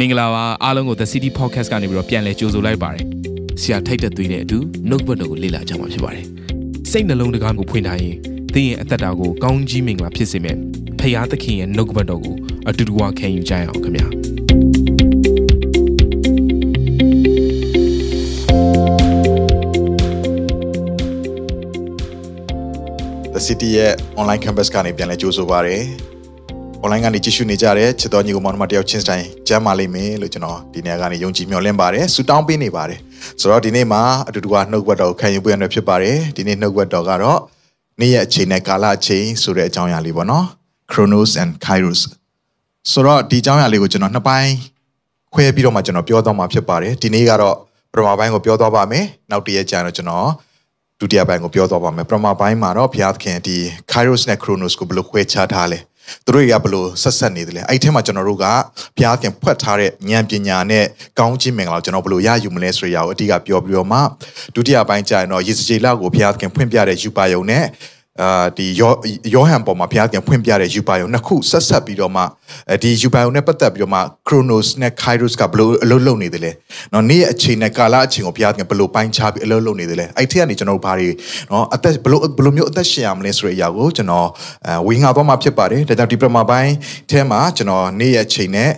[0.00, 3.04] မင်္ဂလာပါအားလုံးကို The City Podcast ကနေပြီးတော့ပြန်လည်ကြိုဆိုလိုက်ပါတယ်
[3.60, 4.58] ဆရာထိုက်တဲ့သွေးနဲ့အတူ
[4.88, 6.24] နှုတ်ဘတ်တော်ကိုလေ့လာကြမှာဖြစ်ပါတယ်
[6.90, 8.16] စိတ်နှလုံးတကားကိုဖွင့်ထားရင်
[8.54, 10.56] သင်ရဲ့အသက်တာကိုကောင်းကြီးမင်္ဂလာဖြစ်စေမယ်
[11.00, 12.36] ဖခင်သခင်ရဲ့နှုတ်ဘတ်တော်ကို
[12.68, 14.06] အတူတူဝခံယူကြရအောင်ခင်ဗျာ
[23.34, 25.78] The City ရဲ့ online campus ကနေပြန်လဲကြိုးဆိုပါရစေ။
[26.86, 32.98] online ကနေကြည့်ရှုနေကြတဲ့ချစ်တော်ညီကိုမောင်နှမတယောက်ချင်းတိုင်းကျမ်းမာလိမ့်မယ်လို့ကျွန်တော်ဒီနေ့ကနေယုံကြည်မျှော်လင့်ပါတယ်။ဆုတောင်းပေးနေပါတယ်။
[33.40, 37.40] ဆိုတော့ဒီနေ့မှာအတူတူကနှုတ်ဘတ်တော်ကိုခံယူပွင့်ရဖြစ်ပါတယ်။ဒီနေ့နှုတ်ဘတ်တော်ကတော့
[38.00, 40.44] နေ့ရက်အချိန်နဲ့ကာလအချိန်ဆိုတဲ့အကြောင်းအရာလေးပေါ့နော်။
[40.90, 42.00] Chronos and Kairos
[42.92, 44.52] ဆိုတော့ဒီအကြောင်းအရာလေးကိုကျွန်တော်နှစ်ပိုင်း
[45.34, 47.56] ခွဲပြီးတော့မှကျွန်တော်ပြောသွားမှာဖြစ်ပါတယ်။ဒီနေ့ကတော့
[47.92, 50.28] ပထမပိုင်းကိုပြောသွားပါမယ်။နောက်တစ်ရက်ကျရင်တော့ကျွန်တော်
[51.00, 53.56] ဒုတိယပိုင်းကိုပြောသွားပါမယ်ပထမပိုင်းမှာတော့ဘုရားသခင်ဒီ
[53.92, 55.78] Kairos နဲ့ Chronos ကိုဘယ်လိုခွဲခြားထားလဲ
[56.24, 58.46] သူတို့တွေကဘယ်လိုဆက်ဆက်နေသလဲအဲ့ဒီထဲမှာကျွန်တော်တို့က
[58.96, 60.84] ဘုရားသခင်ဖွက်ထားတဲ့ဉာဏ်ပညာနဲ့
[61.18, 63.98] ကောင်းခြင်းမင်္ဂလာကိုကျွန်တော်ဘယ်လိုရယူမလဲဆိုတဲ့အရာကိုအဓိကပြောပြီးတော့မှ
[64.54, 67.64] ဒုတိယပိုင်းကျရင်တော့ယေစကြည်လကိုဘုရားသခင်ဖွင့်ပြတဲ့ယူပါယုံနဲ့
[68.22, 68.92] အာဒီယော
[69.34, 72.22] ယောဟန်ပေါ်မှာဘုရားသခင်ဖွင့်ပြတဲ့ယူပါယုံနှစ်ခုဆက်ဆက်ပြီးတော့မှ
[72.82, 76.50] ဒီယူပါယုံနဲ့ပတ်သက်ပြီးတော့မှ Chronos နဲ့ Kairos ကဘယ်လိုအလုပ်လုပ်နေသလဲ။
[76.92, 81.08] နော်နေ့ရဲ့အချိန်နဲ့ကာလအချိန်ကိုဘုရားသခင်ဘယ်လိုပိုင်းခြားပြီးအလုပ်လုပ်နေသလဲ။အဲ့ထက်ကနေကျွန်တော်တို့ဘာတွေ
[81.50, 84.28] နော်အသက်ဘယ်လိုဘယ်လိုမျိုးအသက်ရှင်ရမလဲဆိုတဲ့အရာကိုကျွန်တော်
[84.86, 86.72] ဝေငှသွားမှာဖြစ်ပါတယ်။ဒါကြောင့်ဒီပရမပိုင်း
[87.10, 88.70] ထဲမှာကျွန်တော်နေ့ရဲ့အချိန်နဲ့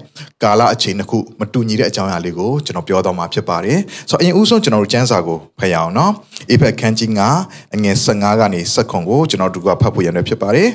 [0.42, 3.78] ကာလအချိန်နှစ်ခုမတူညီတဲ့အကြောင်းအရာလေးကိုကျွန်တော်ပြောသွားမှာဖြစ်ပါတယ်။
[4.10, 6.12] ဆိုတော့အရင်ဦးဆုံးကျွန်တော်တို့စံစာကိုဖတ်ရအောင်နော်။
[6.50, 10.70] အေဖက်ခန်းကြီး9 ငယ်15ကနေ7ခွန်ကိုကျွန်တော်တို့ကဖတ်ဖို့ရနေဖြစ်ပါတယ်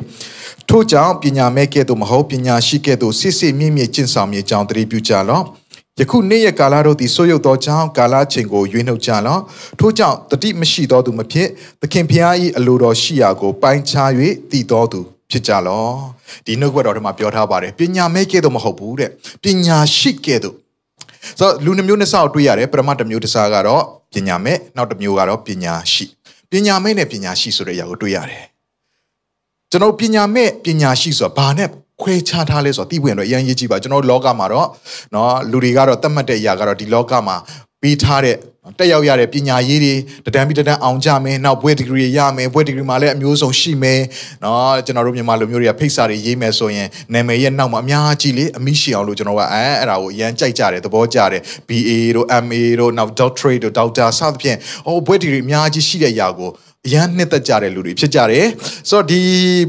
[0.69, 5.43] ထို့ကြောင့်ပညာမဲ့ကဲ့သို့မဟုတ်ပညာရှိကဲ့သို့စစ်စစ်မြင့်မြင့်ကျင့်ဆောင်မြေကြောင်းတတိပြုကြလော့
[5.99, 9.41] ယခုနေ့ရက်ကာလတို့သည်ဆိုးရုပ်သောကြောင့်ကာလချိန်ကိုရွေးနှုတ်ကြလော့
[9.79, 11.47] ထို့ကြောင့်တတိမရှိသောသူမဖြစ်
[11.81, 14.09] သခင်ဖျား၏အလိုတော်ရှိရာကိုပိုင်းခြား၍
[14.51, 14.99] တည်တော်သူ
[15.31, 15.93] ဖြစ်ကြလော့
[16.45, 19.09] ဒီနှုတ်ဘတ်တော်ထဲမှာပြောထားပါတယ်ပညာမဲ့ကဲ့သို့မဟုတ်ဘူးတဲ့
[19.43, 20.55] ပညာရှိကဲ့သို့
[21.39, 26.05] ဆိုတော့လူနှမျိုးနှစ်ဆကိုတွေ့ရတယ်ပရမတ်တစ်မျိုးတစ်စားကတော့ပညာမဲ့နောက်တစ်မျိုးကတော့ပညာရှိ
[26.52, 28.44] ပညာမဲ့နဲ့ပညာရှိဆိုတဲ့အရာကိုတွေ့ရတယ်
[29.70, 31.68] ကျွန်တော်ပညာမဲ့ပညာရှိဆိုတာဘာနဲ့
[32.02, 34.68] ခွဲခြားထားလဲဆိုတော့သိဝင်တော့အရင်ရေးကြည့်ပါကျွန်တော်လောကမှာတော့
[35.12, 37.36] เนาะလူတွေကတော့တတ်မှတ်တဲ့အရာကတော့ဒီလောကမှာ
[37.82, 38.36] ပေးထားတဲ့
[38.79, 39.93] တက်ရောက်ရတဲ့ပညာရေးတွေ
[40.25, 44.01] တဒံပြီးတဒံအောင်ကြမယ်နောက်ဘွဲ့ဒီဂရီရမယ်ဘွဲ့ဒီဂရီမှာလည်းအမျိုးစုံရှိမယ်
[44.43, 56.49] နော်ကျွန်တော်တို့မြန်မာလူမျိုးတွေကဖိတ်စာတွေရေးမယ်ဆိုရင်နာမည်ရဲ့နောက်မှာအများကြီးလေအမိရှိအောင်လို့ကျွန်တော်ကအဲအဲ့ဒါကိုအရန်ကြိုက်ကြတယ်သဘောကျတယ် BA တို့ MA တို့နောက် Doctorate တို့ Doctor စသဖြင့်ဟောဘွဲ့ဒီဂရီအများကြီးရှိတဲ့အရာကို
[56.87, 58.45] အရန်နှစ်သက်ကြတဲ့လူတွေဖြစ်ကြတယ်
[58.89, 59.19] ဆိုတော့ဒီ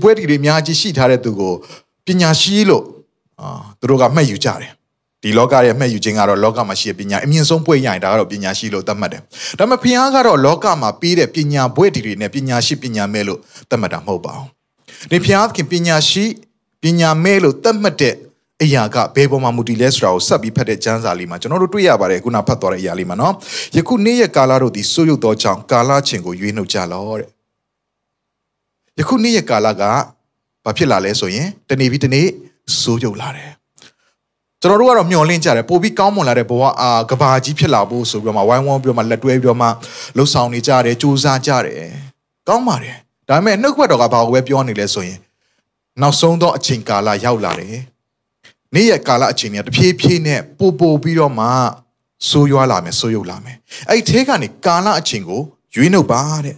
[0.03, 1.55] ဘွဲ့ဒီဂရီအများကြီးရှိထားတဲ့သူကို
[2.06, 2.84] ပညာရှိလို့
[3.41, 3.49] အာ
[3.81, 4.72] သူတို့ကမှတ်ယူကြတယ်
[5.25, 9.23] ဒီလောကရဲ့မှတ်ယူခြင်းကတော့လောကမှာရှိတဲ့ပညာအမြင့်ဆုံးဘွဲ့ရရင်ဒါကတော့ပညာရှိလို့သတ်မှတ်တယ်။
[9.59, 13.39] ဒါပေမဲ့ဘုရားကတော့လောကမှာပေးတဲ့ပညာဘွဲ့ဒီတွေနဲ့ပညာရှိပညာမဲ့လို့
[13.71, 14.49] သတ်မှတ်တာမဟုတ်ပါဘူး။
[15.11, 16.25] ဒီဘုရားခင်ပညာရှိ
[16.83, 18.15] ပညာမဲ့လို့သတ်မှတ်တဲ့
[18.62, 23.35] အရာကဘယ်ပေါ်မှာမူတည်လဲဆိုတာကိုဆက်ပြီးဖတ်တဲ့ကျမ်းစာလေးမှာကျွန်တော်တို့တွေ့ရပါတယ်ခုနဖတ်သွားတဲ့အရာလေးမှာနော်။
[23.77, 27.29] ယခုနေ့ရက်ကာလတို့ဒီဆိုးရုပ်သောကြောင့်ကာလချင်းကိုရွေးနှုတ်ကြလောတဲ့။
[28.99, 29.83] ယခုနေ့ရက်ကာလက
[30.65, 32.27] ဘာဖြစ်လာလဲဆိုရင်တနေ့ပြီးတနေ့
[32.81, 33.51] ဆိုးရုပ်လာတယ်
[34.65, 39.69] ကျွန်တော်တို့ကတော့မျှော်လင့်ကြတယ်ပိုပြီးကောင်းမွန်လာတဲ့ဘဝအာကဘာကြီးဖြစ်လာဖို့ဆိုပြီးတော့မှဝိုင်းဝန်းပြီးတော့မှလက်တွဲပြီးတော့မှ
[40.17, 41.89] လှုပ်ဆောင်နေကြတယ်စူးစမ်းကြတယ်
[42.49, 42.97] ကောင်းပါတယ်
[43.29, 45.19] ဒါပေမဲ့နှုတ်ခွက်တော်ကဘာကိုပဲပြောနေလဲဆိုရင်
[46.01, 47.77] နောက်ဆုံးသောအချိန်ကာလရောက်လာတယ်
[48.75, 51.47] နေ့ရက်ကာလအချိန်တွေကတဖြည်းဖြည်းနဲ့ပို့ပို့ပြီးတော့မှ
[52.29, 53.57] ဆိုးရွားလာမယ်ဆိုးရုပ်လာမယ်
[53.89, 55.41] အဲ့ဒီထဲကနေကာလအချိန်ကို
[55.77, 56.57] ရွေးနှုတ်ပါတဲ့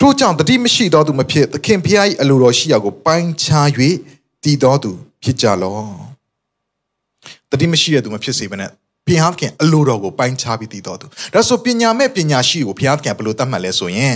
[0.00, 3.68] ထို့ကြောင့်တတိမရှိသောသူမဖြစ်သခင်ဖျား၏အလိုတော်ရှိရာကိုပိုင်းခြား၍
[4.42, 4.90] တည်တော်သူ
[5.22, 6.15] ဖြစ်ကြလော့
[7.52, 8.70] တတိမရှိတဲ့သူမဖြစ်စေဘဲနဲ့
[9.06, 14.14] ဘုရားခင်အလိုတော်ကိုပိုင်းခြားပြီးတည်တော်သူဒါဆိုပညာမဲ့ပညာရှိကိုဘုရားခင်ဘယ်လိုသတ်မှတ်လဲဆိုရင်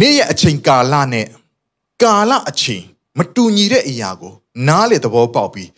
[0.00, 1.26] နေ့ရဲ့အချိန်ကာလနဲ့
[2.02, 2.84] ကာလအချိန်
[3.18, 4.32] မတူညီတဲ့အရာကို
[4.68, 5.68] နားလေသဘောပေါက်ပြီး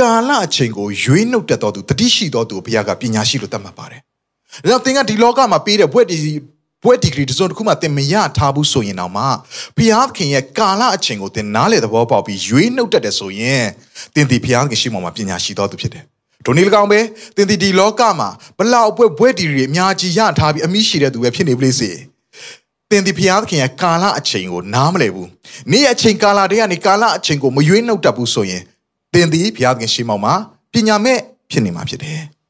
[0.00, 4.00] ကာလအချိန်ကိုရွေးနှုတ်တတ်တော်သူတတိရှိတော်သူကိုဘုရားကပညာရှိလို့သတ်မှတ်ပါတယ်။
[4.62, 6.16] ဒါကြောင့်သင်ကဒီလောကမှာပေးတဲ့ဘွဲ့ဒီ
[6.84, 9.24] ဘွဲ့ဒီဂရီတစ်စုံတစ်ခုမှသင်မရထားဘူးဆိုရင်တော့မှ
[9.76, 13.64] ဘုရားခင်ရဲ့ကာလအချိန်ကိုသင်နားလေသဘောပေါက်ပြီးရွေးနှုတ်တတ်တယ်ဆိုရင်
[14.14, 16.04] သင်ဒီဘုရားခင်ရှိမှမှာပညာရှိတော်သူဖြစ်တယ်။
[16.46, 17.00] ဒိုနေလကောင်ပဲ
[17.36, 21.90] သင်ဒီဒီလောကမှာဘလောက်ဘွဲ့ဘွဲ့ဒီဂရီအများကြီးရထားပြီးအမိရှိတဲ့သူပဲဖြစ်နေပလိစေ။
[22.90, 25.28] သင်ဒီဘုရားသခင်ရဲ့ကာလအချိန်ကိုနားမလည်ဘူး။
[25.70, 28.62] နေ့အချိန်ကာလတည်းကနေကာလအချိန်ကိုမရွေးနှုတ်တတ်ဘူးဆိုရင်
[29.12, 30.34] သင်ဒီဘုရားသခင်ရှိမှမှာ
[30.72, 31.18] ပညာမဲ့
[31.50, 32.20] ဖြစ်နေမှာဖြစ်တယ်။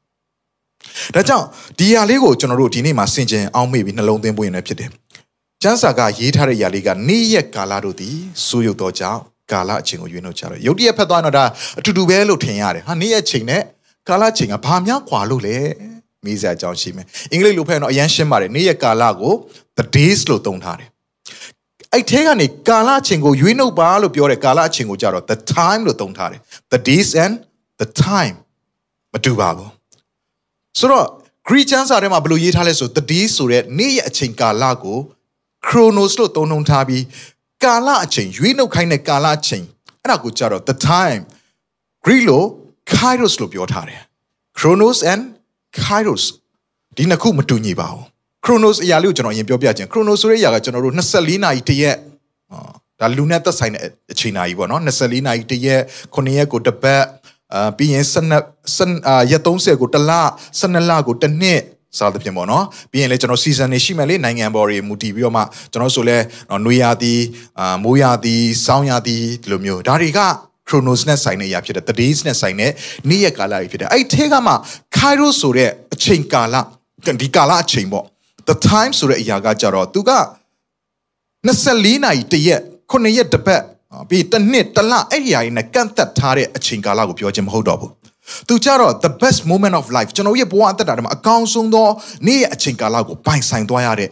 [1.15, 1.45] ဒါကြောင့်
[1.79, 4.89] ဒီຢာလေးကိုကျွန်တော်တို့ဒီနေ့မှာဆင်ခြင်အောင်မေ့ပြီးနှလုံးသွင်းပွင့်ရနေဖြစ်တယ်။
[5.61, 8.17] ကျမ်းစာကရေးထားတဲ့ຢာလေးကနေ့ရက်ကာလတို့သည်
[8.47, 9.19] စိုးရုပ်သောကြောင့်
[9.51, 11.45] ကာလအချိန်ကိုရွေးနှုတ်ကြတယ်။ရုတ်တရက်ဖက်သွားတော့ဒါ
[11.79, 13.61] အတူတူပဲလို့ထင်ရတယ်။ဟာနေ့ရက်ချိန်နဲ့
[14.09, 15.57] ကာလချိန်ကဘာများကွာလို့လဲ။
[16.25, 19.33] မေးစရာအကြောင်းရှိမယ်။အင်္ဂလိပ်လိုဖက်တော့အရန်ရှင်းပါတယ်။နေ့ရက်ကာလကို
[19.77, 20.89] the days လို့သုံးထားတယ်။
[21.93, 26.41] အဲ့ထဲကနေကာလအချိန်ကိုရွေးနှုတ်ပါလို့ပြောတဲ့ကာလအချိန်ကိုကြတော့ the time လို့သုံးထားတယ်
[26.73, 27.33] the days and
[27.81, 28.35] the time
[29.13, 29.69] မတူပါဘူး
[30.79, 31.07] ဆိုတော့
[31.47, 34.99] Greek ကျမ်းစာထဲမှာဘယ်လိုရေးထားလဲဆို the day ဆိုတဲ့နေ့ရဲ့အချိန်ကာလကို
[35.67, 37.03] chronos လို့သုံးနှုန်းထားပြီး
[37.63, 39.65] ကာလအချိန်ရွေးနှုတ်ခိုင်းတဲ့ကာလအချိန်
[40.01, 41.21] အဲ့ဒါကိုကြတော့ the time
[42.05, 42.47] Greek လို့
[42.93, 44.01] kairos လို့ပြောထားတယ်
[44.57, 45.23] chronos and
[45.83, 46.23] kairos
[46.97, 48.03] ဒီနှစ်ခုမတူညီပါဘူး
[48.43, 51.97] chronos အရာလေးကိုကျွန်တော်အရင်ပြောပြခြင်း chronos ဆိုတဲ့အရာကကျွန်တော်တို့24နာရီတရက်
[52.99, 55.81] ဒါလူနဲ့သက်ဆိုင်တဲ့အချိန်နာရီပေါ့နော်24နာရီတရက်
[56.15, 57.03] 9ရက်ကိုတစ်ပတ်
[57.55, 60.11] အာပြီးရင်12ရက်30ကိုတစ်လ
[60.59, 61.61] 12လကိုတစ်နှစ်
[61.97, 66.17] စားသဖြင့်ပေါ့နော်ပြီးရင်လည်းကျွန်တော် season တွေရှိမယ်လေနိုင်ငံပေါ်တွေမူတည်ပြီးတော့မှကျွန်တော်ဆိုလဲ
[66.65, 67.13] နွေရာသီ
[67.59, 68.35] အာမိုးရာသီ
[68.65, 70.19] စောင်းရာသီဒီလိုမျိုးဒါတွေက
[70.67, 72.71] chronos နဲ့ဆိုင်တဲ့အရာဖြစ်တယ် the days နဲ့ဆိုင်တဲ့
[73.09, 74.53] နေ့ရက်ကာလတွေဖြစ်တယ်အဲ့ထဲကမှ
[74.97, 76.55] kairos ဆိုတဲ့အချိန်ကာလ
[77.21, 78.05] ဒီကာလအချိန်ပေါ့
[78.49, 80.11] the time ဆိုတဲ့အရာကကြတော့သူက
[81.47, 82.61] 24နာရီတရက်
[82.91, 83.61] 9ရက်တစ်ပတ်
[83.93, 87.91] နော်ပြီးတစ်နှစ်တစ်လအဲ့ဒီအရာတွေနဲ့ကန့်သက်ထားတဲ့အချိန်ကာလကိုပြောခြင်းမဟုတ်တော့ဘူး
[88.47, 91.87] သူကြတော့ the best moment of life ကျွန်တော်ရဲ့ဘဝအသက်တာထဲမှာအကောင်းဆုံးသော
[92.27, 94.09] နေ့ရဲ့အချိန်ကာလကိုပိုင်ဆိုင်သွားရတဲ့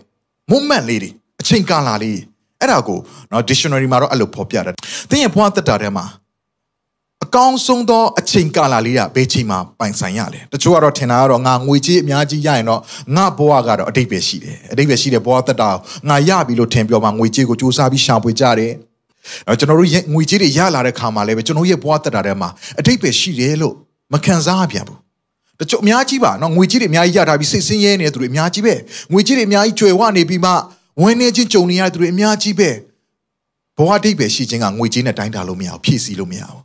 [0.52, 1.10] moment လေးတွေ
[1.42, 2.20] အချိန်ကာလလေး
[2.60, 3.00] အဲ့ဒါကို
[3.32, 4.76] နော် dictionary မှာတော့အဲ့လိုဖော်ပြတယ်
[5.10, 6.06] သင်ရဲ့ဘဝအသက်တာထဲမှာ
[7.24, 12.82] အကောင်းဆုံးသောအချိန်ကာလလေးကဘယ်ချိန်မှာပိုင်ဆိုင်ရလဲတချို့ကတော့ထင်တာကတော့ငါငွေကြေးအများကြီးရရင်တော့
[13.16, 15.70] ငါဘဝကတော့အတိတ်ပဲရှိတယ်အတိတ်ပဲရှိတဲ့ဘဝသက်တာ
[16.10, 18.74] ငါရပြီလို့ထင်ပြောမှငွေကြေးကိုစူးစမ်းပြီးရှာဖွေကြတယ်
[19.60, 23.76] ကျွန်တော်တို့ငွေကြေးတွေရလာတဲ့ခါမှာလည်းပဲကျွန်တော်ရဲ့ဘဝသက်တာထဲမှာအတိတ်ပဲရှိတယ်လို့
[24.14, 25.00] မခံစားပြန်ဘူး
[25.60, 28.74] တချို့အများကြီးပါနော်ငွေကြေးတွေအများကြီးရထားပြီးစိတ်ဆင်းရဲနေတဲ့သူတွေအများကြီးပဲ
[29.12, 30.52] ငွေကြေးတွေအများကြီးကျွယ်ဝနေပြီးမှ
[31.02, 32.70] ဝင်းနေချင်းကြုံနေရတဲ့သူတွေအများကြီးပဲ
[33.78, 36.62] ဘဝအတိတ်ပဲရှိခြင်းကငွေကြေးနဲ့တိုင်းတာလို့မရဘူးဖြည့်ဆည်းလို့မရဘူး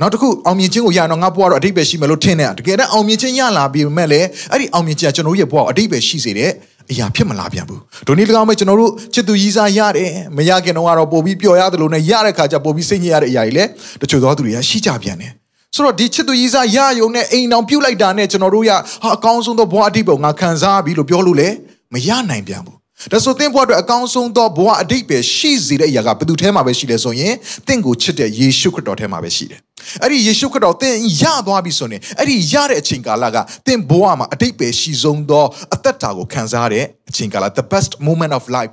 [0.00, 4.20] နောက်တစ်ခုအောင်မြင်ခြင်းကိုရအောင်ငါဘဝတော့အတိတ်ပဲရှိမယ်လို့ထင်တယ်တကယ်တော့အောင်မြင်ခြင်းရလာပြီးမဲ့လေ
[4.50, 6.50] အဲ့ဒီအောင်မြင်ခြင်းကကျွန်တော်ရဲ့ဘဝအတိတ်ပဲရှိစေတဲ့
[6.90, 13.70] အရာဖြစ်မလာပြန်ဘူးဒိုနည်း၎င်းမဲ့ကျွန်တော်တို့ချစ်သူကြီးစားရတယ်မရခင်တော့ကတော့ပို့ပြီးပျော်ရတယ်လို့နဲ့ရတဲ့ခါကျပို့ပြီးစိတ်ညစ်ရတဲ့အရာတွေလည်း
[14.02, 15.32] တချို့သောသူတွေကရှိကြပြန်တယ်
[15.74, 18.78] ဆိုတော့ဒီချစ်သူကြီးစားရယုံနဲ့အိမ်အောင်ပြုတ်လိုက်တာနဲ့ကျွန်တော်တို့ရဟာ
[19.16, 21.48] အကောင်းဆုံးသောဘဝအတိတ်ပုံငါခံစားပြီလို့ပြောလို့လေ
[21.92, 22.76] မရနိုင်ပြန်ဘူး
[23.12, 27.34] ဒါဆိုသင်ဘဝအတွက်အကောင်းဆုံးသောဘဝအတိတ်ပဲရှိစေတဲ့အရာကဘယ်သူထဲမှာပဲရှိလဲဆိုရင်
[27.66, 29.60] သင်ကိုချစ်တဲ့ယေရှုခရစ်တော်ထဲမှာပဲရှိတယ်။
[30.02, 35.44] အဲ့ဒီယေရှုခရစ်တော်သင်ရသွားပြီဆိုရင်အဲ့ဒီရတဲ့အချိန်ကာလကသင်ဘဝမှာအတိတ်ပဲရှိဆုံးသော
[35.74, 38.72] အသက်တာကိုခံစားရတဲ့အချိန်ကာလ the best moment of life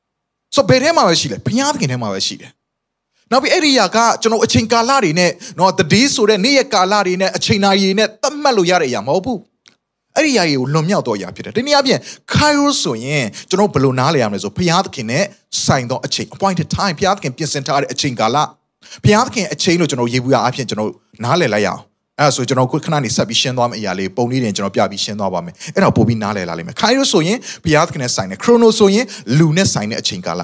[0.54, 2.50] ။ဆိုဘယ်ထဲမှာပဲရှိလဲဘုရားသခင်ထဲမှာပဲရှိတယ်။
[3.30, 9.38] နောက်ပြီးအဲ့ဒီຢာကကျွန်တော်အချိန်ကာလတွေနဲ့နော် the day ဆိုတဲ့နေ့ရက်ကာလတွေနဲ့အချိန်နာရီတွေနဲ့သတ်မှတ်လို့ရတဲ့အရာမဟုတ်ဘူး။
[10.16, 11.98] အဲ့ဒီຢာကြီးကိုလွန်မြောက်တော့ຢာဖြစ်တယ်။ဒီနေ့အပြင်
[12.34, 15.24] Kairos ဆိုရင်ကျွန်တော်ဘယ်လိုနားလည်ရမလဲဆိုဘုရားသခင်နဲ့
[15.64, 18.36] ဆိုင်သောအချိန် appointed time ဘုရားသခင်ပြင်ဆင်ထားတဲ့အချိန်ကာလ
[19.04, 20.90] ဘုရားသခင်အချိန်လို့ကျွန်တော်ရေးဘူးရအဖြစ်ကျွန်တော်
[21.24, 21.80] နားလည်လိုက်ရအောင်
[22.20, 29.04] အဲ့ဒါဆိုကျွန်တော်ခုခဏနေဆက်ပြီးရှင်းသွားမယ့်အရာလေးပုံလေးတွေကျွန်တော်ပြပြီးရှင်းသွားပါမယ်အဲ့တော့ပို့ပြီးနားလည်လာလိမ့်မယ် Kairos ဆိုရင်ဘုရားသခင်နဲ့ဆိုင်တဲ့ Chrono ဆိုရင်
[29.38, 30.42] လူနဲ့ဆိုင်တဲ့အချိန်ကာလ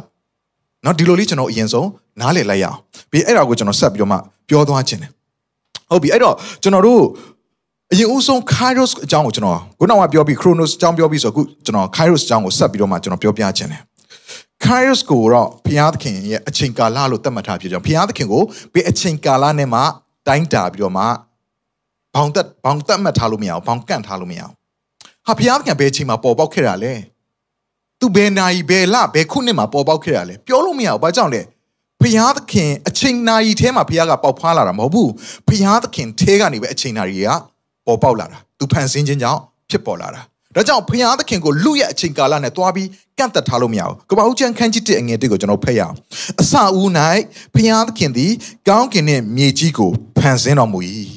[0.84, 1.88] နော်ဒီလိုလေးကျွန်တော်အရင်ဆုံး
[2.20, 2.76] နားလည်လိုက်ရအောင်
[3.11, 4.16] ပြီးအဲ့ဒါကိုကျွန်တော်ဆက်ပြီးတော့မှ
[4.49, 5.11] ပြောသွားခြင်းတယ်
[5.90, 7.02] ဟုတ်ပြီအဲ့တော့ကျွန်တော်တို့
[7.92, 13.82] အရင်ဦးဆုံး Kairos အကြောင်းကိုကျွန်တော်ခုနကပြောပြီး Chronos အကြောင်းပြောပြီးဆိုအခုကျွန်တော် Kairos အကြောင်းကိုဆက်ပြီးတော့မှကျွန်တော်ပြောပြခြင်းတယ်
[14.64, 18.42] Kairos ကိုတော့ဘုရားသခင်ရဲ့အချိန်ကာလလို့သတ်မှတ်ထားဖြစ်ကြောင်းဘုရားသခင်ကို
[18.75, 19.81] ဘယ်အချိန်ကာလနဲ့မှ
[20.26, 21.04] တိုင်းတာပြီးတော့မှ
[22.14, 24.54] ဘောင်သက်ဘောင်သက်မှတ်ထားလို့မရအောင်ဘောင်ကန့်ထားလို့မရအောင်
[25.26, 26.92] ဟာဘုရားသခင်ဘယ်အချိန်မှာပေါ်ပေါက်ခဲ့တာလဲ
[28.00, 31.42] သူဘယ်နာရီဘယ်လဘယ်ခုနှစ်မှာပေါ်ပေါက်ခဲ့တာလဲပြောလို့မရဘူးဘာကြောင့်လဲ
[32.00, 35.10] ဘုရားသခင်အချိန်နာရီထဲမှာဘုရားကပေါက်ဖွားလာတာမဟုတ်ဘူး
[35.49, 37.30] ဘုရားသခင်ထဲကနေပဲအချိန်နာရီက
[37.90, 40.20] ပေါ်ပေါက်လာတာသူဖန်ဆင်းခြင်းကြောင့်ဖြစ်ပေါ်လာတာ
[40.56, 45.94] ဒါကြောင့်ဖျားသခင်ကိုလူရဲ့အချိန်ကာလနဲ့တွားပြီးကန့်သက်ထားလို့မရဘူးကပ္ပဦးကျမ်းခန်းကြီး1အငယ်1ကိုကျွန်တော်ဖတ်ရအောင်
[46.40, 46.88] အစဦး၌
[47.54, 48.32] ဖျားသခင်သည်
[48.68, 50.78] ကောင်းကင်နှင့်မြေကြီးကိုဖန်ဆင်းတော်မူ၏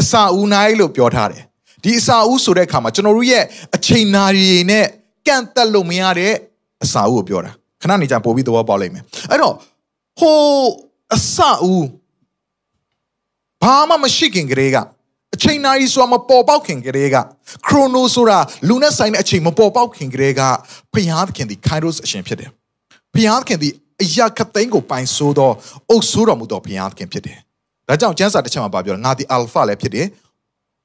[0.00, 0.46] အစဦး၌
[0.80, 1.42] လို့ပြောထားတယ်
[1.82, 4.86] ဒီအစဦးဆိုတဲ့အခါမှာကျွန်တော်တို့ရဲ့အချိန်နာရီနဲ့
[5.26, 6.34] ကန့်သက်လို့မရတဲ့
[6.82, 7.52] အစဦးကိုပြောတာ
[7.82, 9.54] ခဏနေကြပို့ပြီးသဘောပေါက်လိမ့်မယ်အဲ့တော့
[10.18, 10.38] ဟို
[11.14, 11.38] အစ
[11.72, 11.86] ဦး
[13.62, 14.76] ဘာမှမရှိခင်ကလေးက
[15.38, 17.16] အချိန်နာရီဆိုတာမပေါ်ပေါက်ခင်ကလေးက
[17.66, 20.40] ခရိုနိုဆိုတာလူနဲ့ဆိုင်တဲ့အချိန်မပေါ်ပေါက်ခင်ကလေးက
[20.94, 22.50] ဘုရားသခင်ဒီ Kairos အရှင်ဖြစ်တယ်
[23.14, 23.68] ဘုရားသခင်ဒီ
[24.02, 25.50] အရာခသိန်းကိုပိုင်ဆိုးသော
[25.90, 27.38] အုပ်ဆိုးတော်မူသောဘုရားသခင်ဖြစ်တယ်
[27.88, 30.06] ဒါကြောင့်ကျမ်းစာတစ်ချက်မှာပြောတယ်ငါဒီ Alpha လည်းဖြစ်တယ်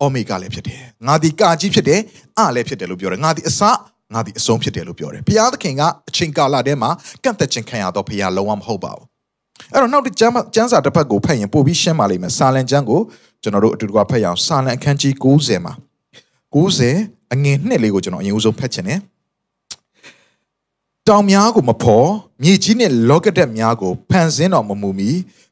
[0.03, 1.99] Omega လည်းဖြစ်တယ်ငါဒီကာကြီးဖြစ်တယ်
[2.39, 3.61] အလည်းဖြစ်တယ်လို့ပြောတယ်ငါဒီအစ
[4.13, 6.89] ငါဒီအဆုံးဖြစ်တယ်လို့ပြောတယ်ဘုရားသခင်ကအချိန်ကာလထဲမှာ
[7.23, 9.05] ကန့်သက်ခြင်းခံရတော့ဘုရားလုံးဝမဟုတ်ပါဘူး
[9.73, 13.01] အဲ့တော့နောက်တစ်ကျမ်းကျမ်းစာတစ်ဖက်ကိုဖတ်ရင်ပို့ပြီးရှင်းပါလိမ့်မယ်စာလံကျမ်းကို
[13.43, 15.73] ကျွန်တော်တို့အတူတကွဖတ်ရအောင်စာလံအခန်းကြီး90မှာ
[16.55, 18.99] 90အငယ်နှစ်လေးကိုကျွန်တော်အရင်ဦးဆုံးဖတ်ချင်တယ်
[21.07, 22.09] တောင်များကိုမဖော်
[22.43, 25.09] မြေကြီးနှင့်လောကတက်များကိုဖန်ဆင်းတော်မမူမီ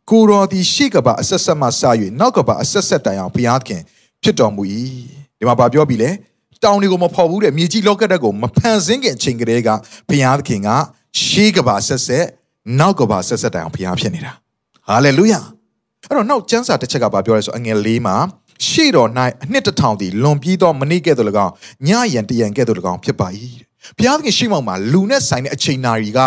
[0.10, 1.82] ကိုတော်သည်ရှေ့ကပါအဆက်ဆက်မှစ၍
[2.20, 3.82] နောက်ကပါအဆက်ဆက်တိုင်အောင်ဘုရားသခင်
[4.24, 4.64] ဖြစ်တော်မူ၏
[5.38, 6.10] ဒီမှာဗာပြောပြီလေ
[6.64, 9.70] တောင်တွေကိုမဖော်ဘူးတဲ့မြေကြီးလောကတက်ကိုမဖန်ဆင်းခင်အချိန်ကလေးက
[10.10, 10.70] ဘုရားသခင်က
[11.24, 12.26] ရှေ့ကပါဆက်ဆက်
[12.80, 14.34] နောက်ကပါဆက်ဆက်တိုင်အောင်ဘုရားဖြစ်နေတာ
[14.88, 15.40] ဟာလေလုယာ
[16.10, 18.16] အဲ့တော့နောက်ကျမ်းစာတစ်ချက်ကဘာပြောလဲဆိုအငယ်၄မှာ
[18.68, 19.10] ရှေ့တော်၌
[19.44, 21.54] အနှစ်တစ်ထောင်သည်လွန်ပြီးသောမနေ့ကဲ့သို့၎င်း
[21.88, 23.28] ညရန်တရန်ကဲ့သို့၎င်းဖြစ်ပါ၏
[23.98, 26.20] ဘုရားသခင်ရှေ့မှောက်မှာလူနဲ့ဆိုင်တဲ့အချိန်နာရီက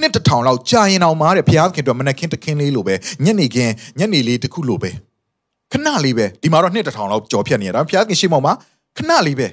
[0.00, 2.94] နှစ်တစ်ထောင်လောက်ကြာရင်အောင်မားတဲ့ဘုရားသခင်တို့မနက်ခင်းတခင်းလေးလိုပဲ
[3.24, 4.90] ညနေခင်းညနေလေးတစ်ခုလိုပဲ
[5.72, 8.52] ခဏလေးပဲဒီမှာတော့နှစ်တစ်ထောင်လောက်ကြော်ဖြတ်နေရတာဘုရားသခင်ရှေ့မှောက်မှာ
[8.96, 9.48] ခဏလေးပဲ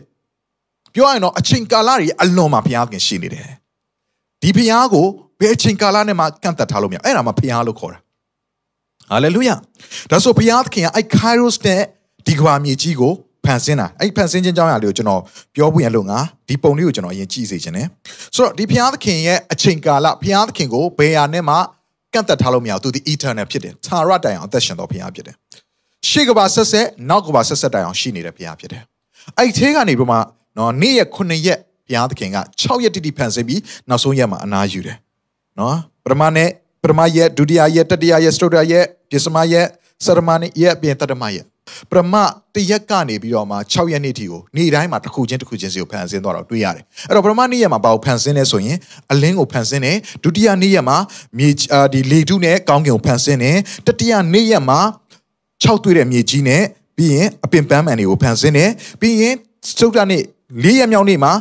[0.93, 3.47] ပြောရရင်တော့အချိန်ကာလတွေအလွန်မှာဘုရားသခင်ရှိနေတယ်
[4.41, 5.05] ဒီဘုရားကို
[5.39, 7.99] ဘယ်အချိန်ကာလနဲ့မှကန့်သက်ထားလို့မရအဲ့ဒါမှဘုရားလို့ခေါ်တာ
[9.11, 9.55] ဟာလေလုယာ
[10.11, 11.81] ဒါဆိုဘုရားသခင်ကအဲ့ Kairos နဲ့
[12.27, 13.13] ဒီကဘာမြေကြီးကို
[13.45, 15.21] ဖန်ဆင်းတာအဲ့ဖန်ဆင်းခြင်းကြောင်းရာလေးကိုကျွန်တော်
[15.55, 17.87] ပြောပြရင်လို့ငါဒီပုံလေးကိုကျွန်တော်အရင်ကြည့်စေချင်တယ်
[18.35, 21.55] ဆိုတော့ဒီဘုရားသခင်ရဲ့အချိန်ကာလဘုရားသခင်ကိုဘယ်ဟာနဲ့မှ
[22.13, 25.35] ကန့်သက်ထားလို့မရဘူးသူဒီ eternal ဖြစ်တယ်သာရတိုင်အောင်အသက်ရှင်တော်ဘုရားဖြစ်တယ်
[26.09, 28.81] ရှေ့ကဘာဆက်ဆက်နောက်ကဘာဆက်ဆက်တိုင်အောင်ရှိနေတဲ့ဘုရားဖြစ်တယ်
[29.37, 30.17] အဲ့ထဲကနေပြီးမှ
[30.57, 34.97] နော်နေ့ရက်9ရက်ဘုရားသခင်က6ရက်တိတိဖန်ဆင်းပြီးနောက်ဆုံးရက်မှာအနားယူတယ်
[35.59, 36.49] နော်ပထမနဲ့
[36.81, 39.67] ပထမရက်ဒုတိယရက်တတိယရက်စတုတ္တရက်ပြစမရက်
[40.05, 41.45] စရမနေ့ရက်ပြင်တတမရက်
[41.91, 42.15] ပရမ
[42.55, 48.77] တရက်ကနေပြီးတော့မှ6ရက်နေ့ထိကိုနေ့တိုင်းမှာတစ်ခုချင်းတစ်ခုချင်းစီကိုဖန်ဆင်းသွားတော့တွေ့ရတယ်အဲ့တော့ပရမနေ့ရက်မှာဘာကိုဖန်ဆင်းလဲဆိုရင်
[49.11, 50.97] အလင်းကိုဖန်ဆင်းတယ်ဒုတိယနေ့ရက်မှာ
[51.37, 51.49] မြေ
[51.93, 53.57] ဒီလေထုနဲ့ကောင်းကင်ကိုဖန်ဆင်းတယ်
[53.87, 54.79] တတိယနေ့ရက်မှာ
[55.63, 56.63] 6တွေ့တဲ့မြေကြီးနဲ့
[56.97, 58.69] ပြီးရင်အပင်ပန်းမှန်တွေကိုဖန်ဆင်းတယ်
[59.01, 59.35] ပြီးရင်
[59.67, 60.23] စတုတ္တနေ့
[60.63, 61.31] ၄ရက်မြောက်နေ့မှာ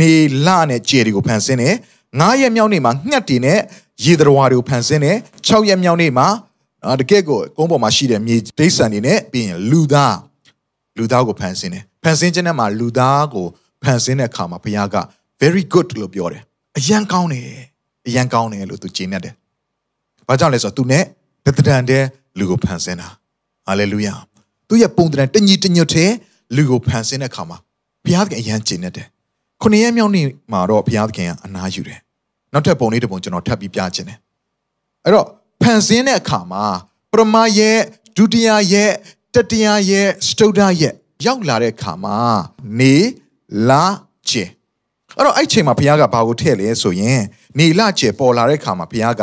[0.00, 0.14] နေ
[0.46, 1.74] လနဲ့ကြယ်တွေကိုဖန်ဆင်းတယ်
[2.20, 3.58] 9ရက်မြောက်နေ့မှာငှက်တွေနဲ့
[4.04, 5.16] ရေသရဝါတွေကိုဖန်ဆင်းတယ်
[5.48, 6.26] 6ရက်မြောက်နေ့မှာ
[6.82, 10.16] နော်တကယ့်ကိုကုန်းပေါ်မှာရှိတဲ့မြေဒိတ်ဆန်တွေနဲ့ပြီးရင်လူသား
[10.98, 13.46] လူသားကိုဖန်ဆင်းတယ်ဖန်ဆင်းခြင်းနဲ့မှာလူသားကို
[13.82, 14.96] ဖန်ဆင်းတဲ့အခါမှာဘုရားက
[15.40, 16.42] very good လို့ပြောတယ်
[16.78, 17.44] အရန်ကောင်းတယ်
[18.06, 19.34] အရန်ကောင်းတယ်လို့သူကျေနပ်တယ်
[20.28, 21.04] ဘာကြောင့်လဲဆိုတော့သူနဲ့
[21.44, 22.04] တသတန်တဲ့
[22.38, 23.08] လူကိုဖန်ဆင်းတာ
[23.66, 24.14] ဟာလေလုယာ
[24.68, 26.10] သူရဲ့ပုံတန်တညီတညွတ်တဲ့
[26.56, 27.58] လူကိုဖန်ဆင်းတဲ့အခါမှာ
[28.04, 29.06] ဘုရားကအရန်ကျေနပ်တယ်
[29.62, 31.98] ခုနှစ်ရက်မြောက်နေ့မှာတော့ဘုရားသခင်ကအနားယူတယ်
[32.52, 34.18] နောက်ထပ်ပုံလေးတစ်ပုံကျွန်တော်ထပ်ပြီးပြချင်တယ်
[35.04, 35.26] အဲ့တော့
[35.62, 36.64] ဖန်ဆင်းတဲ့အခါမှာ
[37.12, 37.78] ပရမရဲ့
[38.16, 38.90] ဒုတိယရဲ့
[39.34, 40.92] တတိယရဲ့စတုဒ္ဒရဲ့
[41.26, 42.16] ရောက်လာတဲ့အခါမှာ
[42.80, 42.94] နေ
[43.68, 43.84] လာ
[44.28, 44.44] ကျဲ
[45.16, 47.20] အဲ့တော့အဲ့ချိန်မှာဘုရားကဘာကိုထည့်လဲဆိုရင်
[47.58, 49.22] နေလာကျဲပေါ်လာတဲ့အခါမှာဘုရားက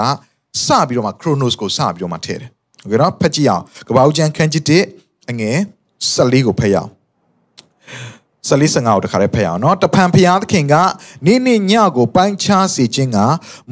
[0.66, 2.50] စပြီးတော့မှ Chronos ကိုစပြီးတော့မှထည့်တယ်
[2.82, 4.64] ဟုတ်ကဲ့နော်ဖတ်ကြည့်အောင်ကပ္ပဦးကျမ်းခန်းကြီး
[5.02, 5.58] 1အငယ်
[6.14, 6.90] 14ကိုဖတ်ရအောင်
[8.50, 10.76] ဆလီစငါကိုတခါလေးဖတ်ရအောင်နော်တဖန်ဖျားသခင်က
[11.26, 13.18] နေ့နေ့ညကိုပိုင်းခြားစေခြင်းက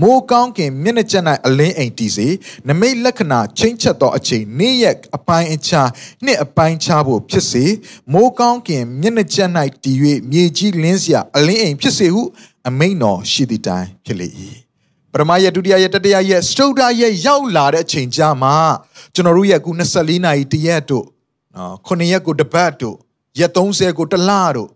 [0.01, 2.27] မိုးကောင်းကင်မျက်နှာကျက်၌အလင်းအိမ်တည်စေ
[2.67, 5.89] နမိတ်လက္ခဏာချင်းချက်သောအချိန်နေ့ရက်အပိုင်းအခြား
[6.25, 7.65] နှစ်အပိုင်းခြားဖို့ဖြစ်စေ
[8.13, 9.49] မိုးကောင်းကင်မျက်နှာကျက်၌
[9.83, 9.97] တည်၍
[10.31, 12.21] မြေကြီးလင်းစရာအလင်းအိမ်ဖြစ်စေဟု
[12.67, 14.27] အမိန်တော်ရှိသည့်တိုင်ဖြစ်လေ၏
[15.11, 18.55] ပရမယဒုတိယယတတိယယစတုဒ္ဒယရောက်လာတဲ့အချိန်ကြာမှာ
[19.13, 21.05] ကျွန်တော်တို့ရဲ့အခု24နာရီတရက်တို့
[21.55, 22.97] နော်9ရက်ကိုတပတ်တို့
[23.39, 24.69] ရက်30ကိုတစ်လတို့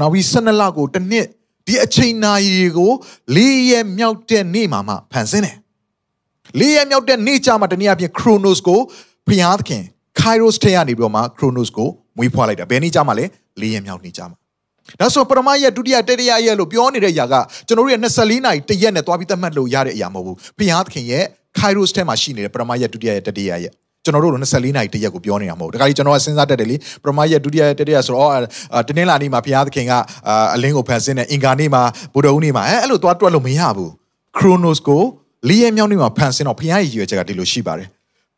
[0.00, 1.26] နောက်ပြီး12လကိုတစ်နှစ်
[1.66, 2.92] ဒီအချိန်နာရီကို
[3.36, 3.38] ၄
[3.70, 5.56] ရက်မြောက်တဲ့နေ့မှာမှဖန်ဆင်းတယ်
[6.60, 8.80] ၄ရက်မြောက်တဲ့နေ့ကြမှာတနည်းအားဖြင့် Chronos ကို
[9.28, 9.82] ဘုရားသခင်
[10.20, 13.24] Kairos ထဲကနေပြီးတော့မှ Chronos ကိုမွေးဖွားလိုက်တာဘယ်နေ့ကြမှာလဲ
[13.60, 14.36] ၄ရက်မြောက်နေ့ကြမှာ
[15.00, 17.34] ဒါဆိုပရမရဲ့ဒုတိယတတိယရဲ့လို့ပြောနေတဲ့အရာက
[17.66, 21.24] ကျွန်တော်တို့ရဲ့24နာရီတရက်နဲ့သွားပြီးသတ်မှတ်လို့ရတဲ့အရာမဟုတ်ဘူးဘုရားသခင်ရဲ့
[21.58, 28.30] Kairos ထဲမှာရှိနေတဲ့ပရမရဲ့ဒုတိယရဲ့တတိယရဲ့ကျွ န်တော်တို့24နာရီတရက်ကိုပြောနေတာမဟုတ်ဘူးတခါကြီးကျွန်တော်ကစဉ်းစားတတ်တယ်လေပရမရဲ့ဒုတိယတတိယဆိုတော့
[28.88, 29.92] တနင်္လာနေ့မှာဘုရားသခင်က
[30.54, 31.82] အလင်းကိုဖန်ဆင်းတယ်အင်္ဂါနေ့မှာ
[32.14, 33.90] ဗုဒ္ဓဦးနေ့မှာအဲအဲ့လိုသွားတွက်လို့မရဘူး
[34.36, 35.02] Chronos ကို
[35.48, 37.88] လေးရက်မြောက်နေ့မှာဖန်ဆင်းတော့ဘုရားရဲ့ရည်ရွယ်ချက်ကဒီလိုရှိပါတယ်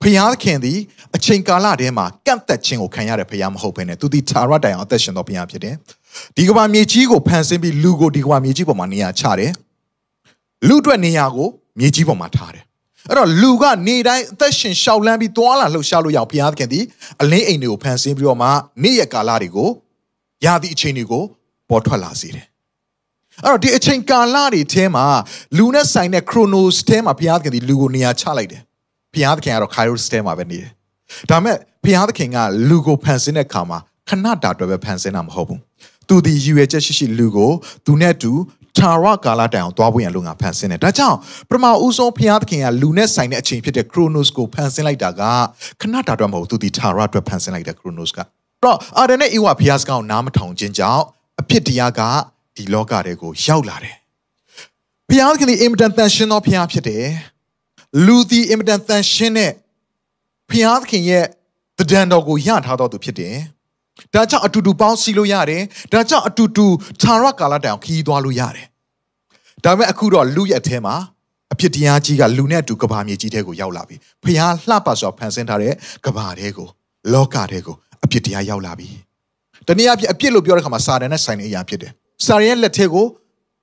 [0.02, 0.78] ဘုရားသခင်သည်
[1.16, 5.74] အချိန်ကာလထဲမှာကန့်သက်ခြင်းကိုခံရတဲ့ဘုရားမဟုတ်ဘဲနဲ့သူသည်သာရတိုင်အောင်အသက်ရှင်တော်ဘုရားဖြစ်တယ်
[6.36, 9.52] ဒီကဘာမြေကြီးကိုဖန်ဆင်းပြီးလူကိုဒီကဘာမြေကြီးပေါ်မှာနေရာချတယ်
[10.68, 12.64] လူအတွက်နေရာကိုမြေကြီးပေါ်မှာထားတယ်
[13.08, 16.84] အဲ့တော့လူကနေတိုင်းအသက်ရှင်ရှောက်လန်းပြီးသွားလာလှုပ်ရှားလို့ရအောင်ဘုရားသခင်သည်
[17.22, 18.48] အလင်းအိမ်တွေကိုဖန်ဆင်းပြီးတော့မှ
[18.82, 19.68] နေ့ရက်ကာလတွေကို
[20.44, 21.24] ရာသီအချိန်တွေကို
[21.70, 22.46] ပေါ်ထွက်လာစေတယ်
[23.44, 25.04] အဲ့တော့ဒီအချိန်ကာလတွေထဲမှာ
[25.58, 28.62] လူနဲ့ဆိုင်တဲ့ Chronos ထဲမှာဘုရားသခင်ဒီလူကိုနေရာချလိုက်တယ်
[29.14, 30.70] ဘုရားသခင်ကတော့ Kairos ထဲမှာပဲနေတယ်
[31.30, 35.60] ဒါမဲ့ဘုရားသခင်ကလူကိုဖန်ဆင်းတဲ့အခါမှာခဏတာအတွက်ပဲဖန်ဆင်းတာမဟုတ်ဘူး
[36.08, 37.50] သူဒီရည်ရွယ်ချက်ရှိရှိလူကို
[37.84, 38.32] သူနဲ့တူ
[38.78, 41.16] ထာဝရကာလတိုင်အောင်သွားဖို့ရန်လို့ငါဖန်ဆင်းတယ်ဒါကြောင့်
[41.48, 45.22] ပထမဦးဆုံးဘုရားသခင်ကလူနဲ့ဆိုင်တဲ့အချိန်ဖြစ်တဲ့ Chronos ကိုဖန်ဆင်းလိုက်တာက
[45.80, 48.18] ခဏတာတော့မဟုတ်သူဒီထာဝရအတွက်ဖန်ဆင်းလိုက်တဲ့ Chronos က
[48.64, 51.04] တော့အာဒန်နဲ့အေဝါဘုရားစကားကိုနားမထောင်ခြင်းကြောင့်
[51.40, 52.00] အဖြစ်တရားက
[52.56, 53.96] ဒီလောကထဲကိုရောက်လာတယ်
[55.08, 57.06] ဘုရားသခင်ဒီအင်မတန်တန်ရှင်းသောဘုရားဖြစ်တယ်
[58.06, 59.52] လူဒီအင်မတန်တန်ရှင်းတဲ့
[60.50, 61.24] ဘုရားသခင်ရဲ့
[61.78, 63.36] တဒံတော်ကိုရထားတော်သူဖြစ်တယ်
[64.14, 66.66] ဒါကြောင့်အတူတူပေါင်းစည်းလို့ရတယ်ဒါကြောင့်အတူတူ
[67.00, 68.66] ခြာရကာလတိုင်အောင်ခီးသွားလို့ရတယ်
[69.64, 70.94] ဒါပေမဲ့အခုတော့လူရဲ့အထဲမှာ
[71.52, 75.72] အဖြစ်တရားကြီးကလူနဲ့အတူကဘာမြေကြီးထဲကိုရောက်လာပြီဖះလှပစွာဖန်ဆင်းထားတဲ့
[76.04, 76.68] ကဘာထဲကို
[77.12, 78.88] လောကထဲကိုအဖြစ်တရားရောက်လာပြီ
[79.66, 81.92] တနည်းအားဖြင့်အပြစ်လို့ပြောတဲ့ခါမှာစာတန်နဲ့ဆိုင်တဲ့အရာဖြစ်တယ်
[82.26, 83.06] စာရန်ရဲ့လက်ထဲကို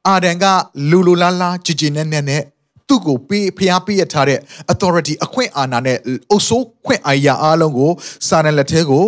[0.07, 0.45] အာဒန်က
[0.91, 2.43] လူလူလားလားကြည်ကြည်နဲ့နဲ့နဲ့
[2.87, 4.39] သူ့ကိုပေးဖျားပေးရထားတဲ့
[4.73, 5.97] authority အခွင့်အာဏာနဲ့
[6.29, 7.91] အုပ်စိုးခွင့်အာဏာအားလုံးကို
[8.27, 9.05] စာရန်လက်ထဲကို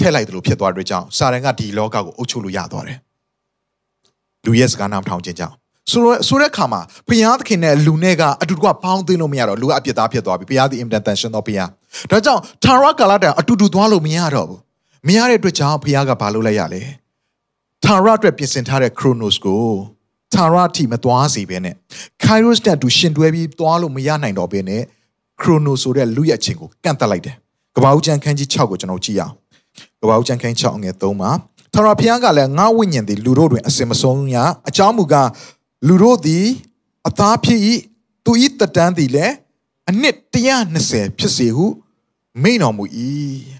[0.00, 2.98] ထည့်လိုက်တယ်လို့ဖြစ်သွားတဲ့အတွက်ကြောင့်စာရန်ကဒီလောကကိုအုပ်ချုပ်လို့ရသွားတယ်
[4.46, 5.54] လူရဲ့စကားနားထောင်ခြင်းကြောင့်
[5.90, 11.68] ဆိုတော့ဆိုတဲ့ခါမှာဘုရားသခင်နဲ့လူနဲ့ကအတူတူကပေါင်းသိလို့မရတော့လူကအပြစ်သားဖြစ်သွားပြီဘုရားသည်အင်တန်တန်ရှင်တော်ဘုရား
[12.10, 14.60] ဒါကြောင့်ထာဝရကာလတန်အတူတူသွားလို့မရတော့ဘူး
[15.06, 16.82] မရတဲ့အတွက်ကြောင့်ဘုရားကဘာလုပ်လိုက်ရလဲ
[17.84, 19.64] ထာဝရအတွက်ပြင်ဆင်ထားတဲ့ Chronos ကို
[20.34, 21.74] ထာဝရအထိမသွားစေဘဲနဲ့
[22.24, 24.82] Kairos နဲ့အတူရှင်တွဲပြီးသွားလို့မရနိုင်တော့ဘဲနဲ့
[25.40, 27.36] Chronos ဆိုတဲ့လူရဲ့အချိန်ကိုကန့်တက်လိုက်တယ်
[27.76, 29.34] ကပ္ပဦးကျမ်းခန်းကြီး6ကိုကျွန်တော်ကြည့်ရအောင်
[30.01, 31.31] ကပ္ပဦးကျမ်းခန်း6ငယ်3မှာ
[31.73, 34.37] ထာဝရဘုရားကလည်းငါဝိညာဉ်သည်လူတို့တွင်အစင်မဆုံးရ
[34.69, 35.29] အကြောင်းမူကား
[35.87, 36.45] လူတို့သည်
[37.07, 37.59] အသားဖြစ်၏
[38.25, 39.33] သူ၏တတန်းသည်လည်း
[39.89, 40.15] အနှစ်
[40.65, 41.65] 120ဖြစ်စေဟု
[42.43, 42.85] မိန်တော်မူ၏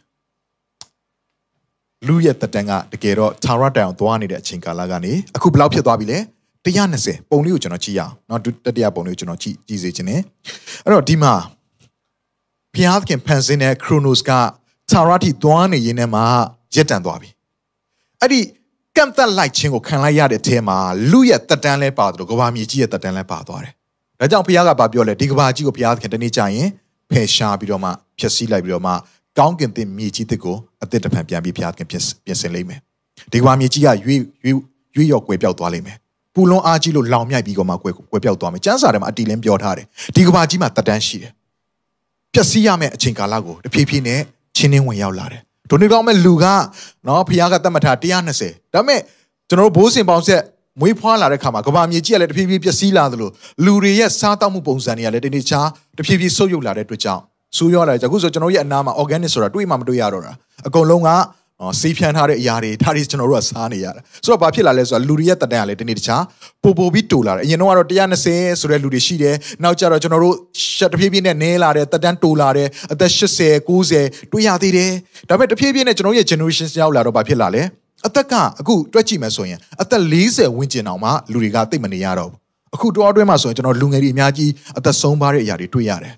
[2.08, 6.20] လူရဲ့တတန်းကတကယ်တော့ထာဝရတိုင်အောင်သွားနေတဲ့အချိန်ကာလကနေအခုဘယ်လောက်ဖြစ်သွားပြီလဲ
[6.66, 10.22] 120ပုံလေးကိုကျွန်တော်ကြည့်ရအောင်เนาะတတိယပုံလေးကိုကျွန်တော်ကြည့်ကြည့်စေချင်တယ်
[10.84, 11.34] အဲ့တော့ဒီမှာ
[12.74, 14.32] ဘုရားသခင်ဖန်ဆင်းတဲ့ Chronos က
[14.91, 16.21] ထာဝရတိသွားနေရင်းနဲ့မှ
[16.75, 17.31] ရက်တန်သွားပြီ
[18.21, 18.41] အဲ့ဒီ
[18.97, 20.79] ကန့်သက်လိုက်ခြင်းကိုခံလိုက်ရတဲ့အထဲမှာ
[21.11, 23.73] လူရဲ့တက်တန်းလဲပါတယ်လို့ကဘာမြေကြီးရဲ့တက်တန်းလဲပါသွားတယ်။
[24.21, 26.69] ဒါကြောင့်ဘုရားကပြောလဲဒီကဘာကြီးကိုဘုရားသခင်တနေ့ကျရင်
[27.11, 28.93] ဖယ်ရှားပြီးတော့မှဖျက်ဆီးလိုက်ပြီးတော့မှ
[29.39, 32.81] ကောင်းကင်တင်မြေကြီးတစ်ကိုအသစ်တစ်ဖန်ပြန်ပြီးဘုရားသခင်ပြင်ဆင်လိမ့်မယ်။
[33.33, 34.57] ဒီကဘာမြေကြီးကရွေ့ရွေ့
[34.97, 35.97] ရွေ့ရော်ကွယ်ပြောက်သွားလိမ့်မယ်။
[36.35, 41.33] ပူလွန်အားကြီးလို့လောင်မြိုက်ပြီးတော့မှကွယ်ကွယ်ပြောက်သွားမယ်။ကျမ်းစာထဲမှာအတီလင်းပြောထားတယ်။ဒီကဘာကြီးမှာတက်တန်းရှိတယ်။
[42.33, 44.21] ပျက်စီးရမယ့်အချိန်ကာလကိုတဖြည်းဖြည်းနဲ့
[44.57, 45.41] ချင်းနှင်းဝင်ရောက်လာတယ်။
[45.71, 46.45] ဒိုနေတော့မဲ့လူက
[47.07, 49.01] နော်ဘုရားကတတ်မှတ်ထား120ဒါပေမဲ့
[49.49, 50.43] ကျွန်တော်တို့ဘိုးစင်ပေါင်းဆက်
[50.81, 53.31] မွေးဖွားလာတဲ့ခါမှာကဘာမြေကြီးကလည်းတဖြည်းဖြည်းပျက်စီးလာသလို
[53.65, 55.61] လူတွေရဲ့စားတောက်မှုပုံစံတွေကလည်းတနေ့ချာ
[55.99, 57.23] တဖြည်းဖြည်းဆုတ်ယုတ်လာတဲ့အတွက်ကြောင့်
[57.57, 60.33] ဆိုးရွားလာကြအခုဆိုကျွန်တော်ရဲ့အနာမှာ organic ဆိုတာတွေးမှမတွေးရတော့တာ
[60.67, 61.11] အကုန်လုံးက
[61.61, 66.23] နော်စီးဖြန်းထားတဲ့အရာတွေဒါတွေကျွန်တော်တို့ကစားနေရတာဆိုတော့ဘာဖြစ်လာလဲဆိုတော့လူတွေရဲ့တတန်ကလည်းတနေ့တခြား
[66.63, 67.89] ပို့ပို့ပြီးတူလာတယ်အရင်တော့ကတော့
[68.25, 70.37] 120ဆိုတဲ့လူတွေရှိတယ်နောက်ကျတော့ကျွန်တော်တို့
[70.77, 74.93] ရှက်တဖြည်းဖြည်းနဲ့နည်းလာတယ်တတန်တူလာတယ်အသက်80 90တွေးရသေးတယ်
[75.29, 77.63] ဒါပေမဲ့တဖြည်းဖြည်းနဲ့ကျွန်တော်ရဲ့ generation ရောက်လာတော့ဘာဖြစ်လာလဲ
[78.07, 82.39] အသက်ကအခုတွက်ကြည့်မယ်ဆိုရင်အသက်40ဝန်းကျင်အောင်မှလူတွေကသိမနေရတော့ဘူး
[82.75, 86.15] အခုတောအတွင်းမှာဆိုရင်ကျွန်တော်လူငယ်တွေအများကြီးအသက်ဆုံးပါတဲ့အရာတွေတွေ့ရတယ်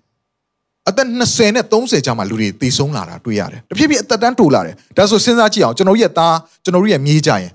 [0.89, 7.51] အသက်20နဲ့30ကြာမှလူတွေသေဆုံးလာတာတွေ့ရတယ်တဖြည်းဖြည်းအသက်တန်းတိုးလာတယ်ဒါဆိုစဉ်းစားကြည့်အောင်ကျွန်တော်ရဲ့သားကျွန်တော်ရဲ့မြေးကြရင်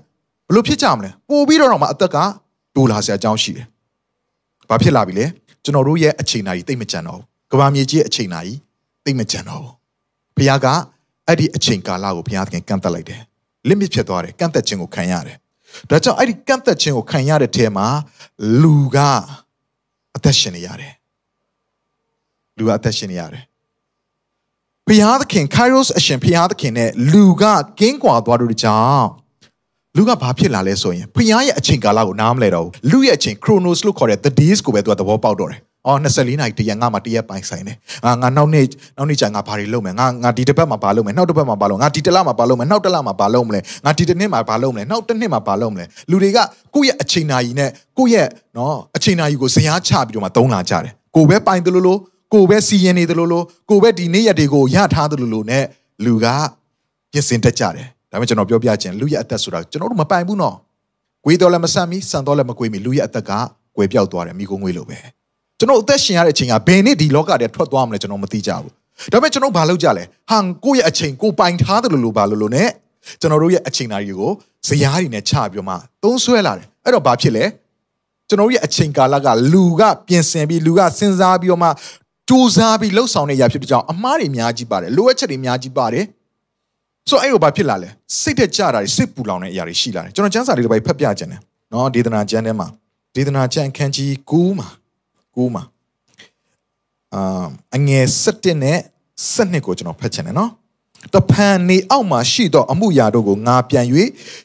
[0.48, 2.16] ဘလို့ဖြစ်ကြမလဲပို့ပြီးတော့မှအသက်က
[2.74, 3.66] တိုးလာစရာအကြောင်းရှိတယ်
[4.68, 5.26] ဘာဖြစ်လာပြီလဲ
[5.64, 8.58] ကျွန်တော်တို့ရဲ့အချိန်နာကြီးတိတ်မကြံတော့ဘူးကဘာမြေကြီးရဲ့အချိန်နာကြီး
[9.04, 9.72] တိတ်မကြံတော့ဘူး
[10.36, 10.66] ဘုရားက
[11.26, 13.20] အဲ့ဒီအချိန်ကာလကိုဘုရားသခင်ကန့်သက်လိုက်တယ်
[13.68, 15.36] limit ဖြစ်သွားတယ်ကန့်သက်ခြင်းကိုခံရတယ်
[15.90, 17.86] ဒါကြောင့်အဲ့ဒီကန့်သက်ခြင်းကိုခံရတဲ့ထဲမှာ
[18.62, 18.98] လူက
[20.16, 20.92] အသက်ရှင်နေရတယ်
[22.58, 23.42] လူကအသက်ရှင်နေရတယ်
[24.88, 27.44] ဘုရားသခင် Kairos အရှင်ဘုရားသခင်နဲ့လူက
[27.80, 29.08] ကင်းကွာသွားတဲ့ကြောင့်
[29.96, 38.64] လူကဘာဖြစ်လာလဲဆိုရင်ဘုရားရဲ့အချိန်ကာလကိုနားမလဲတော့ဘူးလူရဲ့အချိန် Chronos လို့ခေါ်တဲ့ the days ကိုပဲသူကသဘောပေါက်တော့တယ်အော်24နိုင်တရက်ငါမှတရက်ပိုင်ဆိုင်တယ်ငါငါနောက်နေ့
[38.96, 46.38] နောက်နေ့ကျရင်ငါဘာတွေလုပ်မယ်ငါငါဒီတစ်ပတ်မှာဘာလုပ်မယ်နောက်တစ်ပတ်မှာဘာလုပ်ငါဒီတစ်လမှာဘာလုပ်မယ်နောက်တစ်လမှာဘာလုပ်မလဲငါဒီတစ်နှစ်မှာဘာလုပ်မလဲနောက်တစ်နှစ်မှာဘာလုပ်မလဲလူတွေက
[46.74, 52.00] ကိုယ့်ရဲ့အချိန်နာရီနဲ့ကိုယ့်ရဲ့နော်အချိန်နာရီကိုဇရာချပြီးတော့မှသုံးလာကြတယ်ကိုပဲပိုင်တယ်လို့လို့
[52.34, 55.58] ကိုပဲစီရင်နေတယ်လို့လို့ကိုပဲဒီနေ့ရက်တွေကိုရထားတယ်လို့လို့ ਨੇ
[56.04, 56.26] လူက
[57.12, 60.56] ပြင်ဆင်တတ်ကြတယ်ဒါပေမဲ့ကျွန်တော်ပြောပြခြင်းလူရဲ့အသက်ဆိုတာကျွန်တော်တို့မပိုင်ဘူးနော်။
[61.24, 63.30] ကိုယ်တော်လည်းမဆန့်မီဆန်တော်လည်းမကွေးမီလူရဲ့အသက်က
[63.76, 64.98] ကွယ်ပြောက်သွားတယ်မိကုံးငွေလိုပဲ။
[65.58, 68.72] ကျွန်တော်အသက်ရှင်ရတဲ့အချိန်ကဘယ်နေ့ဒီလောကထဲထွက်သွားမလဲကျွန်တော်မသိကြဘူး
[69.12, 72.64] ဒါပေမဲ့ကျွန်တော်ဘာလုပ်ကြလဲဟန်ကိုယ့်ရဲ့အချိန်ကိုပိုင်ထားတယ်လို့လို့ဘာလို့လို့ ਨੇ
[73.20, 74.30] ကျွန်တော်တို့ရဲ့အချိန်နာရီကို
[74.68, 77.44] ဇရာတွေနဲ့ချပြီးမှသုံးဆွဲလာတယ်အဲ့တော့ဘာဖြစ်လဲ
[78.28, 81.68] ကျွန်တော်ရဲ့အချိန်ကာလကလူကပြင်ဆင်ပြီးလူကစဉ်းစားပြီးတော့မှ
[82.28, 86.04] စူးစမ်းပြီးလှုပ်ဆောင်နေရဖြစ်တဲ့ကြောင့်အမားတွေအများကြီးပါတယ်လိုအပ်ချက်တွေအများကြီးပါတယ်
[87.10, 87.88] ဆိုအဲ့တော့ဘာဖြစ်လာလဲ
[88.20, 91.40] စိတ်တက်ကြတာတွေစိတ်ပူလောင်တဲ့အရာတွေရှိလာတယ်ကျွန်တော်ကျမ်းစာတွေတစ်ပိုက်ဖတ်ပြခြင်းတယ်
[91.72, 92.68] နော်ဒေသနာကျမ်းထဲမှာ
[93.16, 94.68] ဒေသနာကျမ်းခန်းကြီး9မှာ
[95.36, 95.62] 9မှာ
[97.14, 98.78] အာအငယ်7နဲ့
[99.24, 100.50] 7ကိုကျွန်တော်ဖတ်ချင်တယ်နော်
[101.14, 103.86] တဖန်နေအောက်မှာရှိသောအမှုရာတို့ကိုငါပြန်၍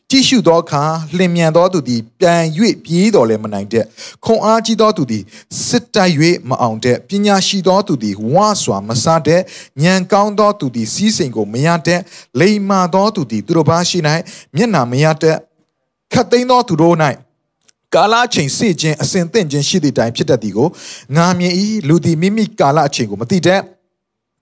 [0.09, 0.83] ကြည့်ရှုသောအခါ
[1.17, 2.43] လင်မြန်သောသူသည်ပြန်၍
[2.83, 3.85] ပြေးတော်လည်းမနိုင်တဲ့
[4.25, 5.23] ခွန်အားကြီးသောသူသည်
[5.65, 6.13] စစ်တိုက်၍
[6.49, 9.41] မအောင်တဲ့ပညာရှိသောသူသည်ဝါစွာမဆတဲ့
[9.83, 11.99] ဉာဏ်ကောင်းသောသူသည်စီးစိမ်ကိုမရတဲ့
[12.39, 13.99] လိမ္မာသောသူသည်သူတို့ဘာရှိ၌
[14.55, 15.35] မျက်နာမရတဲ့
[16.13, 16.95] ခတ်သိမ်းသောသူတို့၌
[17.95, 20.69] ကာလအချိန်စေခြင်းအစဉ်သင့်ခြင်းရှိသည့်တိုင်ဖြစ်တတ်သည်ကို
[21.15, 21.53] ငါမြင်၏
[21.87, 23.61] လူသည်မိမိကာလအချိန်ကိုမသိတတ်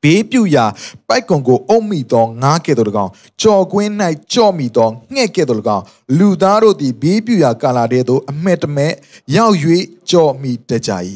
[0.03, 0.65] ဘေးပြူရာ
[1.07, 3.11] ပိုက်ကွန်ကိုအုံမိသောငါးကဲ့သို့၎င်း
[3.41, 3.91] ကြော်ကွင်း၌
[4.33, 5.83] ကြော့မိသောငှဲ့ကဲ့သို့၎င်း
[6.17, 8.91] လူသားတို့သည်ဘေးပြူရာကာလာတဲ့သို့အမဲ့တမဲ့
[9.35, 9.55] ရောက်၍
[10.11, 10.91] ကြော့မိတကြ၏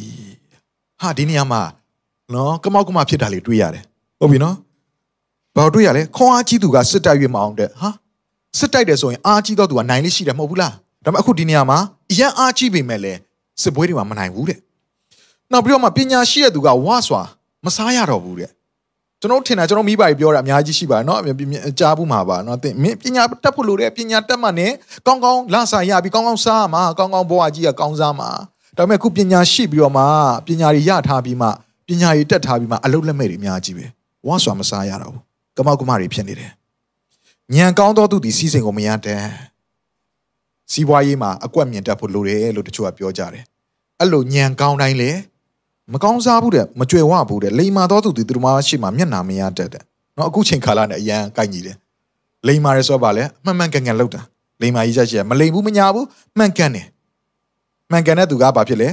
[1.01, 1.61] ဟာဒီနေရာမှာ
[2.33, 3.83] နော်ကမောက်ကမဖြစ်တာလေးတွေ့ရတယ်
[4.19, 4.55] ဟုတ်ပြီနော်
[5.55, 7.89] ဘာတွေ့ရလဲခွန်အားကြီးသူကစစ်တိုက်၍မအောင်တဲ့ဟာ
[8.59, 10.73] စစ်တိုက်တယ်ဆိုရင်အားကြီးတော့သူကနိုင်လေးရှိတယ်မဟုတ်ဘူးလား
[11.05, 11.77] ဒါပေမဲ့အခုဒီနေရာမှာ
[12.11, 13.19] အရန်အားကြီးပေမဲ့လည်း
[13.63, 14.59] စစ်ပွဲတွေမှာမနိုင်ဘူးတဲ့
[15.51, 17.21] နောက်ပြီးတော့မှပညာရှိတဲ့သူကဝါစွာ
[17.65, 18.51] မစားရတော့ဘူးတဲ့
[19.24, 21.18] ကျွန် ကျွန်တော်ထင်တာကျွန်တော်မိဘတွေပြောတာအများကြီးရှိပါတယ်เนาะ
[21.78, 24.72] ကြားဘူးမှာပါเนาะသင်မင်းပညာတက်ဖို့လိုတယ်ပညာတက်မှနဲ့
[25.06, 28.28] ကောင်းကောင်းလဆာရပြီးကောင်းကောင်းစားမှာကောင်းကောင်းဘဝကြီးကကောင်းစားမှာ
[28.76, 30.04] ဒါပေမဲ့ခုပညာရှိပြီးတော့မှ
[30.46, 31.48] ပညာတွေရထားပြီးမှ
[31.88, 33.86] ပညာတွေတက်ထားပြီးမှအလုပ်လက်မဲ့တွေအများကြီးပဲ
[34.26, 35.22] ဝါဆွာမစားရတော့ဘူး
[35.56, 36.50] ကမောက်ကမတွေဖြစ်နေတယ်
[37.54, 39.20] ညံကောင်းသောသူဒီစီစဉ်ကိုမရတဲ့
[40.72, 43.44] စီးပွားရေးမှာအကွက်မြင်တတ်ဖို့လိုတယ်လို့တချို့ကပြောကြတယ်
[44.00, 45.10] အဲ့လိုညံကောင်းတိုင်းလေ
[45.93, 49.83] မကောင်းစားဘူးတဲ့မကြွယ်ဝဘူးတဲ့လိမ္မာတော်သူသူတို့မှရှိမှမျက်နာမရတတ်တဲ့
[50.17, 51.77] နော်အခုချိန်ကာလနဲ့အရန်ကိုက်ညီတယ်
[52.47, 54.21] လိမ္မာရဲဆိုပါလေမှန်မှန်ကန်ကန်လောက်တာ
[54.61, 56.05] လိမ္မာကြီးချက်ချက်မလိမ်ဘူးမညာဘူး
[56.37, 56.87] မှန်ကန်တယ်
[57.91, 58.89] မှန်ကန်တဲ့သူကဘာဖြစ်လဲ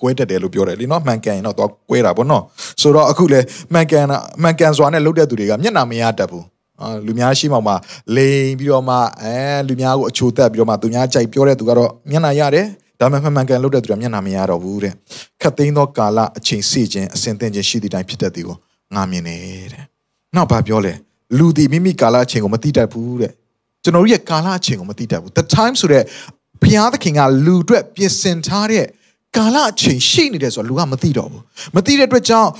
[0.00, 2.42] ကွဲတက်တယ်လို့ပြောတယ်လीနော်မှန်ကန်ရင်တော့သွားကွဲတာပေါ့နော်
[2.80, 3.40] ဆိုတော့အခုလေ
[3.72, 4.04] မှန်ကန်
[4.42, 6.44] မှန်ကန်စွာနဲ့လုပ်တဲ့သူတွေကမျက်နာမရတတ်ဘူး
[7.06, 7.74] လူများရှိမှမှ
[8.16, 9.36] လိမ်ပြီးတော့မှအဲ
[9.68, 12.66] လူများကိုအချိုတက်ပြီးတော့မှသူများကြိုက်ပြောတဲ့သူကတော့မျက်နှာရတယ်
[13.02, 14.92] ဒါမှမဟုတ်မှန်ကန်လုပ်တဲ့သူကမျက်နှာမရတော့ဘူးတဲ့
[15.42, 18.56] ခတ်သိမ်းသောကာလအချိန်စေခြင်းအစဉ်သင်ခြင်းရှိသည့်တိုင်ဖြစ်တတ်သည်ကို
[18.94, 19.36] ငါမြင်နေ
[19.72, 19.84] တဲ့
[20.34, 20.92] နောက်ဘာပြောလဲ
[21.38, 23.32] လူဒီမိမိကာလအချိန်ကိုမသိတတ်ဘူးတဲ့
[23.82, 26.02] ကျွန်တော်တို့ရဲ့ကာလအချိန်ကိုမသိတတ်ဘူး the time ဆိုတဲ့
[26.62, 28.84] ဘုရားသခင်ကလူအတွက်ပြင်ဆင်ထားတဲ့
[29.36, 31.42] ကာလအချိန်ရှိနေတယ်ဆိုတော့လူကမသိတော့ဘူး
[31.76, 32.50] မသိတဲ့အတွက်ကြောင့်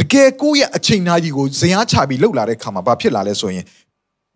[0.00, 3.64] တကယ်ကိုယ့်ရဲ့အချိန်နာကြီးကိုဇရာချပြီးလှုပ်လာတဲ့ခါမှာဘာဖြစ်လာလဲဆိုရင်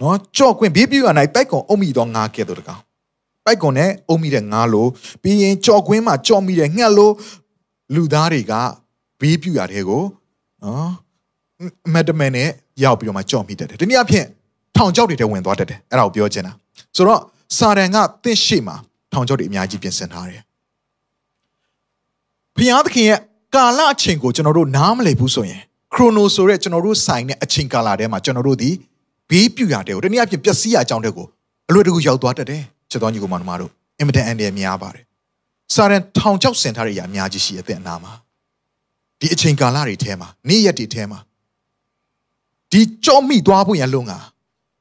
[0.01, 2.81] နော်ကြော့ကွင်းဘေးပြူရနိုင်တိုက်ကွန်အုံမိတော့ငါကဲ့သို့တကောင်
[3.49, 4.89] ပိုက်ကွန်နဲ့အုံမိတဲ့ငါလို့
[5.23, 7.13] ပြီးရင်ကြော်ကွင်းမှာကြော်မိတဲ့ငှက်လို့
[7.95, 8.53] လူသားတွေက
[9.21, 10.03] ဘေးပြူရတဲ့ကို
[10.65, 10.91] နော်
[11.93, 12.49] မက်ဒမန်နဲ့
[12.83, 14.27] ရောက်ပြီးတော့မှကြော်မိတတ်တယ်ဒီနေ့အဖြစ်
[14.77, 16.53] ထောင်ချောက်တွေထဲဝင်သွားတတ်တယ်အဲ့ဒါကိုပြောချင်တာ
[16.97, 17.21] ဆိုတော့
[17.57, 18.77] စာရန်ကတင့်ရှိမှာ
[19.13, 20.41] ထောင်ချောက်တွေအများကြီးပြင်ဆင်ထားတယ်
[22.57, 23.21] ဘုရားသခင်ရဲ့
[23.55, 25.61] ကာလအချိန်ကိုကျွန်တော်တို့နားမလည်ဘူးဆိုရင်
[25.95, 28.71] ခရိုနိုဆိုတဲ့ကျွန်တော်တို့ဆိုင်တဲ့အချိန်ကာလထဲမှာကျွန်တော်တို့ဒီ
[29.31, 31.27] ဘေးပြူရတဲ့ကိုတနည်းအားဖြင့်ပျက်စီးရအကြောင်းတဲ့ကို
[31.69, 35.05] အလွယ်တကူရောက်သွားတတ်တယ် ချစ်တော်ညီကောင်မတို့အင်မတန်အန်တယ်များပါတယ်
[35.74, 38.12] စာရန်ထောင်ချောက်ဆင်ထားတဲ့အရာအများကြီးရှိအသက်အနာမှာ
[39.20, 41.18] ဒီအချိန်ကာလတွေထဲမှာနေ့ရက်တွေထဲမှာ
[42.72, 44.18] ဒီကြောမိသွားဖို့ရန်လုံငါ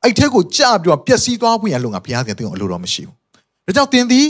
[0.04, 3.16] အဲ့ထက်ကိုကြပြီးတော့ပျက်စီးသွားဖို့ရန်လုံငါဘုရားသခင်တင်အောင်အလိုတော်မရှိဘူး
[3.66, 4.28] ဒါကြောင့်သင်သည်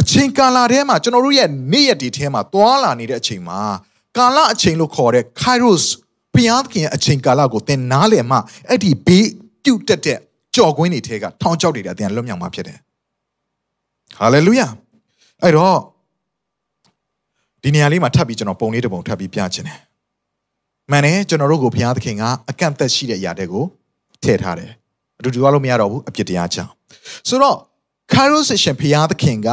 [0.00, 3.58] အချိန်ကာလထဲမှာကျွန်တော်တို့ရဲ့နေ့ရက်တွေထဲမှာသွားလာနေတဲ့အချိန်မှာ
[4.16, 5.84] ကာလအချိန်လို့ခေါ်တဲ့ Kairos
[6.34, 8.36] ဘုရားသခင်ရဲ့အချိန်ကာလကိုသင်နားလည်မှ
[8.68, 9.28] အဲ့ဒီဘေး
[9.64, 10.18] ပြုတ်တက်တဲ့
[10.54, 12.78] ကြော်ကွင်းတွေထဲကထောင်ချောက်တွေကသင်လွတ်မြောက်မှာဖြစ်တယ်
[14.16, 14.66] ဟာလေလုယာ
[15.42, 15.78] အဲ့တော့
[17.62, 19.80] ဒီနေရာလေးမှာထပ်ပြီးကျွန်တော်ပုံလေးတစ်ပုံထပ်ပြီးပြချင်တယ်
[20.90, 23.64] မှန်တယ်ကျွန်တော်တို့ကိုဘုရားသခင်ကအကန့်အသတ်ရှိတဲ့အရာတွေကို
[24.22, 24.70] ထည့်ထားတယ်
[25.18, 26.72] အတူတူရလို့မရတော့ဘူးအပြစ်တရားကြောင့်
[27.28, 27.58] ဆိုတော့
[28.12, 29.50] Kairos session ဘုရားသခင်က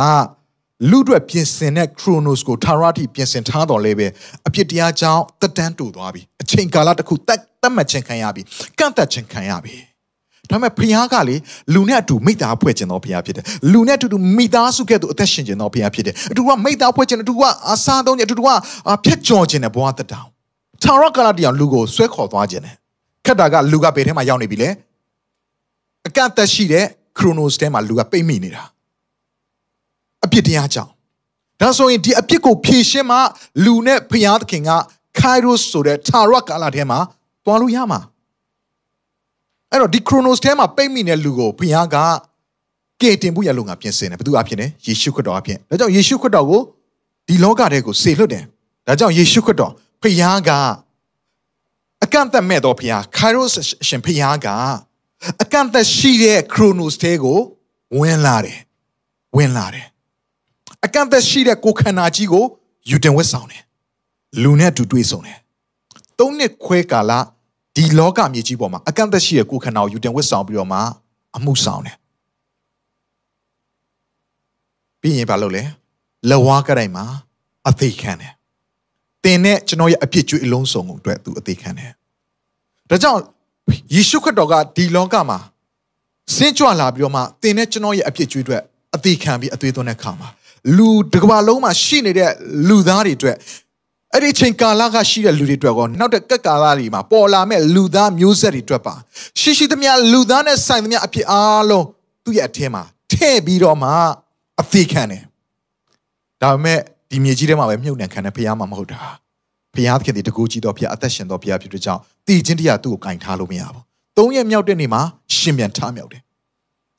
[0.89, 4.07] လူတွေပြင်ဆင်တဲ့ Chronos ကို Tarati ပြင်ဆင်ထားတော်လဲပဲ
[4.47, 8.41] အပြစ်တရားကြောင့်တက်တန်းတူသွားပြီအချိန်ကာလတစ်ခုတက်တက်မှတ်ခြင်းခံရပြီ
[8.79, 9.75] ကန့်သက်ခြင်းခံရပြီ
[10.51, 11.35] ဒါပေမဲ့ဖခင်ကလေ
[11.73, 18.49] လူနဲ့အတူမိသားဖွဲ့ခြင်းတော်ဖခင်ဖြစ်တယ်လူနဲ့အတူတူမိသားစုကဲ့သို့အသက်ရှင်ခြင်းတော်ဖခင်ဖြစ်တယ်အတူကမိသားဖွဲ့ခြင်းအတူကအစားသုံးခြင်းအတူက
[19.05, 20.27] ဖြတ်ကျော်ခြင်းနဲ့ဘဝတက်တောင်
[20.83, 22.75] ထာဝရကာလတရားလူကိုဆွဲခေါ်သွားခြင်းနဲ့
[23.25, 24.69] ခက်တာကလူကဘယ်ထဲမှာရောက်နေပြီလဲ
[26.07, 26.85] အကန့်အသတ်ရှိတဲ့
[27.17, 28.63] chronos ထဲမှာလူကပိတ်မိနေတာ
[30.25, 30.91] အပြစ်တရားကြောင့်
[31.61, 33.17] ဒါဆိုရင်ဒီအပြစ်ကိုဖြေရှင်းမှ
[33.65, 34.71] လူနဲ့ဖခင်သခင်က
[35.19, 36.99] kairos ဆိုတဲ့ထာဝရကာလထဲမှာ
[37.45, 37.99] တွားလို့ရမှာ
[39.71, 41.97] အဲ့တော့ဒီ chronos ထဲမှာပိတ်မိတဲ့လူကိုဘုရားက
[43.01, 46.61] ကယ်တင်ဖို့ရလုံငါပြင်ဆင်တယ်ဘယ်သူအဖြစ်လဲယေရှုခရစ်တော်အဖြစ်ဒါကြောင့်ယေရှုခရစ်တော်ကို
[47.27, 48.43] ဒီလောကထဲကိုစေလွှတ်တယ်
[48.87, 50.49] ဒါကြောင့်ယေရှုခရစ်တော်ဘုရားက
[52.03, 53.53] အကန့်အသတ်မဲ့တော်ဘုရား kairos
[53.87, 54.47] ရှင်ဘုရားက
[55.41, 57.39] အကန့်အသတ်ရှိတဲ့ chronos ထဲကို
[57.99, 58.59] ဝင်လာတယ်
[59.37, 59.85] ဝင်လာတယ်
[60.85, 62.45] အကန့်အသတ်ရှိတဲ့ကိုခန္ဓာကြီးကို
[62.89, 63.63] ယူတင်ဝတ်ဆောင်တယ်
[64.43, 65.37] လူနဲ့တူတွေ့ဆုံတယ်
[66.19, 67.11] သုံးနှစ်ခွဲကာလ
[67.75, 70.79] ဒီလောကမြေကြီးပေါ်မှာအကန့်အသတ်ရှိတဲ့ကိုယ်ခန္ဓာကိုယူတင်ဝတ်ဆောင်ပြီးတော့မှ
[71.37, 71.97] အမှုဆောင်တယ်
[75.01, 75.63] ပြီးရင်ဘာလုပ်လဲ
[76.29, 77.05] လဝါကတိုင်းမှာ
[77.69, 78.33] အသေးခံတယ်
[79.23, 81.91] တင်နဲ့ကျွန်တော်ရဲ့အပြစ်ကြွေးအလုံးစုံကိုအတွက်သူအသေးခံတယ်
[82.89, 83.21] ဒါကြောင့်
[83.95, 85.39] ယေရှုခရစ်တော်ကဒီလောကမှာ
[86.35, 88.61] ဆင်းကြွလာပြီးတော့မှတင်နဲ့ကျွန်တော်ရဲ့အပြစ်ကြွေးအတွက်
[88.95, 90.29] အသေးခံပြီးအသွေးသွင်းတဲ့ခါမှာ
[90.77, 92.31] လူတစ်ကမ္ဘာလုံးမှာရှိနေတဲ့
[92.67, 93.35] လူသားတွေအတွက်
[94.15, 98.95] အဲ့ဒီချိန်ကာလကရှိတဲ့လူတွေအတွက်ကောနောက်တဲ့ကက်ကာလတွေမှာပေါ်လာမဲ့လူသားမျိုးဆက်တွေအတွက်ပါ
[99.39, 101.85] ရှိရှိသမျှလူသားနဲ့ဆိုင်သမျှအဖြစ်အားလုံး
[102.23, 103.89] သူ့ရဲ့အထင်းမှာထည့်ပြီးတော့မှ
[104.61, 105.23] အသေးခံတယ်
[106.41, 106.79] ဒါပေမဲ့
[107.11, 109.01] ဒီမြေကြီးထဲမှာပဲမြုပ်နှံခံတဲ့ဖရားမှမဟုတ်တာ
[109.75, 113.83] ဖရားသခင်ဒီတကူကြီးတော်ဖရားအသက်ရှင်တော်ဖရားဖြစ်တဲ့ကြောင့်တည်ခြင်းတရားသူ့ကိုကင်ထားလို့မရဘူး
[114.17, 115.01] သုံးရက်မြောက်တဲ့နေ့မှာ
[115.37, 116.21] ရှင်ပြန်ထမြောက်တယ်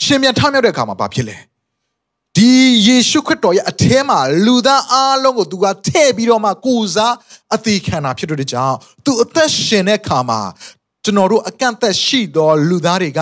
[0.05, 1.37] ရှင်ပြန်ထမြောက်တဲ့အခါမှာဘာဖြစ်လဲ
[2.37, 2.53] ဒီ
[2.87, 7.15] ယေရှုခရစ်တော်ရဲ့အထဲမှာလူသားအားလုံးကိုသူကထည့်ပြီးတော့မှကိုစား
[7.55, 10.41] အသေးခံတာဖြစ်တဲ့ကြောင့်သူအသက်ရှင်တဲ့ခါမှာ
[11.05, 13.21] ကျွန်တော်တို့အကန့်အသတ်ရှိသောလူသားတွေက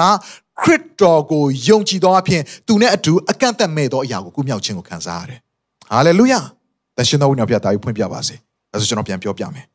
[0.62, 5.40] ခရစ်တော်ကိုယုံကြည်သောအဖြစ်သူနဲ့အတူအကန့်အသတ်မဲ့သောအရာကိုကုမြောက်ခြင်းကိုခံစားရတယ်။
[5.90, 6.40] ဟာလေလုယာ။
[6.96, 8.34] သရှင်တော်ဝိညာဉ်ပြတာကိုဖွင့်ပြပါစေ။
[8.72, 9.66] ဒါဆိုကျွန်တော်ပြန်ပြောပြမယ်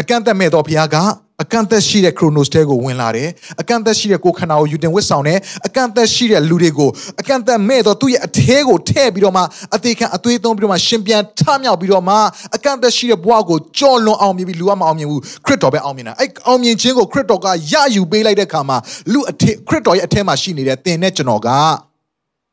[0.00, 0.96] အကန့်အသတ်မဲ့သောဘုရားက
[1.42, 3.28] အကန့်အသတ်ရှိတဲ့ Chronos တဲကိုဝင်လာတယ်
[3.60, 9.42] အကန့်အသတ်ရှိတဲ့ကိုယ်ခန္ဓာကိုယူတင်ဝတ်ဆောင်တယ်အကန့်အသတ်ရှိတဲ့လူတွေကိုအကန့်အသတ်မဲ့သောသူ့ရဲ့အထဲကိုထည့်ပြီးတော့မှ
[9.74, 12.16] အသေးခံအသွေးသွင်းပြီးတော့မှရှင်ပြန်ထမြောက်ပြီးတော့မှ
[12.56, 18.76] အကန့်အသတ်ရှိတဲ့ဘဝကိုကြော်လွန်အောင်မြင်ပြီးလူကမအောင်မြင်ဘူးခရစ်တော်ပဲအောင်မြင်တာအဲ့အောင်မြင်ခြင်းကိုခရစ်တော်ကရယူပေးလိုက်တဲ့အခါမှာ
[19.12, 21.48] လူအထက်ခရစ်တော်ရဲ့အထဲမှာရှိနေတဲ့သင်နဲ့ကျွန်တော်က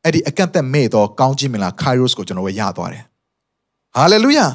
[0.04, 3.04] အဲ့ဒီအကန့်အသတ်မဲ့သောကောင်းခြင်းမင်္ဂလာ Kairos ကိုကျွန်တော်ဝရသွားတယ်
[3.96, 4.46] ဟာလေလုယာ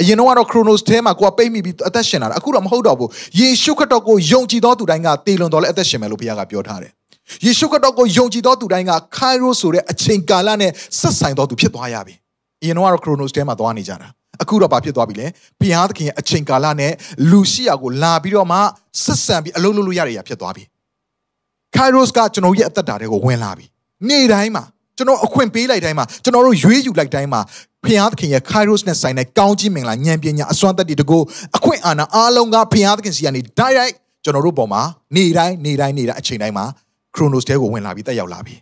[0.00, 3.10] အရင်တော့ Chronos ထဲမှာကိုကပိတ်မိပြီးအသက်ရှင်လာတာအခုတော့မဟုတ်တော့ဘူး
[3.40, 6.92] ယေရှုခရစ်တော်ကိုယုံကြည်သောသူတိုင်းကတည်လွန်တော်လဲအသက်ရှင်မယ်လို့ဘုရားကပြောထားတယ်
[7.44, 12.14] ယေရှုခရစ်တော်ကိုယုံကြည်သောသူတိုင်းက Kairos ဆိုတဲ့အချိန်ကာလနဲ့ဆက်ဆိုင်သောသူဖြစ်သွားရပြီ
[12.62, 14.08] အရင်တော့ Chronos ထဲမှာသွားနေကြတာ
[14.42, 15.26] အခုတော့ဘာဖြစ်သွားပြီလဲ
[15.60, 16.92] ဘုရားသခင်ရဲ့အချိန်ကာလနဲ့
[17.30, 18.58] လူရှိရာကိုလာပြီးတော့မှ
[19.04, 20.64] ဆက်ဆံပြီးအလုံးလုံးလို့ရရဖြစ်သွားပြီ
[21.76, 23.66] Kairos ကကျွန်တော်ရဲ့အသက်တာတွေကိုဝင်လာပြီ
[24.08, 24.64] နေ့တိုင်းမှာ
[24.96, 27.40] ကျွန်တော်အခွင့်ပေးလိုက်တိုင်းမှာကျွန်တော်တို့ရွေးယူလိုက်တိုင်းမှာ
[27.84, 31.18] ဖျားသခင်ရဲ့ Kairos နဲ့ဆိုင်တဲ့ကောင်းကြီးမင်္ဂလာဉာဏ်ပညာအစွမ်းတတ္တိတကူ
[31.56, 34.82] အခွင့်အာဏာအားလုံးကဖျားသခင်စီကနေ direct ကျွန်တော်တို့ပေါ်မှာ
[35.16, 36.64] နေ့တိုင်းနေ့တိုင်းနေ့တိုင်းအချိန်တိုင်းမှာ
[37.14, 38.54] Chronos တဲကိုဝင်လာပြီးတက်ရောက်လာပြီ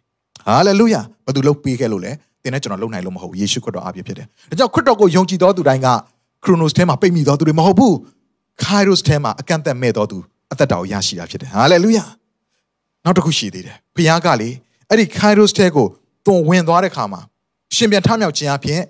[0.48, 5.88] Hallelujah ဘာသူလုပ်ပေးခဲ့လို့လဲသင်နဲ့ကျွန်တော်လုပ်နိုင်လို့မဟုတ်ဘူးယေရှုခရစ်တော်အပြည့်ဖြစ်တယ်ဒါကြောင့်ခရစ်တော်ကိုယုံကြည်သောသူတိုင်းက
[6.44, 7.94] Chronos ထဲမှာပိတ်မိသောသူတွေမဟုတ်ဘူး
[8.62, 10.18] Kairos ထဲမှာအကန့်အသတ်မဲ့သောသူ
[10.52, 12.09] အသက်တာကိုရရှိတာဖြစ်တယ် Hallelujah
[13.04, 14.50] နောက်တစ်ခုရှိသေးတယ်ဖျားကလေ
[14.88, 15.87] အဲ့ဒီ Kairos တဲကို
[16.26, 17.20] သွန်ဝင်သွားတဲ့ခါမှာ
[17.76, 18.81] ရှင်ပြန်ထမြောက်ခြင်းအပြင်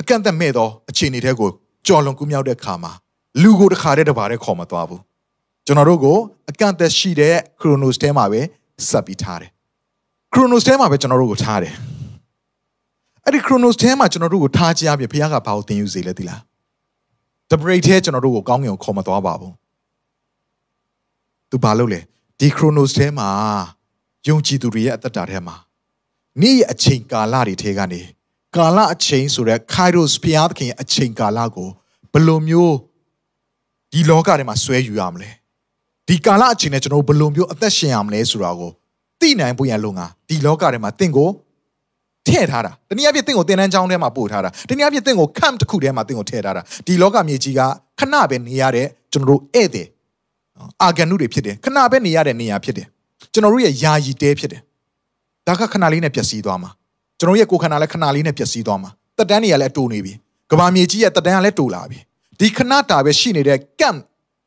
[0.00, 1.50] အကန့်အသတ်မဲ့သောအခြေအနေတွေကို
[1.86, 2.92] ကြော်လွန်ကူးမြောက်တဲ့ခါမှာ
[3.42, 5.00] လူကိုတစ်ခါတည်းတပါးတည်းခေါ်မသွားဘူး
[5.66, 6.16] ကျွန်တော်တို့ကို
[6.50, 8.40] အကန့်အသတ်ရှိတဲ့ Chronos ထဲမှာပဲ
[8.88, 9.50] ဆက်ပြီးထားတယ်
[10.32, 11.74] Chronos ထဲမှာပဲကျွန်တော်တို့ကိုထားတယ်
[13.24, 16.40] အဲ့ဒီ Chronos ထဲမှာကျွန်တော်တို့ကိုထားခြင်းအပြင်ဘုရားကဘာကိုသင်ယူစေလဲသိလား
[17.50, 19.54] The break ထဲကျွန်တော်တို့ကိုကောင်းကင်ကိုခေါ်မသွားပါဘူး
[21.50, 22.00] သူဘာလုပ်လဲ
[22.38, 23.28] ဒီ Chronos ထဲမှာ
[24.28, 25.56] ယုံကြည်သူတွေရဲ့အသက်တာထဲမှာ
[26.40, 28.00] နေ့ရဲ့အချိန်ကာလတွေထဲကနေ
[28.56, 31.68] ကာလအချိန်ဆိုတဲ့ Kairos ဘုရားသခင်ရဲ့အချိန်ကာလကို
[32.12, 32.76] ဘယ်လိုမျိုး
[33.92, 35.30] ဒီလောကထဲမှာဆွဲယူရမလဲ
[36.08, 38.70] ဒီကာလအချိန်နဲ့ကျွန်တော်ဘယ်လိုမျိုးအသက်ရှင်ရမလဲဆိုတာကို
[39.20, 41.30] သိနိုင်ဖို့ရလုံငါဒီလောကထဲမှာတင့်ကို
[42.26, 47.60] ထည့်ထားတာတနည်းအားဖြင့်တင့်ကိုတင်တန်းချောင်းထဲမှာပို့ထားတာတနည်းအားဖြင့်တင့်ကို camp တစ်ခုထဲမှာတင့်ကိုထည့်ထားတာဒီလောကမြေကြီးက
[48.00, 49.86] ခဏပဲနေရတဲ့ကျွန်တော်တို့ဧည့်သည်
[50.82, 52.86] အာဂန်နုတွေဖြစ်တယ်ခဏပဲနေရတဲ့နေရာဖြစ်တယ်
[53.32, 54.62] ကျွန်တော်တို့ရဲ့ယာယီတဲဖြစ်တယ်
[55.46, 56.70] ဒါကခဏလေးနဲ့ပျက်စီးသွားမှာ
[57.20, 60.12] ကျွန်တော်ရဲ့ကိုယ်ခန္ဓာလည်းခဏလေးနဲ့ပျက်စီးသွားမှာတက်တန်းတွေကလည်းအတူနေပြီ
[60.50, 61.98] ကဘာမြေကြီးရဲ့တက်တန်းကလည်းတူလာပြီ
[62.40, 63.98] ဒီခဏတာပဲရှိနေတဲ့ camp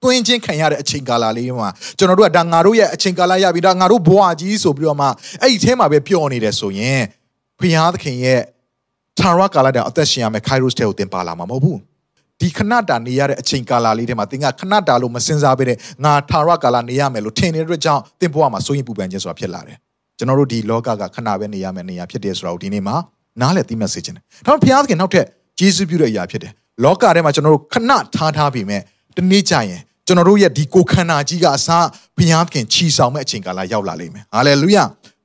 [0.03, 5.07] တွင်းချင်းခံရတဲ့အချိန်ကာလလေးမှာကျွန်တော်တို့ကဒါငါတို့ရဲ့အချိန်ကာလရပြီဒါငါတို့ဘဝကြီးဆိုပြီးတော့မှ
[5.41, 7.01] အဲ့ဒီအဲမှာပဲပျော်နေတယ်ဆိုရင်
[7.59, 8.41] ဖျားသခင်ရဲ့
[9.19, 11.79] ထာဝရကာလတည်းအသက်ရှင်ရမယ် Kairos ထဲကိုတင်ပါလာမှာမဟုတ်ဘူး
[12.41, 19.77] ဒီခဏတာနေရတဲ့အချိန်ကာလလေးထဲမှာသင်ကခဏတာလို့မစင်စားဘဲနဲ့ငါထာဝရကာလနေရမယ်လို့ထင်နေတဲ့အတွက်ကြောင့်သင်ဘဝမှာစိုးရင်ပူပန်ခြင်းဆိုတာဖြစ်လာတယ်
[20.17, 22.95] ကျွန်တော်တို့ဒီလောကကခဏပဲနေရမယ်နေရာဖြစ်တယ်ဆိုတာကိုဒီနေ့မှာ
[23.41, 25.25] နားလည်သိမှတ်စေချင်တယ်ဒါပေမဲ့ဘုရားသခင်နောက်ထပ်
[25.59, 26.51] ဂျေစုပြုတဲ့အရာဖြစ်တယ်
[26.83, 28.81] လောကထဲမှာကျွန်တော်တို့ခဏထားထားပြီးမဲ့
[29.17, 31.85] တနေ့ကျရင်ကျွန်တော်တို့ရဲ့ဒီကိုခန္ဓာကြီးကအစား
[32.17, 34.77] ဘုရားသခင်ချီဆောင်မဲ့အချိန်ကာလရောက်လာလိမ့်မယ်ဟာလေလုယ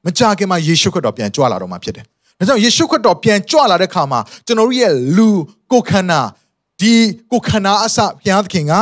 [0.05, 2.05] မကြခင်မှာယေရှုခရစ်တော်ပြန်ကြွလာတော့မှာဖြစ်တယ်
[2.39, 5.29] ဒါကြောင့်ယေရှုခရစ်တော်ပြန်ကြွလာတဲ့ခါမှာကျွန်တော်တို့ရဲ့လူ
[5.73, 6.21] ကိုခန္ဓာ
[6.81, 6.95] ဒီ
[7.33, 8.73] ကိုခန္ဓာအစဘုရားသခင်က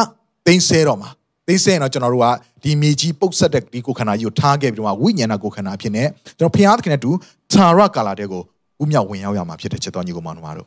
[0.47, 1.11] သိမ်းဆဲတော့မှာ
[1.47, 2.27] သိမ်းဆဲရင်တော့ကျွန်တော်တို့က
[2.63, 6.05] ဒီမြေကြီးပုတ်ဆက်တဲ့ဒီကိုခန္ဓာကြီးကိုထားခဲ့ပြီးတော့ဝိညာဏကိုခန္ဓာဖြစ်နေ
[6.39, 7.11] ကျွန်တော်ဘုရားသခင်နဲ့တူ
[7.53, 8.43] သာရကာလာတဲ့ကို
[8.83, 10.67] ဥမြောက်ဝင်ရောက်ရမှာဖြစ်တဲ့ချက်တော်ညီကိုမောင်နှမတို့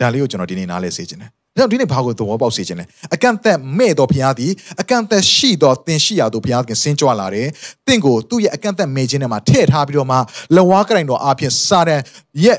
[0.00, 7.48] ဒါလေးကိုကျွန်တော်ဒီနေ့နားလဲစေခြင်းတယ်ဒါကြောင့်ဒီနေ့ဘာကိုသဘောပေါက်စေခြင်းလဲအကန့်အသတ်မဲ့တော်ဘုရားသည်အကန့်အသတ်ရှိတော်သင်ရှိရာသို့ဘုရားသခင်ဆင်းကြွလာတယ်
[7.86, 10.16] တင့်ကိုသူ့ရဲ့အကန့်အသတ်မဲ့ခြင်းထဲမှာထည့်ထားပြီးတော့မှ
[10.56, 12.00] လဝါကရိုင်တော်အဖြစ်စာတန်
[12.44, 12.58] ရဲ့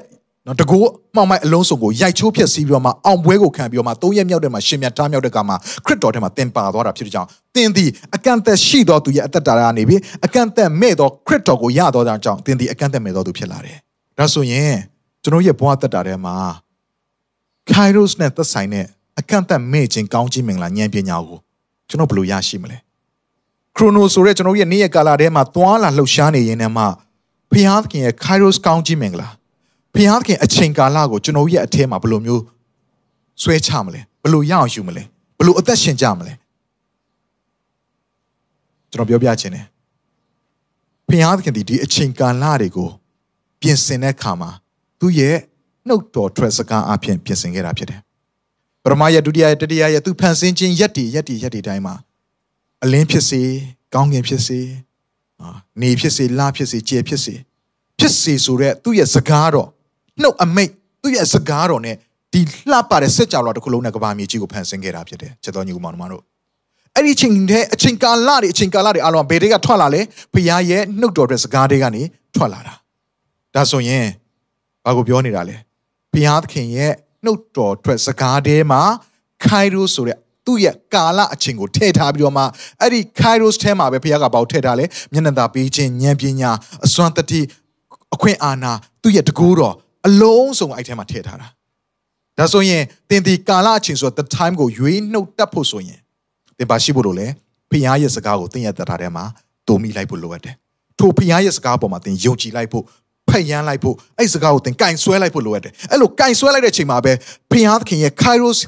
[0.50, 0.78] နော်တကူ
[1.16, 13.78] မှောင်မိုက်အလုံးစုံကိုရိုက်ချိုးဖျက်ဆီးပြီးတော့မှအောင်ပွဲကိုခံပြီးတော့မှသုံးရက်မြောက်တဲ့မှာရှင်မြတ်တားမြောက်တဲ့ကမှာခရစ်တော်ထဲမှာတင်ပါသွားတာဖြစ်တဲ့ကြောင့်သင်သည်အကန့်အသတ်ရှိတော်သူရဲ့အသက်တာကနေပြီးအကန့်အသတ်မဲ့တော်ခရစ်တော်ကိုရတော်ကြောင့်သင်သည်အကန့်အသတ်မဲ့တော်သူဖြစ်လာတယ်
[14.18, 14.76] ဒါဆိုရင်
[15.24, 16.36] ကျွန်တော်ရဲ့ဘဝသက်တာထဲမှာ
[17.72, 18.86] Kairos နဲ့သက်ဆိုင်တဲ့
[19.20, 21.40] အကန့်အသတ်မဲ့ခြင်းကောင်းခြင်းမင်္ဂလာဉာဏ်ပညာကို
[21.90, 22.78] ကျွန်တော်ဘယ်လိုရရှိမလဲ
[23.76, 26.86] Chrono ဆိုတဲ့ကျွန်တော်ရဲ့နေ့ရက်ကာလထဲမှာသွားလာလှုပ်ရှားနေရင်းနဲ့မှ
[27.52, 29.30] ဖျားသခင်ရဲ့ Kairos ကောင်းခြင်းမင်္ဂလာ
[29.96, 32.44] ဖျားသခင်အချိန်ကာလကိုကျွန်တော်ရဲ့အထဲမှာဘယ်လိုမျိုး
[33.42, 35.04] ဆွဲချမလဲဘယ်လိုရအောင်ယူမလဲ
[35.38, 36.34] ဘယ်လိုအသက်ရှင်ကြမလဲ
[38.92, 39.66] ကျွန်တော်ပြောပြချင်တယ်
[41.10, 42.90] ဖျားသခင်ဒီဒီအချိန်ကာလတွေကို
[43.62, 44.50] ပြင်ဆင်တဲ့အခါမှာ
[45.00, 45.36] သူ့ရဲ့
[45.88, 48.02] နှုတ်တော်ထွက်စကားအဖြစ်ပြင်ဆင်ခဲ့တာဖြစ်တယ်
[48.84, 51.96] ပရမယဒုတိယတတိယရဲ့သူဖန်ဆင်းခြင်းယက်တီယက်တီယက်တီတိုင်းမှာ
[52.84, 53.42] အလင်းဖြစ်စေ
[53.94, 54.60] ကောင်းကင်ဖြစ်စေ
[55.82, 57.36] နေဖြစ်စေလဖြစ်စေကြယ်ဖြစ်စေ
[58.00, 59.70] ဖြစ်စေဆိုတဲ့သူ့ရဲ့စကားတော်
[60.22, 61.96] နှုတ်အမိတ်သူ့ရဲ့စကားတော်နဲ့
[62.34, 66.24] ဒီလှပတဲ့စက်ကြော်တော်တစ်ခုလုံးနဲ့ကဘာမြေကြီးကိုဖန်ဆင်းခဲ့တာဖြစ်တယ်ချက်တော်ညီကောင်မောင်တို့
[66.96, 70.02] အဲ့ဒီချိန်တဲ့အချိန်ကာလတွေအချိန်ကာလတွေအလုံးဘယ်တွေကထွက်လာလဲ
[70.34, 72.04] ဘုရားရဲ့နှုတ်တော်တဲ့စကားတွေကနေ
[72.36, 72.74] ထွက်လာတာ
[73.56, 74.06] ဒါဆိုရင်
[74.86, 75.56] ဘာကိုပြောနေတာလဲ
[76.14, 76.94] ဘုရားသခင်ရဲ့
[77.26, 78.82] နှုတ်တော်ထွက်စကားထဲမှာ
[79.46, 82.44] ခိုင်ရိုဆိုတဲ့သူသူ့ရဲ့ကာလအချိန်ကိုထည့်ထားပြီးတော့မှ
[82.82, 86.52] အဲ့ဒီ Kairos ထဲမှာပဲဘုရားကပေါထည့်ထားလဲမျက်နှာသာပေးခြင်းဉာဏ်ပညာ
[86.86, 87.42] အစွမ်းတတိ
[88.14, 88.72] အခွင့်အာဏာ
[89.04, 89.76] သူ့ရဲ့တကူတော်
[90.10, 91.48] အလုံးစုံအဲ့ထဲမှာထည့်ထားတာ
[92.38, 96.00] ဒါဆိုရင်သင်ဒီကာလအချိန်ဆို the time ကိုရွေးနှုတ်တတ်ဖို့ဆိုရင်
[96.58, 97.28] သင်ပါရှိဖို့လို့လေ
[97.70, 99.24] ဖခင်ရဲ့စကားကိုသင်ရဲ့တထားထဲမှာ
[99.68, 100.56] တုံမိလိုက်ဖို့လိုအပ်တယ်
[101.00, 102.84] ထိုဖခင်ရဲ့စကားပေါ်မှာသင်ယုံကြည်လိုက်ဖို့
[103.30, 107.14] ဖက်ယမ်းလိုက်ဖို့အဲ့စကားကိုသင်ကင်ဆွဲလိုက်ဖို့လိုအပ်တယ်အဲ့လိုကင်ဆွဲလိုက်တဲ့ချိန်မှာပဲ
[107.52, 108.60] ဖခင်သခင်ရဲ့ Kairos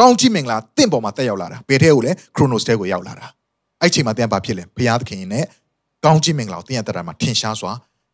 [0.00, 3.26] ကောင်းကြီးမင်္ဂလာတင့်ပေါ်မှာတက်ရောက်လာတာဘယ်ထဲကိုလဲ Chronos ထဲကိုရောက်လာတာ
[3.82, 5.44] အဲ့ချိန်မှာသင်ဘာဖြစ်လဲဖခင်သခင်နဲ့
[6.04, 7.72] ကောင်းကြီးမင်္ဂလာကိုသင်ရဲ့တရားမှာထင်ရှားစွာ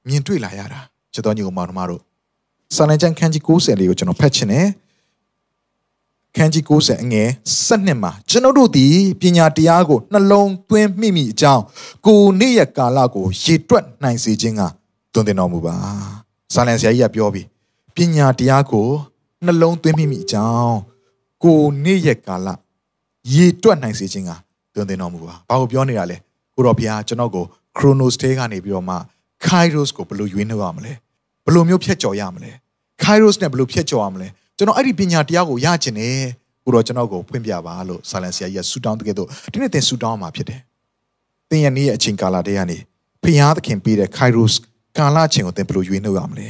[0.09, 0.81] မြင်တွေ့လာရတာ
[1.13, 2.03] ချစ်တော်ညီကောင်မောင်တို့
[2.75, 4.69] စာလန်ကျန်ခန်းကြီး90လေးကိုကျွန်တော်ဖတ်ချင်တယ်
[6.37, 7.29] ခန်းကြီး90အငယ်
[7.67, 8.87] 7မှာကျွန်တော်တို့ဒီ
[9.21, 11.63] ပညာတရားကိုနှလုံးသွင်းမိမိအကြောင်း
[12.07, 14.63] ကိုနေ့ရက်ကာလကိုရေတွက်နိုင်စေခြင်းက
[15.13, 15.75] တွင်တင်တော်မူပါ
[16.55, 17.47] ဆာလန်ဆရာကြီးကပြောပြီး
[17.97, 18.87] ပညာတရားကို
[19.45, 20.77] နှလုံးသွင်းမိမိအကြောင်း
[21.45, 22.49] ကိုနေ့ရက်ကာလ
[23.35, 24.31] ရေတွက်နိုင်စေခြင်းက
[24.75, 26.17] တွင်တင်တော်မူပါဘာကိုပြောနေတာလဲ
[26.55, 27.45] ကိုတော်ဘုရားကျွန်တော်ကို
[27.77, 28.97] Chronos ထဲကနေပြီးတော့မှ
[29.47, 30.93] Kairos ကိုဘယ်လိုရွေးနှုတ်ရမလဲ
[31.45, 32.53] ဘယ်လိုမျိုးဖြတ်ကျော်ရမလဲ
[33.05, 36.19] Kairos နဲ့ဘယ်လိုဖြတ်ကျော်ရမလဲကျွန်တော်အဲ့ဒီပညာတရားကိုရကျင်တယ်
[36.65, 40.61] ကိုတော့ကျွန်တော်ကိုဖွင့်ပြပါလို့ဆာလန်ဆရာကြီးကဆူတောင်းတကယ်တော့ဒီနေ့သင်ဆူတောင်းမှာဖြစ်တယ်။
[41.51, 42.79] သင်ရဲ့နေ့ရဲ့အချိန်ကာလတည်းကနေ
[43.23, 44.55] ဖျားသခင်ပေးတဲ့ Kairos
[44.99, 46.49] ကာလချိန်ကိုသင်ဘယ်လိုရွေးနှုတ်ရမလဲ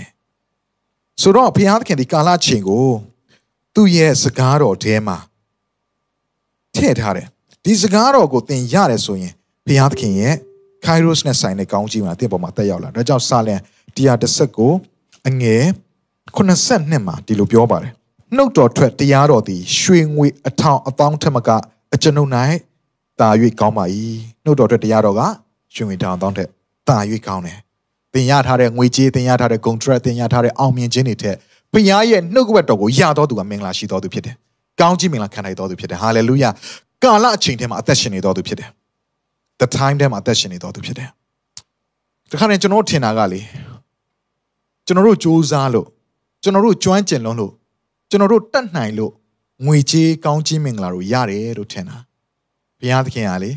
[1.23, 2.87] ။ဆိုတော့ဖျားသခင်ဒီကာလချိန်ကို
[3.75, 5.17] သူ့ရဲ့စကားတော်ထဲမှာ
[6.75, 7.27] ထည့်ထားတယ်။
[7.65, 9.33] ဒီစကားတော်ကိုသင်ရတယ်ဆိုရင်
[9.67, 10.35] ဖျားသခင်ရဲ့
[10.85, 13.61] Kairos နဲ့ဆိုင်တဲ့ကောင်းကြီးမှာသင်ပေါ်မှာတက်ရောက်လာ။ဒါကြောင့်ဆာလန်
[13.97, 14.73] 130ကို
[15.29, 15.65] အငယ်
[16.37, 17.93] 82မှာဒီလိုပြောပါတယ်
[18.37, 21.51] နှုတ်တော်ထွက်တရားတော်သည်ရွှေငွေအထောင်အပေါင်းထက်မက
[21.95, 22.31] အကျွန်ုပ်၌
[23.21, 23.29] တာ၍
[23.61, 23.85] ကောင်းပါ၏
[24.45, 25.23] နှုတ်တော်ထွက်တရားတော်က
[25.75, 26.49] ရွှေငွေထောင်အပေါင်းထက်
[26.89, 27.59] တာ၍ကောင်းတယ်
[28.15, 31.37] သင်ရထားတဲ့ငွေကြေးသင်ရထားတဲ့ contract သင်ရထားတဲ့အောင်မြင်ခြင်းတွေထက်
[31.73, 34.35] ဘုရားရဲ့နှုတ်ကပတ်တော်ကိုရတော်သူကမင်္ဂလာရှိတော်သူဖြစ်တယ်
[34.81, 36.53] ကောင်းကြီးမင်္ဂလာခံနိုင်တော်သူဖြစ်တယ် hallelujah
[37.05, 38.69] ကာလအချိန်ထဲမှာအသက်ရှင်နေတော်သူဖြစ်တယ်
[39.61, 41.09] the time ထဲမှာအသက်ရှင်နေတော်သူဖြစ်တယ်
[42.31, 43.41] တခါတည်းကျွန်တော်ထင်တာကလေ
[44.87, 45.87] ကျွန်တော်တို့စူးစမ်းလို့
[46.43, 47.53] ကျွန်တော်တို့ကျွမ်းကျင်လုံးလို့
[48.11, 49.13] ကျွန်တော်တို့တတ်နိုင်လို့
[49.67, 51.99] ငွေကြေးကောင်းကြီးမင်္ဂလာတို့ရတယ်လို့ထင်တာ
[52.79, 53.53] ဘုရားသခင်ကလေ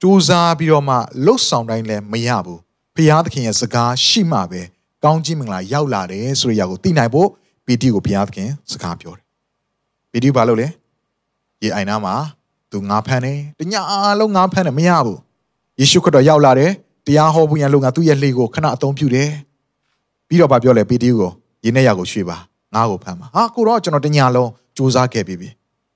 [0.00, 2.60] စူးစမ်းပြီးတော့မှလှုပ်ဆောင်တိုင်းလည်းမရဘူး
[2.94, 4.62] ဘုရားသခင်ရဲ့စကားရှိမှပဲ
[5.04, 7.28] ကောင်းကြီးမင်္ဂလာရောက်လာတယ်ဆိုတဲ့အရာကိုသိနိုင်ဖို့
[7.66, 9.26] ပီတိကိုဘုရားသခင်စကားပြောတယ်
[10.10, 10.68] ပီတိဘာလို့လဲ
[11.62, 12.14] ရေအိုင်နာမှာ
[12.70, 15.18] သူငါဖမ်းတယ်တညအားလုံးငါဖမ်းတယ်မရဘူး
[15.80, 16.70] ယေရှုခရစ်တော်ရောက်လာတယ်
[17.06, 19.30] တရားဟောဖို့ရန်လို့ငါသူ့ရဲ့လှေကိုခဏအသုံးပြုတယ်
[20.32, 21.30] ပြီးတော့ဗာပြောလဲပီတိကို
[21.64, 22.36] ရေနဲ့ရာကိုရွှေ့ပါ
[22.74, 25.48] ငါ့ကိုဖမ်းပါဟာကိုတော့ကျွန်တော်တညာလုံးစူးစမ်းခဲ့ပြီပြီ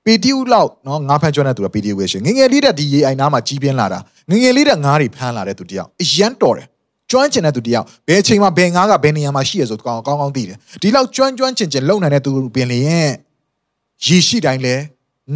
[0.04, 3.98] ပီတီဦးလောက်နော်ငါဖမ်းကျွမ်းတဲ့သူကပီတီဦးပဲရှင်ငငယ်လေးတဲ့ဒီရေအိုင်နားမှာကြီးပြင်းလာတာ
[4.30, 6.66] ငငယ်လေးတဲ့ငါးတွေဖမ်းလာတဲ့သူတယောက်အရန်တော်တယ်
[7.10, 13.10] ကျွမ်းကျင်တဲ့သူတယောက်ဘယ်အချိန်မှာဘယ်ငါးကဘယ်နေရာမှာရှိရဆိုကောင်းကောင်းကောင်းသိတယ်ဒီလောက်ကျွမ်းကျွမ်းကျင်ကျင်လုံနိုင်တဲ့သူပင်လျင်
[14.06, 14.74] ရေရှိတိုင်းလဲ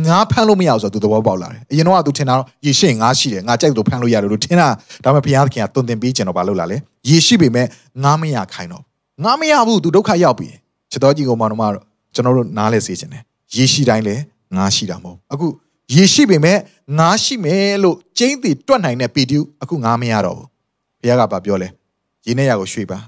[0.06, 2.34] ငါဖမ်းလို့မရဘူးဆိုတော့သူသဘောပေါက်လာတယ်အရင်တော့ကသူထင်တာ
[2.66, 4.68] ရေရှိရင်ငါရှိတယ်ငါကြိုက်လို့ဖမ်းလို့ရတယ်လို့ထင်တာ
[5.04, 6.76] ဒါပေမဲ့ဘုရားသခင်ကတုံတင်ပေးကျင်တော့ဘာလုပ်လာလဲ
[7.08, 7.66] ရေရှိပေမဲ့
[8.04, 8.82] ငါမရခိုင်းတော့
[9.24, 10.48] ငါမရဘူးသူဒုက္ခရောက်ပြီ
[10.90, 13.22] ချစ်တော်ကြီးကိုမောင်တို့မတော့ကျွန်တော်တို့နားလဲစေချင်တယ်
[13.56, 14.16] ရေရှိတိုင်းလဲ
[14.56, 15.46] ငါရှိတာမဟုတ်အခု
[15.94, 16.58] ရေရှိပေမဲ့
[16.98, 20.48] ငါရှိမယ်လို့ကျင်းတီတွက်နိုင်တဲ့ပီတူအခုငါမရတော့ဘူး
[21.00, 21.68] ဘုရားကဘာပြောလဲ
[22.26, 22.98] ရေနဲ့ရကိုရွှေ့ပါ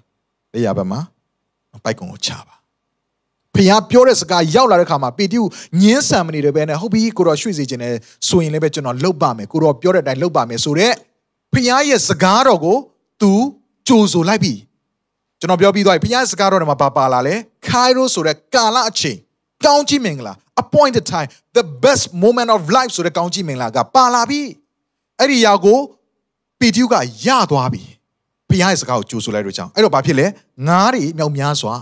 [0.53, 1.01] လက်ရဘက်မှာ
[1.85, 2.55] ပိုက်ကုံကိုချပါ
[3.55, 5.41] ဖះပြောတဲ့စကားရောက်လာတဲ့ခါမှာပီတူ
[5.83, 7.95] ညင်းဆန်မနေတယ်ပဲနဲ့ဟုတ်ပြီကိုတော့ရွှေ့စေခြင်းနဲ့
[8.29, 10.95] ဆိုရင်လည်းပဲကျွန်တော်လှုပ်ပါမယ်ကိုတော့ပြောတဲ့အတိုင်းလှုပ်ပါမယ်ဆိုတော့
[11.53, 12.77] ဖះရဲ့စကားတော်ကို
[13.21, 13.33] तू
[13.89, 14.53] ကြိုဆိုလိုက်ပြီ
[15.43, 17.35] ကျွန်တော်ပြောပြီးသွားပြီဘုရားစကားတော်ထဲမှာပါပါလာလဲ
[17.69, 19.19] Kairos ဆိုတဲ့ကာလအချိန်
[19.65, 21.29] ကောင်းကြီးမင်္ဂလာ appointed time
[21.59, 24.43] the best moment of life ဆိုတဲ့ကောင်းကြီးမင်္ဂလာကပါလာပြီ
[25.21, 25.79] အဲ့ဒီຢာကို
[26.61, 26.95] ပီတူးက
[27.27, 27.83] ရသွားပြီ
[28.49, 30.27] ဘုရားရဲ့စကားကိုကြိုဆိုလိုက်လို့ကြောင်းအဲ့တော့ဘာဖြစ်လဲ
[30.69, 31.75] ငားတွေမြောက်များစွာ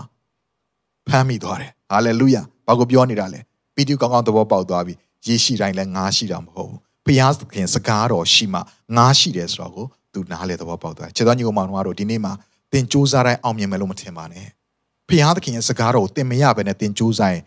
[1.07, 3.39] ဖမ်းမိသွားတယ်ဟာလေလုယာဘာကိုပြောနေတာလဲ
[3.75, 4.93] ပီတူးကောင်းကောင်းသဘောပေါက်သွားပြီ
[5.27, 8.59] ယေရှိတိုင်းလဲငားရှိတာမဟုတ်ဘူးဘုရားသခင်စကားတော်ရှိမှ
[8.97, 12.33] ငားရှိတယ်ဆိုတော့ကိုသူနားလေသဘောပေါက်သွားတယ်ခြေတော်ညီကောင်မောင်တို့ဒီနေ့မှာ
[12.71, 14.47] သင်စူးစမ်းတိုင်းအောင်မြင်မယ်လို့မထင်ပါနဲ့
[15.09, 17.43] ဖျားသခင်ရဲ့စကားတော်ကိုသင်မရဘဲနဲ့သင်စူးစမ်းရင်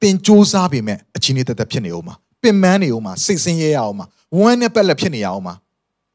[0.00, 4.06] သင်စူးစမ်းပေမဲ့အချင်းလေးတက်တက်ဖြစ်နေအောင်မှာပင်ပန်းနေအောင်မှာစိတ်ဆင်းရဲရအောင်မှာ
[4.38, 5.54] ဝမ်းနဲ့ပက်လက်ဖြစ်နေရအောင်မှာ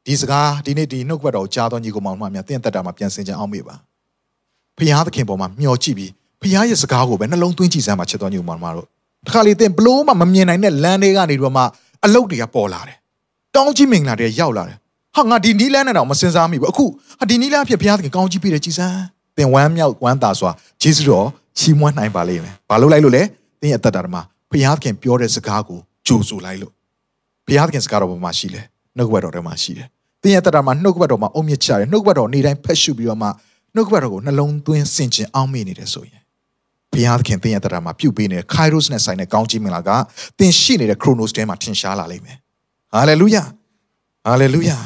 [0.06, 3.76] ဒီစကားဒီနေ့ဒီနှုတ်ကပတ်တော်ကိုကြားတော်ညီကောင်မောင်များသင်တက်တာမှာပြန်ဆင်ခြင်အောင်မေးပါ
[4.78, 8.88] ဖျားသခင်ပေါ်မှာမျှော်ကြည့်ပြီးဖျားရဲ့စကားကိုပဲနှလုံးသွင်းကြည့်စမ်းပါချစ်တော်ညီကောင်မောင်တို့
[9.26, 11.64] တခါလေသင်ဘလို့မှမမြင်နိုင်တဲ့လမ်းတွေကနေပြီးတော့မှ
[12.06, 12.98] အလုတ်တွေကပေါ်လာတယ်
[13.56, 14.78] ကောင်းကြီးမင်္ဂလာတွေရောက်လာတယ်
[15.18, 16.86] ဟာငါဒီနီးလန်းနဲ့တော့မစင်စားမိဘူးအခု
[17.20, 19.00] ဟာဒီနီးလန်းဖြစ်ဘုရားသခင်ကောင်းကြီးပေးတယ်ကြည်စမ်း
[19.38, 20.52] သင်ဝမ်းမြောက်ဝမ်းသာစွာ
[20.82, 21.28] ဂျေဇုတော်
[21.60, 23.24] ချီးမွမ်းနိုင်ပါလိမ့်မယ်ဘာလို့လိုက်လို့လဲ
[23.62, 26.74] သင်ရဲ့အသက်တာမှာဘုရားသခင်ပြောတဲ့စကားကိုကြိုဆိုလိုက်လို့
[27.48, 28.66] ဘုရားသခင်စကားတော်ပေါ်မှာရှိတယ်
[28.98, 29.88] နှုတ်ကပတ်တော်ထဲမှာရှိတယ်
[30.22, 33.28] သင်ရဲ့အသက်တာမှာနှုတ်ကပတ်တော်မှာအုံမြင့်ချတယ်နှုတ်ကပတ်တော်နေ့တိုင်းဖက်ရှုပြီးတော့မှ
[33.76, 36.22] နှုတ်ကပတ်တော်ကိုနှလုံးသွင်းဆင်ခြင်အောင်မေ့နေတယ်ဆိုရင်
[36.92, 39.90] ဘုဘုရားသခင်သင်ရဲ့တရားမှာပြုတ်ပေးနေတဲ့ Kairos နဲ့ဆိုင်တဲ့ကောင်းကြီးမင်္ဂလာက
[40.40, 42.38] သင်ရှိနေတဲ့ Chronos ထဲမှာထင်ရှားလာလိမ့်မယ်။
[42.96, 43.46] Hallelujah
[44.28, 44.82] Hallelujah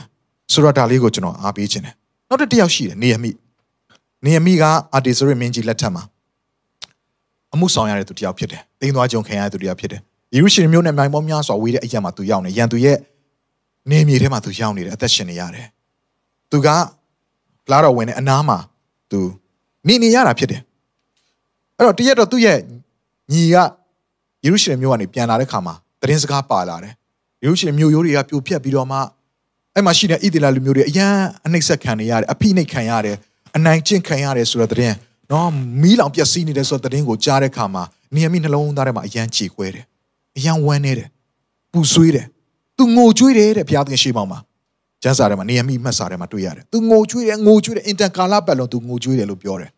[0.51, 1.93] ဆိုတော့ဒါလေးကိုကျွန်တော်အားပေးခြင်းတယ်။
[2.29, 3.31] နောက်တစ်ယောက်ရှိတယ်နေယမိ။
[4.25, 6.03] နေယမိကအာတီဆိုရမင်းကြီးလက်ထက်မှာ
[7.53, 10.01] အမှုဆောင်ရတဲ့သူတစ်ယောက်ဖြစ်တယ်။တိမ်သွားကြုံခံရတဲ့သူတစ်ယောက်ဖြစ်တယ်။
[10.33, 12.97] ယေရုရှလင်မြို့နဲ့မြိုင်ပေါင်းများစွာဝေးတဲ့အရက်မှာသူရောက်နေ။ရန်သူရဲ့
[13.91, 15.67] နေမြေထဲမှာသူရောက်နေတယ်အသက်ရှင်နေရတယ်။
[16.51, 16.67] သူက
[17.65, 18.57] ဖလားတော်ဝင်တဲ့အနားမှာ
[19.11, 19.19] သူ
[19.87, 20.61] နေနေရတာဖြစ်တယ်
[21.77, 22.57] အဲ့တော့တရက်တော့သူ့ရဲ့
[23.31, 23.55] ညီက
[24.43, 26.93] ယေရုရှလင်မြို့ကနေပြန်လာတဲ့ခါမှာသတင်းစကားပါလာတယ်
[27.43, 28.97] ယေရုရှလင်မြို့ရိုးတွေကပြိုပြက်ပြီးတော့မှ
[29.75, 31.15] အဲ့မှာရှိတဲ့ဣသရေလလူမျိုးတွေအရန်
[31.45, 33.15] အနှိမ့်ဆက်ခံနေရတယ်အဖိနှိမ့်ခံရတယ်
[33.55, 34.95] အနိုင်ကျင့်ခံရတယ်ဆိုတဲ့သတင်း
[35.31, 35.49] နော်
[35.81, 37.83] မီးလောင်ပျက်စီးနေတဲ့ဆိုတဲ့သတင်းကိုကြားတဲ့ခါမှာ
[38.15, 39.85] နေမီနှလုံးသားထဲမှာအရန်ကြေခွဲတယ်
[40.37, 41.07] အရန်ဝမ်းနေတယ်
[41.71, 42.25] ပူဆွေးတယ်
[42.77, 44.39] သူငိုကြွေးတယ်တဲ့ဘုရားသခင်ရှေ့မှောက်မှာ
[45.03, 49.69] ကျမ်းစာထဲမှာနေမီမှတ်စာထဲမှာတွေ့ရတယ်သူငိုကြွေးတယ်ငိုကြွေးတယ်အင်တန်ကာလပတ်လုံးသူငိုကြွေးတယ်လို့ပြောတယ်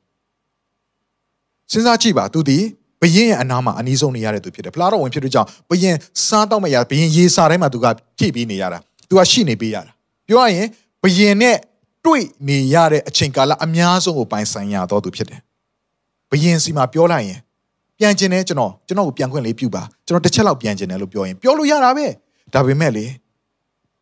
[1.71, 2.57] စဉ်းစားကြည့်ပါသူဒီ
[3.01, 7.85] ဘယင်းရဲ့အနားမှာအနီးဆုံးနေရတဲ့သူဖြစ်တယ်ဖလားတော်ဝင်ဖြစ်တဲ့ကြောင့်ဘယင်းစားတော့မရဘယင်းရေစာတိုင်းမှာသူက
[8.17, 8.79] ဖြည့်ပြီးနေရတာ
[9.09, 9.91] သူကရှိနေပေးရတာ
[10.27, 10.67] ပြောရရင်
[11.03, 11.57] ဘယင်းနဲ့
[12.05, 15.39] တွေ့နေရတဲ့အချိန်ကာလအများဆုံးကိုပိုင်ဆိုင်ရတော့သူဖြစ်တယ်
[16.29, 17.39] ဘယင်းစီမှာပြောလိုက်ရင်
[17.97, 22.07] ပြန်ကျင်တယ်ကျွန်တော်ကျွန်တော်ကိုပြန်ခွင့်လေးပြုပါကျွန်တော်တစ်ချက်လောက်ပြန်ကျင်တယ်လို့ပြောရင်ပြောလို့ရတာပဲ
[22.53, 23.05] ဒါပေမဲ့လေ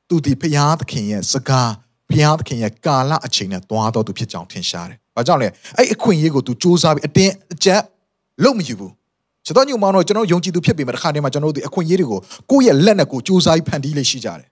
[0.08, 1.72] သူဒီဖျားသခင်ရဲ့စကား
[2.12, 5.48] ဖျားသခင်ရဲ့ကာလအချိန်နဲ့သွားတော့သူဖြစ်ကြောင်းထင်ရှားတယ်ဘာကြောင့်လဲ
[5.78, 7.82] အဲ့အခွင့်အရေးကို तू စူးစမ်းပြီးအတင်းအကျပ်
[8.44, 8.92] လုံးမယူဘူး
[9.46, 12.20] ကျွန်တော်ညမောင်တော့ကျွန်တော်ယုံကြည်သူဖြစ်ပေမဲ့တစ်ခါတည်းမှာကျွန်တော်တို့ဒီအခွင့်အရေးတွေကို
[12.52, 14.48] ကိုယ့်ရဲ့လက်နဲ့ကိုစူးစမ်းပြီးဖန်တီးလေးရှိကြတယ်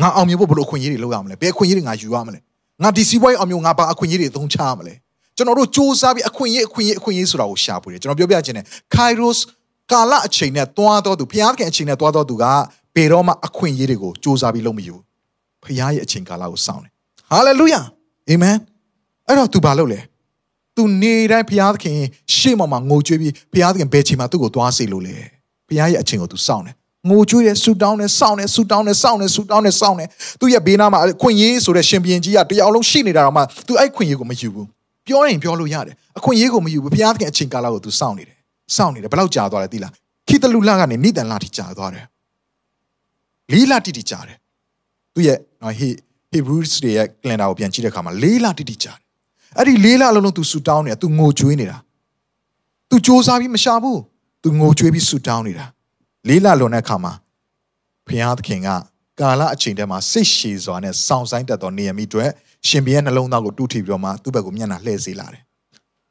[0.00, 2.40] ငါအောင်မြင်ဖို့ဘယ်လိုအခွင့်အရေးတွေလုပ်ရမလဲဘယ်အခွင့်အရေးတွေငါယူရမလဲ
[2.82, 4.94] ငါဒီစီးပွားရေးအောင်မြင်ငါဘာအခွင့်အရေးတွေသုံးချရမလဲ
[5.36, 8.64] ကျွန်တော်တို့စူးစမ်းပြီးအခွင့်အရေးအခွင့်အရေးအခွင့်အရေးဆိုတာကိုရှာဖွေတယ်ကျွန်တော်ပြောပြခြင်းနဲ့
[8.94, 9.38] Kairos
[9.92, 12.44] ကာလအချိန်နဲ့တွားတော့သူဘုရားခင်အချိန်နဲ့တွားတော့သူက
[12.94, 14.94] ဘယ်တော့မှအခွင့်အရေးတွေကိုစူးစမ်းပြီးလုပ်မယူ
[15.62, 16.92] ဘုရားရဲ့အချိန်ကာလကိုစောင့်တယ်
[17.32, 17.84] Hallelujah
[18.32, 18.58] Amen
[19.28, 20.00] အဲ့တော့သူဘာလုပ်လဲ
[20.76, 21.98] သူနေတိုင်းဘုရားသခင်
[22.36, 25.16] ရှေ့မှာမှာငိုကြွေးပြီးဘုရားသခင်ဘယ်ချိန်မှာသူ့ကိုသွားစေလို့လဲ
[25.68, 26.74] ဘုရားရဲ့အချိန်ကိုသူစောင့်တယ်
[27.10, 30.08] ငိုကြွေးတယ်ဆူတောင်းတယ်စောင့်တယ်ဆူတောင်းတယ်စောင့်တယ်ဆူတောင်းတယ်စောင့်တယ်
[30.40, 34.66] သူ့ရဲ့ဘေးနားမှာခွင့်ရေးဆိုတဲ့ရှင်ပြန်ကြီးကတရားလုံးရှိနေတာတော့မှသူအဲ့ခွင့်ရေးကိုမယူဘူး
[35.06, 38.36] ပြောရင်ပြောလို့ရတယ်အခွင့်ရေးကိုမယူဘူးဘုရားသခင်အချိန်ကာလကိုသူစောင့်နေတယ်
[38.76, 39.92] စောင့်နေတယ်ဘယ်လောက်ကြာသွားလဲသိလား
[40.28, 42.06] ခိတလူလကနေနိဒန်လတိကြာသွားတယ်
[43.52, 44.36] လီလတိတိကြာတယ်
[45.14, 45.88] သူ့ရဲ့နော်ဟေ
[46.30, 49.02] ဟေဘရူးစ်တွေရဲ့ကလန်ဒါကိုပြန်ကြည့်တဲ့အခါမှာလေးလတိတိကြာတယ်
[49.58, 51.76] အဲ့ဒီလေးလအလုံးလုံးသူဆူတောင်းနေတာသူငိုကြွေးနေတာ
[52.90, 54.00] သူစ조사ပြီးမရှာဘူး
[54.42, 55.66] သူငိုကြွေးပြီးဆူတောင်းနေတာ
[56.28, 57.12] လေးလလွန်တဲ့အခါမှာ
[58.06, 58.68] ဘုရားသခင်က
[59.20, 62.24] ကာလအချိန်တည်းမှာစိတ်ရှည်စွာနဲ့စောင့်ဆိုင်တတ်သောနေရမိတွေ
[62.68, 65.42] ရှင်ဘီရဲ့နှလုံးသားကိုတူးထီပြီးတော့မှသူ့ဘက်ကိုမျက်နှာလှည့်စေလာတယ်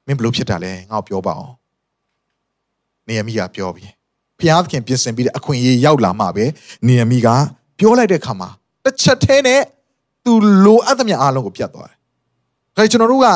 [0.08, 1.54] မင်းဘလို့ဖြစ်တာလဲငါ့ကိုပြောပါအောင်
[3.08, 3.92] နေရမိကပြောပြီး
[4.40, 6.46] ဘုရားသခင်ပြင်ဆင်ပြီးတဲ့အခွင့်အရေးရောက်လာမှပဲ
[6.88, 7.28] နေရမိက
[7.80, 8.50] ပြောလိုက်တဲ့အခါမှာ
[8.84, 9.62] တစ်ချက်တည်းနဲ့
[10.24, 10.34] သူ
[10.66, 11.98] လိုအပ်သမျှအားလုံးကိုပြတ်သွားတယ်
[12.76, 13.28] ဒါကျွန်တော်တို့က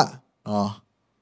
[0.48, 0.68] နော်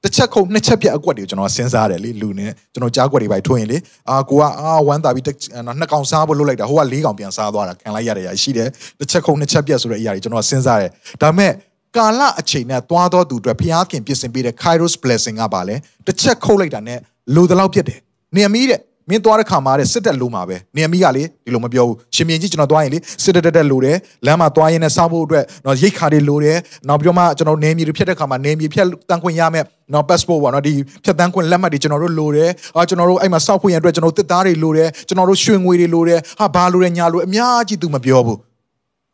[0.05, 3.77] တစ်ချက်ခုံနှစ်ချက်ပြက်အကွက်တွေကိုကျွန်တော်စဉ်းစားတယ်လေလူနဲ့ကျွန်တော်ကြားကွက်တွေပဲထွင်ရင်လေ
[4.09, 8.67] အာကိုကအာဝမ်းသာပြီးနှစ်ကောင်စားဖို့လုပ်လိုက်တာဟိုကလေးကောင်ပြန်စားသွားတာခံလိုက်ရတဲ့အရာရှိတယ်
[8.99, 10.91] တစ်ချက်ခုံနှစ်ချက်ပြက်ဆိုတဲ့အရာတွေကျွန်တော်စဉ်းစားတယ်
[11.21, 11.51] ဒါပေမဲ့
[11.97, 15.75] ကာလအချိန်နဲ့သွားတော့သူအတွက်ဘုရားခင်ပြင်ဆင်ပေးတဲ့ Kairos blessing ကပါလဲ
[16.07, 16.99] တစ်ချက်ခုတ်လိုက်တာနဲ့
[17.35, 17.99] လိုတလောက်ပြက်တယ်
[18.35, 38.39] နေမီးတဲ့ မင်းသွားတဲ့ခါမှာတဲ့စစ်တက်လိုမှာပဲနေမီးကလေဒီလိုမပြောဘူးရှင်မြင်းကြီးကျွန်တော်သွားရင်လေစစ်တက်တက်တက်လိုတယ်လမ်းမှာသွားရင်လည်းစားဖို့အတွက်တော့ရိတ်ခါတွေလိုတယ်နောက်ပြီးတော့မှကျွန်တော်နေမြေတွေဖြတ်တဲ့ခါမှာနေမြေဖြတ်တန်းခွင့်ရမယ်နော် passport ပေါ့နော်ဒီဖြတ်တန်းခွင့်လက်မှတ်တွေကျွန်တော်တို့လိုတယ်အာကျွန်တော်တို့အဲ့မှာစောက်ဖို့ရအတွက်ကျွန်တော်တစ်သားတွေလိုတယ်ကျွန်တော်တို့ရွှေငွေတွေလိုတယ်ဟာဘာလိုတယ်ညာလိုအများကြီးသူမပြောဘူး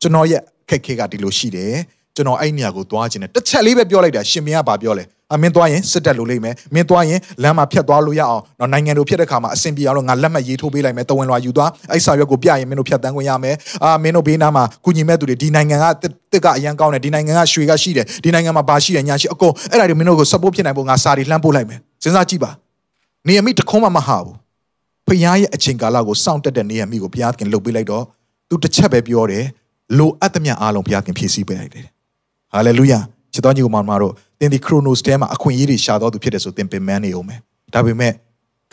[0.02, 1.76] ကျွန်တော်ရဲ့ခက်ခဲကဒီလိုရှိတယ်
[2.16, 5.04] ကျွန်တော်အဲ့နေရာကိုသွားခြင်းနဲ့တစ်ချက်လေးပဲပြောလိုက်တာရှင်မင်းကဘာပြောလဲ
[5.34, 15.86] အမင်းသွားရင်စစ်တက်လို့လိမ့်မယ်မင်းသွားရင်လမ်းမှာဖြတ်သွားလို့ရအောင်တော့နိုင်ငံတို့ဖြစ်တဲ့ခါမှာအဆင်ပြေအောင်လို့ငါလက်မှတ်ရေးထိုးပေးလိုက်မယ်တဝင်လွာယူသွားအဲ့စာရွက်ကိုပြရင်မင်းတို့ဖြတ်တန်းခွင့်ရမယ်အာမင်းတို့ဘေးနားမှာကုညီမဲ့သူတွေဒီနိုင်ငံက
[16.34, 22.52] တစ်ကအရန်ကောင်းတယ်ဒီနိုင်ငံကရွှေကရှိတယ်ဒီနိုင်ငံမှာဘာရှိတယ်ညာရှိအကုန်အဲ့ဒါတွေမင်းတို့ကို support ဖြစ်နိုင်ဖို့ငါစာတွေလှမ်းပို့လိုက်မယ်စဉ်းစားကြည့်ပါ
[23.28, 24.36] နေအမိတခုံးမှမဟာဘူး
[25.08, 28.04] ဖခင်ရဲ့အချိန်ကာလကိုစောင့်တက်တဲ့နေရမိကိုဘုရားခင်လှုပ်ပေးလိုက်တော့
[28.50, 29.46] သူတစ်ချက်ပဲပြောတယ်
[29.98, 31.86] လိုအပ်သမျှအားလုံးဘုရားခင်ဖြည့်ဆည်းပေးလိုက်တယ်
[32.54, 33.00] ဟာလေလုယာ
[33.34, 37.40] ချစ်တော်ညီကိုမောင်မတို့သင်ဒီ Chronos ထဲမှာအခွင့်အရေးတွေရှာတော်သူဖြစ်တယ်ဆိုသင်ပင်ပန်းနေအောင်မယ်
[37.74, 38.14] ဒါပေမဲ့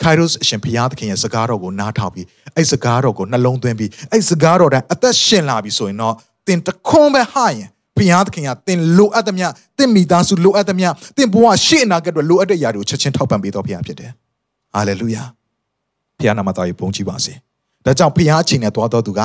[0.01, 6.13] Kairos အရှင်ဘုရားသခင်ရဲ့စကားတော်ကိုနားထောင်ပြီးအဲ့စကားတော်ကိုနှလုံးသွင်းပြီးအဲ့စကားတော်တိုင်းအသက်ရှင်လာပြီဆိုရင်တော့
[6.47, 9.47] သင်တခွန်းပဲဟာရင်ဘုရားသခင်ကသင်လိုအပ်သမျှ
[9.77, 14.11] သင်မိသားစုလိုအပ်သမျှသင်ဘဝရှေ့အနာဂတ်တွေလိုအပ်တဲ့အရာတွေကိုချက်ချင်းထောက်ပံ့ပေးတော်ဘုရားဖြစ်တယ်။
[14.73, 15.23] ဟာလေလုယာ။
[16.17, 17.33] ဘုရားနာမတော်ကြီးပုံကြည်ပါစေ။
[17.85, 19.21] ဒါကြောင့်ဘုရားအချိန်နဲ့သွားတော်သူက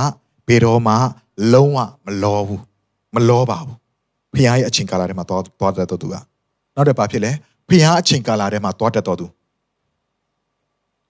[0.48, 0.94] ဘယ်တော့မှ
[1.52, 2.62] လုံးဝမလောဘူး
[3.14, 3.76] မလောပါဘူး။
[4.34, 6.14] ဘုရားရဲ့အချိန်ကာလထဲမှာသွားသွားတဲ့သူက
[6.74, 7.30] နောက်တစ်ပါဖြစ်လဲ
[7.68, 9.26] ဖျားအချိန်ကာလထဲမှာသွားတတ်တော်သူ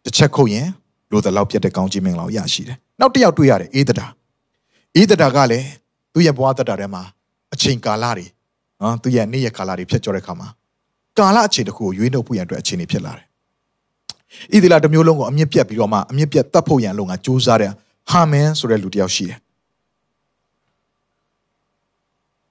[0.05, 0.69] တစ်ချက်ခုတ်ရင်
[1.11, 4.07] လိုသလောက်ပြတ်တဲ့ကောင်းကြီးမင်္ဂလာကိုရရှိတယ်နောက်တစ်ယောက်တွေ့ရတယ်အေးတတာ
[4.95, 5.67] အေးတတာကလည်း
[6.13, 7.03] သူ့ရဲ့ဘဝတတာထဲမှာ
[7.55, 8.27] အချိန်ကာလတွေ
[8.81, 10.49] နော်သူ့ရဲ့နေ့ရက်ကာလတွေဖြစ်ကြတဲ့ခါမှာ
[11.19, 13.27] ကာလအချိန်တစ်ခုကိုရွေးနှုတ်ဖို့ရန်အတွက်အချိန်တွေဖြစ်လာတယ်
[14.53, 17.73] ဣသရေလတစ်မျိုးလုံးကိုအမြင့်ပြတ်ပြီးတော့မှအမြင့်ပြတ်တတ်ဖို့ရန်လို့ငါကြိုးစားတဲ့
[18.11, 19.39] ဟာမန်ဆိုတဲ့လူတစ်ယောက်ရှိတယ်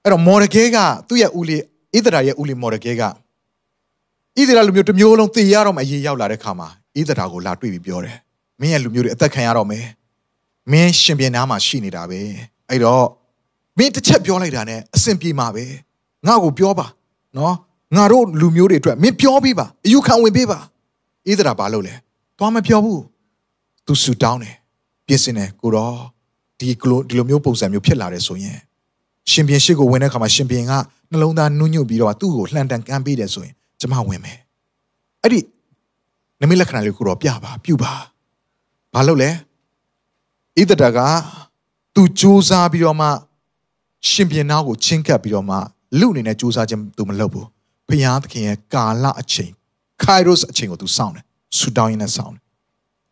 [0.04, 0.76] အဲ့တော့မော်ဒကဲက
[1.08, 1.62] သူ့ရဲ့ဦးလေး
[1.96, 8.16] ဣသရာရဲ့ဦးလေးမော်ဒကဲကဣသရာလူမျိုးတစ်မျိုးလုံးတည်ရတော့မှအရေးရောက်လာတဲ့ခါမှာဣသရာကိုလာတွေ့ပြီးပြောတယ်
[8.60, 9.84] မင်းရဲ့လူမျိုးတွေအသက်ခံရတော့မယ်
[10.72, 12.20] မင်းရှင်ပြန်နားမှာရှိနေတာပဲ
[12.70, 13.06] အဲ့တော့
[13.78, 15.64] မင်းတစ်ချက်ပြောလိုက်တာနဲ့အဆင်ပြေမှာပဲ
[16.26, 16.86] ငါ့ကိုပြောပါ
[17.36, 17.54] နော်
[17.96, 20.58] ငါတို့လူမျိုးတွေအတွက်မင်းပြောပြီးပါအယူခံဝင်ပေးပါ
[21.28, 21.94] ဣသရာဘာလုပ်လဲ
[22.38, 23.02] သွားမပြောဘူး
[23.86, 24.54] သူဆူတောင်းတယ်
[25.06, 25.94] ပြင်ဆင်တယ်ကိုတော့
[26.58, 28.58] ဒီလိုဒီလိုမျိုးပုံစံမျိုးဖြစ်လာတယ်ဆိုရင်
[29.30, 30.72] ရှင်ပြန်ရှိကိုဝင်တဲ့ခါမှာရှင်ပြန်က
[31.10, 34.38] နှလုံးသားနုညွတ်ပြီးတော့သူ့ကိုလှန်တန်ကမ်းပေးတယ်ဆိုရင်ကျမဝင်မယ်
[35.22, 35.40] အဲ့ဒီ
[36.40, 37.92] နမိတ်လက္ခဏာလေးကိုတော့ပြပါပြုပါ
[38.94, 39.30] ဘာလုပ်လဲ
[40.60, 40.98] ဣသဒက
[41.94, 43.08] သူစူးစမ်းပြီးတော့မှ
[44.10, 45.56] ရှင်ပြန်နာကိုချင်းကပ်ပြီးတော့မှ
[45.98, 47.46] လူအနေနဲ့စူးစမ်းခြင်းသူမလုပ်ဘူး
[47.88, 49.52] ဘုရားသခင်ရဲ့ကာလအချိန်
[50.02, 51.24] Kairos အချိန်ကိုသူစောင့်တယ်
[51.58, 52.42] ဆူတောင်းရင်းနဲ့စောင့်တယ်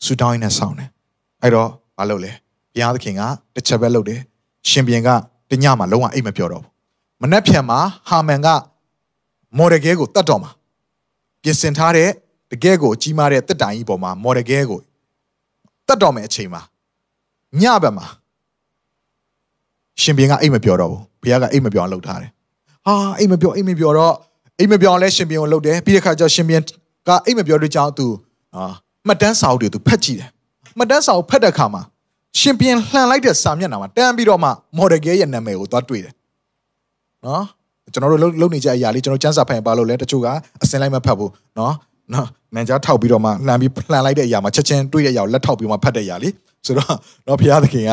[0.05, 0.89] ဆူတောင်းရင်းနဲ့စောင့်တယ်
[1.43, 2.33] အဲ့တော့မလုပ်လဲ
[2.73, 3.23] ဘုရားသခင်က
[3.55, 4.21] တစ်ချက်ပဲလုပ်တယ်
[4.71, 5.09] ရှင်ပြန်က
[5.53, 6.71] တညမှာလုံးဝအိတ်မပြောတော့ဘူး
[7.23, 7.79] မနှက်ဖြန်မှာ
[8.09, 8.49] ဟာမန်က
[9.57, 10.51] မော်ဒကဲကိုတတ်တော်မှာ
[11.43, 12.09] ပြင်ဆင်ထားတဲ့
[12.51, 14.81] တကယ်ကိုကြီးမားတဲ့တက်တိုင်ကြီးပေါ်မှာမော်ဒကဲကို
[15.89, 16.63] တတ်တော်မယ်အချိန်မှာ
[17.61, 18.07] ညဘက်မှာ
[20.03, 22.31] ရှင်ပြန်ကအိတ်မပြောတော့ဘူးဘုရားကအိတ်မပြောအောင်လုပ်ထားတယ်
[22.87, 24.15] ဟာအိတ်မပြောအိတ်မပြောတော့
[24.59, 26.63] အိမ်မပြောင်းလဲရှင်ပြန်ကိုလှုပ်တယ်ပြီးတဲ့ခါကျရှင်ပြန်
[27.09, 28.07] ကအိမ်မပြောတဲ့ကြောင့်သူ
[28.57, 28.65] အာ
[29.07, 30.31] မှတ်တမ်းစာအုပ်တွေသူဖတ်ကြည့်တယ်
[30.79, 31.83] မှတ်တမ်းစာအုပ်ဖတ်တဲ့ခါမှာ
[32.41, 36.15] ရှင်ပြန်လှန်လိုက်တဲ့စာမျက်နှာမှာတန်းပြီးတော့မှမော်ဒယ်ကဲရဲ့နာမည်ကိုသွားတွေ့တယ်
[37.27, 37.45] နော်
[37.93, 40.29] ကျွန်တော်တို့လုံနေကြအရာလေးကျွန်တော်စမ်းစာဖတ်ရင်ပါလို့လဲတချို့က
[40.63, 41.75] အစင်လိုက်မဖတ်ဘူးနော်
[42.15, 46.35] နော်မန်ဂျာထောက်ပြီးတော့မှလှန်ပြီးလှန်လိုက်တဲ့အရာမှာချက်ချင်းတွေ့တဲ့အရာကိုလက်ထောက်ပြီးမှဖတ်တဲ့အရာလေး
[46.67, 47.93] ဆိုတော့တော့ဘုရားသခင်က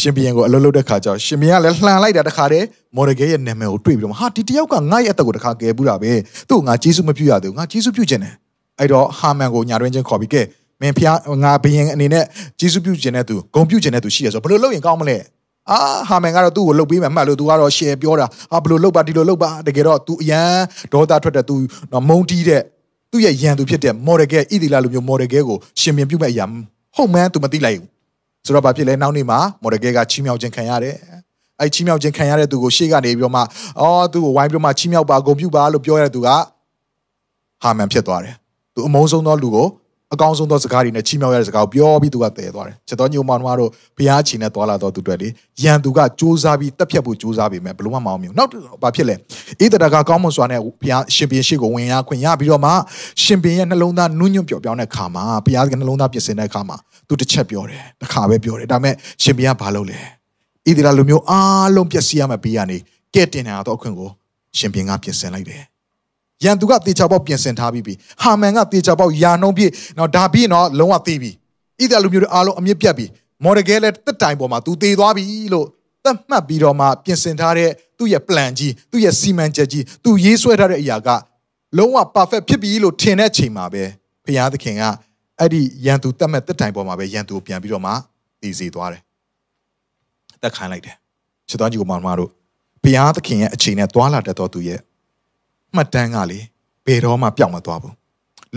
[0.00, 2.66] ရှင်ဘီယံကိုအလုပ်လုပ်တဲ့ခါကျတော့ရှင်ဘီယံကလည်းလှန်လိုက်တာတခါတည်း
[2.96, 6.12] မော်ဒဂဲရဲ့နာမည်ကိုတွေ့ပြီးတော့ဟာဒီတယောက်ကငါ့ရဲ့အသက်ကိုတခါကယ်ဘူးတာပဲ
[6.48, 8.34] သူ့ငါဂျေစုမပြုရသေးဘူးငါဂျေစုပြုခြင်းတယ်
[8.78, 10.42] အဲ့တော့ဟာမန်ကိုညာတွင်ချင်းခေါ်ပြီးကဲ
[10.81, 12.23] မင်းဖျားငါဘီယံအနေနဲ့
[12.59, 15.17] ဂျေစုပြုခြင်းတဲ့သူဂုံပြုခြင်းတဲ့သူရှိရဆိုဘယ်လိုလုပ်ရင်ကောင်းမလဲ
[15.69, 15.79] အာ
[16.09, 20.51] ဟာမန်ကတော့သူ့ကိုလှုပ်ပေးမယ်မှတ်လို့ तू ကတော့ share ပြောတာဟာဘယ်လိုလှုပ်ပါဒီလိုလှုပ်ပါတကယ်တော့ तू အရန်
[20.93, 21.55] ဒေါသထွက်တဲ့ तू
[22.09, 22.61] မုံတီးတဲ့
[23.11, 26.45] သူ့ရဲ့ရန်သူဖြစ်တဲ့ model ကဣသီလာလူမျိုး model ကကိုရှင်မြင်ပြုမဲ့အရာ
[26.95, 27.87] ဟုတ်မှန်း तू မသိလိုက်ဘူး
[28.45, 30.95] ဆိုတော့ဘာဖြစ်လဲနောက်နေ့မှာမော်ဒကဲကချီးမြှောက်ခြင်းခံရတယ်
[31.59, 33.41] အဲ့ချီးမြှောက်ခြင်းခံရတဲ့သူကိုရှေ့ကနေပြီးတော့မှ
[33.79, 36.29] အော်သူ့ကိုဝိုင်းပြီးတော့မှချီးမြှောက်ပါဂုဏ်ပြုပါလို့ပြောရတဲ့သူက
[37.63, 38.35] ဟာမန်ဖြစ်သွားတယ်
[38.73, 39.67] သူအမုန်းဆုံးသောလူကို
[40.14, 45.28] အကောင်းဆုံးသောစကားတွေနဲ့ချီးမြှောက်ရတဲ့စကားကိုပြောပြီးသူကတည်သွားတယ်ချက်တော်ညိုမောင်တို့ကတော့ဘုရားချီနဲ့သွားလာတော့သူတွေလေ
[45.62, 48.50] ရန်သူကစူးစမ်းပြီးတက်ဖြတ်ဖို့စူးစမ်းပေမဲ့ဘလို့မှမအောင်မြင်နောက်
[48.82, 49.18] ဘာဖြစ်လဲဣ
[49.72, 52.70] သရကကောင်းမွန်စွာနဲ့ဘုရားရှင်ပြန်ရှိကိုဝင်ရခွင့်ရပြီးတော့မှ
[53.22, 56.76] ရှင်ပြန်ရဲ့နှလုံးသားနုညွန့်ပျော်ပြောင်းတဲ့ခါမှာဘုရားကနှလုံးသားပြင်ဆင်တဲ့ခါမှာ
[57.08, 59.98] သူတစ်ချက်ပြောတယ်တစ်ခါပဲပြောတယ်ဒါပေမဲ့ရှင်ပြန်ကဘာလုပ်လဲ
[60.68, 62.78] ဣသရလူမျိုးအားလုံးပျက်စီးရမယ့်ဘေးကနေ
[63.14, 64.10] ကဲ့တင်နေတော့အခွင့်ကို
[64.58, 65.62] ရှင်ပြန်ကပြင်ဆင်လိုက်တယ်
[66.44, 71.30] ရန်သူကတေချာပေါက်ပြင်ဆင်ထားပြီးပြီဟာမန်ကတေချာပေါက်ယာနှုံးပြည့်နော်ဒါပြီးနော်လုံးဝသေပြီ
[71.80, 73.06] ဣသရလူမျိုးတွေအားလုံးအမြင့်ပြတ်ပြီ
[73.44, 75.24] မော်ဒကဲလည်းတက်တိုင်ပေါ်မှာ तू သေသွားပြီ
[75.54, 75.66] လို့
[76.04, 81.08] သတ်မှတ်ပြီးတော့မှပြင်ဆင်ထားတဲ့သူ့ရဲ့ plan ကြီးသူ့ရဲ့စီမံချက်ကြီးသူရေးဆွဲထားတဲ့အရာက
[81.78, 83.82] လုံးဝ perfect ဖြစ်ပြီလို့ထင်တဲ့ချိန်မှာပဲ
[84.24, 84.82] ဘုရားသခင်က
[85.38, 87.92] အဲ့ဒီရန်သူတတ်မဲ့တက်တိုင်ပေါ်မှာပဲရန်သူကိုပြန်ပြီးတော့မှ
[88.42, 89.02] တည်စီသွားတယ်
[90.42, 90.96] တက်ခိုင်းလိုက်တယ်
[91.48, 92.30] ချစ်တော်ကြီးကိုမောင်မတို့
[92.82, 94.80] ဘုရားသခင်ရဲ့အချိန်နဲ့သွာလာတတ်တော်သူရဲ့
[95.74, 96.40] မှတ်တမ်းကလေ
[96.86, 97.94] ဘယ်တော့မှပြောင်းမသွားဘူး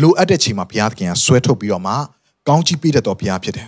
[0.01, 1.93] လိုအပ်တဲ့ချိန်မှာဘုရားသခင်ကဆွဲထုတ်ပြီးတော့မှ
[2.47, 3.67] ကောင်းချီးပေးတတ်တော်ဘုရားဖြစ်တယ်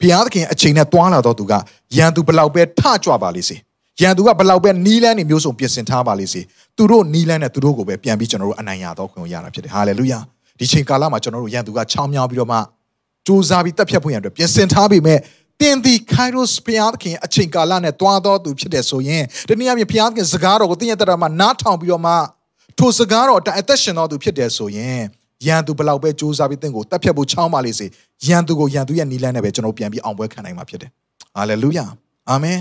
[0.00, 1.52] ဘုရားသခင်အချိန်နဲ့တွားလာတော့သူက
[1.96, 3.56] ရန်သူဘလောက်ပဲထကြွပါလိမ့်စေ
[4.02, 6.40] ရန်သူကဘလောက်ပဲနီးလန်းနေမျိုးစုံပြင်ဆင်ထားပါလိမ့်စေ
[6.76, 10.18] သူတို့နီးလန်းနဲ့သူတို့ကိုပဲပြန်ပြီးကျွန်တော်တို့အနိုင်ရတော့ခွင့်ရတာဖြစ်တယ်ဟာလေလုယာ
[10.58, 12.58] ဒီချိန်ကာလမှာကျွန်တော်တို့ရန်သူကချောင်းမြောင်းပြီးတော့မှ
[13.26, 15.18] စူးစမ်းပြီးတက်ဖြတ်ဖို့ရန်အတွက်ပြင်ဆင်ထားပြီမဲ့
[15.60, 22.12] တင်ဒီခိုင်ရိုစ်ဘုရားသခင်အချိန်ကာလနဲ့တွားတော်သူဖြစ်တယ်ဆိုရင်ဒီနေ့အမြဘုရားသခင်စကားတော်ကိုသင်ရတဲ့မှာနားထောင်ပြီးတော့မှ
[22.77, 25.03] ထိုစကားတော်အသက်ရှင်တော်သူဖြစ်တယ်ဆိုရင်
[25.47, 27.85] ရန်သူဘလောက်ပဲစူးစမ်းပြီးသင်ကိုတက်ဖြတ်ဖို့ချောင်းပါလိမ့်စေ
[28.27, 30.89] ရန်သူကိုရန်သူရဲ့နီလန်းနဲ့ပဲကျွန်တော်ပြန်ပြီးအောင်ပွဲခံနိုင်မှာဖြစ်တယ်
[31.35, 31.85] ဟာလေလုယာ
[32.29, 32.59] အာမင်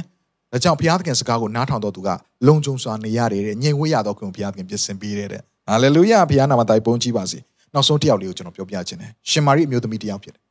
[0.52, 2.08] ဒါကြောင့်ဘုရားသခင်စကားကိုနားထောင်တော်သူက
[2.46, 7.38] လုံခြုံစွာနေရတယ်တဲ့ညင်ဝေးရတော့ခွင့်ဘုရားသခင်ပြင်ဆင်ပေးတဲ့ဟာလေလုယာဘုရားနာမတိုင်ပုံကြီးပါစေ
[7.74, 10.42] နောက်ဆုံးတစ်ယောက်လေးကိုကျွန်တော်ပြောပြခြင်းတယ်ရှင်မာရိအမျိုးသမီးတစ်ယောက်ဖြစ်တယ်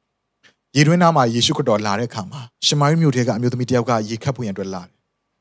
[0.77, 4.93] ရေတွင်းသားမှာယေရှုခရစ်တော်လာတဲ့အခါမှာရှင်မာရိမြို့ထဲကအမျိုးသမီးတစ်ယောက်ကရေခတ်ဖို့ရန်အတွက်လာတယ်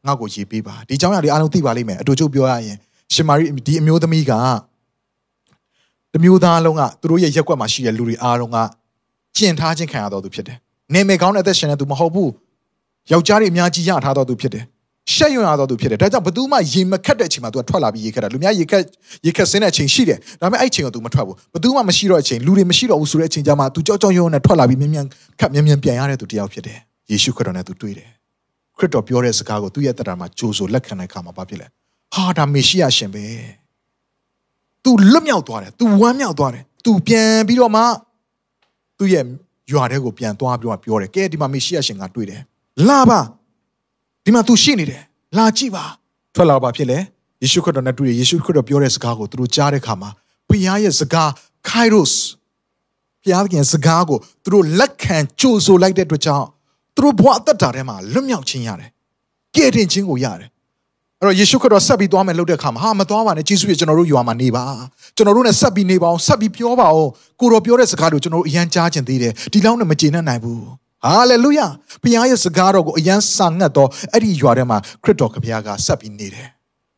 [0.07, 2.78] ငါ့ကိုရေပေးပါဒီเจ้าရတွေအားလုံးသိပါလိမ့်မယ်အတူတူပြောရရင်
[3.14, 4.32] ရှင်မာရိဒီအမျိုးသမီးက
[6.12, 8.59] တမျိုးသားလုံးကသူတို့ရဲ့ရက်ွက်မှာရှိတဲ့လူတွေအားလုံးက
[9.36, 10.57] ကျင့်ထားခြင်းခံရတော်သူဖြစ်တယ်။
[10.95, 12.30] နေမေကောင်းတဲ့အသက်ရှင်တဲ့သူမဟုတ်ဘူး။
[13.12, 14.64] ယောက်ျားတွေအများကြီးရထားတော်သူဖြစ်တယ်။
[15.14, 18.82] ရှက်ရွံ့ရတော်သူဖြစ်တယ်။ဒါကြောင့်ဘသူမှရေမခတ်တဲ့အချိန်မှာ तू ထွက်လာပြီးရေခတ်တာ။လူများရေခတ်
[19.26, 25.07] ရေခတ်ဆင်းတဲ့အချိန်ရှိတယ်။ဒါပေမဲ့အဲ့အချိန်က तू မထွက်ဘူး။ဘသူမှမရှိတော့အချိန်လူတွေမရှိတော့ဘူးဆိုတဲ့အချိန်ကျမှ तू ကြောက်ကြောက်ရွံ့နဲ့ထွက်လာပြီးမြ мян
[25.41, 26.78] ခတ်မြ мян ပြန်ရတဲ့သူတယောက်ဖြစ်တယ်။
[27.11, 28.09] ယေရှုခရစ်တော်နဲ့ तू တွေ့တယ်။
[28.78, 31.66] ခရစ်တော်ပြောတဲ့စကားကိုသူ့ရဲ့တရားမှာကြိုးဆိုလက်ခံတဲ့အခါမှာဘာဖြစ်လဲ။
[32.14, 33.26] ဟာဒါမေရှိယရှင်ပဲ။
[34.84, 37.84] तू လွတ်မြောက်သွားတယ်။ तू ဝမ်းမြောက်သွားတယ်။သူပြန်ပြီးတော့မှ
[38.97, 39.26] သူ့ရဲ့
[39.72, 42.41] ရွာထဲကိုပြန်သွားပြီးတော့ပြောတယ်ကဲဒီမှာမေရှိယရှင်ကတွေ့တယ်
[42.88, 43.20] လာပါ
[44.24, 45.01] ဒီမှာသူရှိနေတယ်
[45.38, 45.84] လာကြည့်ပါ
[46.36, 46.97] ထွက်လာပါဖြစ်လေ
[47.41, 50.09] ယေရှုခရစ်တော်နဲ့တွေ့ရယေရှုခရစ်တော်ပြောတဲ့စကားကိုသူတို့ကြားတဲ့အခါမှာ
[50.49, 51.30] ဘုရားရဲ့စကား
[51.70, 52.14] kairos
[53.24, 56.47] ဘုရားခင်စကားကိုသူတို့လက်ခံကြိုဆိုလိုက်တဲ့အတွက်ကြောင့်
[56.95, 58.89] သူတို့ဘဝအသက်တာထဲမှာလွတ်မြောက်ခြင်းရတယ်
[59.55, 60.49] ကယ်တင်ခြင်းကိုရတယ်
[61.24, 64.63] အဲ့တော့ယေရှုခရစ်တော်ဆက်ပြီးသွားမယ်လို့တဲ့အခါမှာဟာမသွားပါနဲ့ယေရှုရဲ့ကျွန်တော်တို့ယွာမှာနေပါ
[65.15, 67.09] ကျွန်တော်တို့နဲ့ဆက်ပြီးနေပါအောင်ဆက်ပြီးပြောပါအောင်
[67.39, 70.59] ကိုတော်ပြောတဲ့စကားတွေကိုကျွန်တော်တို့အရန်ကြားခြင်းသေးတယ်ဒီလောက်နဲ့မကျေနပ်နိုင်ဘူး
[71.05, 71.67] ဟာလေလုယာ
[72.03, 76.47] ဘုရားရဲ့စကားတော်ကိုအရန်စာငတ်တော့အဲ့ဒီယွာထဲမှာခရစ်တော်ကဘုရားကဆက်ပြီးနေတယ်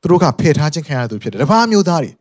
[0.01, 2.11] သူတို့ကဖယ်ထားခြင်းခံရသူဖြစ်တယ်တပါးမျိုးသားတွေ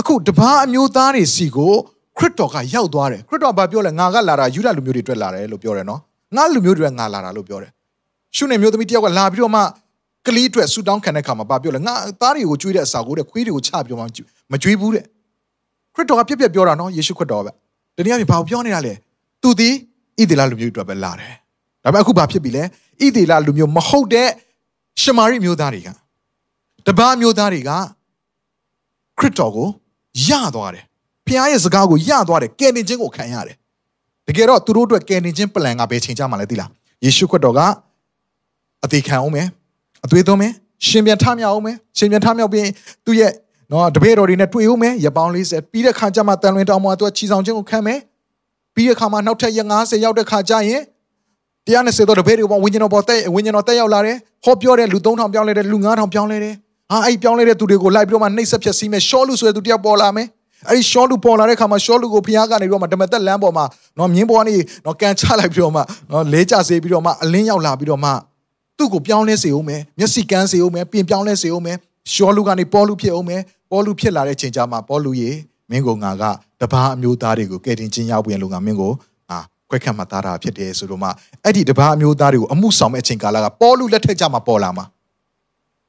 [0.00, 1.72] အခုတပါးအမျိုးသားတွေစီကို
[2.18, 6.00] ခရစ်တော်ကရောက်သွားတယ်ခရစ်တော်ကပြောလဲငါကလာတာယူဒလူမျိုးတွေတွေ့လာတယ်လို့ပြောတယ်နော်
[6.36, 7.70] ငါလူမျိုးတွေကငါလာတာလို့ပြောတယ်
[8.36, 9.62] ရှုနေမျိုးသမီးတယောက်ကလာပြီးတော့မှ
[10.26, 15.04] ကလေးအတွက်ဆူတောင်းခံတဲ့ခါမှာဘာပြောလဲငါသားတွေကိုကျွေးတဲ့အစာကိုတဲ့ခွေးတွေကိုချပြောမှမကျွေးဘူးတဲ့
[15.94, 17.50] ခရစ်တော်ကပြက်ပြက်ပြောတာနော်ယေရှုခရစ်တော်ပဲ
[17.96, 18.92] တနည်းအားဖြင့်ဘာပြောနေတာလဲ
[19.42, 19.74] သူသည်
[20.20, 21.34] ဣသေလလူမျိုးတွေအတွက်ပဲလာတယ်
[21.84, 24.28] ဒါပေမဲ့အခုဘာဖြစ်ပြီလဲဣသေလလူမျိုးမဟုတ်တဲ့
[25.02, 25.88] ရှမာရိမျိုးသားတွေက
[26.86, 27.70] တပားမျိုးသားတွေက
[29.18, 29.68] ခရစ်တော်ကို
[30.26, 30.84] ယသွားတယ်
[31.26, 33.56] ဖခင်ရဲ့စကားကိုယသွားတယ်ကယ်တင်ခြင်းကိုခံရတယ်
[34.26, 36.70] တကယ်တော့သူတို့အတွက်ကယ်တင်ခြင်းပလန်ကဘယ်ချိန်ကြမှာလဲသိလား
[37.04, 37.60] ယေရှုခရစ်တော်က
[38.84, 39.46] အသေးခံအောင်မယ်
[40.04, 40.52] အသွေးသွင်းမယ်
[40.86, 42.68] ရှင်ပြန်ထမြောက်အောင်မယ်ရှင်ပြန်ထမြောက်ပြီး
[43.06, 43.32] သူ့ရဲ့
[43.72, 47.98] နော်တပည့်တော်တွေနဲ့တွေ့ဦးမယ်ရပောင်း40ပြီးတဲ့ခါကျမှတန်လွင်တောင်ပေါ်သူကချီဆောင်ခြင်းကိုခံမယ်
[48.74, 50.82] ပြီးတဲ့ခါမှနောက်ထပ်ရ90ရောက်တဲ့ခါကျရင်
[51.68, 56.54] 120တော့တပည့်တွေပေါ်ဝိညာဉ်တော်ပေါ်တက်ဝိညာဉ်တော်တက်ရောက်လာတယ်ဟောပြောတဲ့လူ3000ပြောင်းလဲတယ်လူ9000ပြောင်းလဲတယ်
[56.90, 60.28] ဟာအဲ့ပြောင်းလဲတဲ့သူတွေကိုလိုက်ပြီးတော့မှနှိပ်စက်ဖြက်စီးမယ်ရှောလူဆိုတဲ့သူတယောက်ပေါ်လာမယ်
[60.68, 63.64] အဲ့ဒီရှောလူပေါ်လာတဲ့ခါမှာရှောလူကိုဖျားကနေပြီးတော့မှဓမ္မသက်လမ်းပေါ်မှာ
[63.98, 65.80] နော်မြင်းပေါ်ကနေနော်ကန်ချလိုက်ပြီးတော့မှ
[66.10, 68.10] နော်လဲကျစေပြီးတော့မှအလင်းရောက်လာပြီးတော့မှ
[68.80, 71.76] သူ့ကိုပြောင်းလဲစေအောင်မယ်မျက်စိကန်းစေအောင်မယ်ပြင်ပြောင်းလဲစေအောင်မယ်
[72.12, 75.30] ရှောလူကနေပေါလုဖြစ်အောင်မယ်ပေါလုဖြစ်လာတဲ့ချိန်ကျမှပေါလုရေ
[75.70, 76.24] မင်းကိုငါက
[76.60, 78.92] တပားအမျိုးသားတွေကိုကယ်တင်ခြင်းရောက်ပြန်လို့ငါမင်းကို
[79.30, 79.38] အာ
[79.70, 81.08] ခွဲခတ်မှသားတာဖြစ်တယ်ဆိုတော့မှ
[81.44, 84.84] အဲ့ဒီတပားအမျိုးသားတွေကိုအမှုဆောင်မဲ့အချိန်ကာလကပေါလုလက်ထက်ကြမှာပေါ်လာမှာ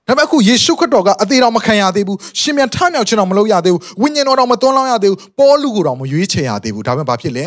[0.08, 7.44] ဒါပေမဲ့အခုယေရှုခရစ်တော်ကအသေးတော်မခံရသေးဘူးရှင်မြန်ထမြောက်ခြင်းတော်မလုပ်ရသေးဘူးဝိညာဉ်တော်တော်မသွန်းလောင်းရသေးဘူးပေါလုကိုတော်မရွေးချယ်ရသေးဘူးဒါပေမဲ့ဘာဖြစ်လဲ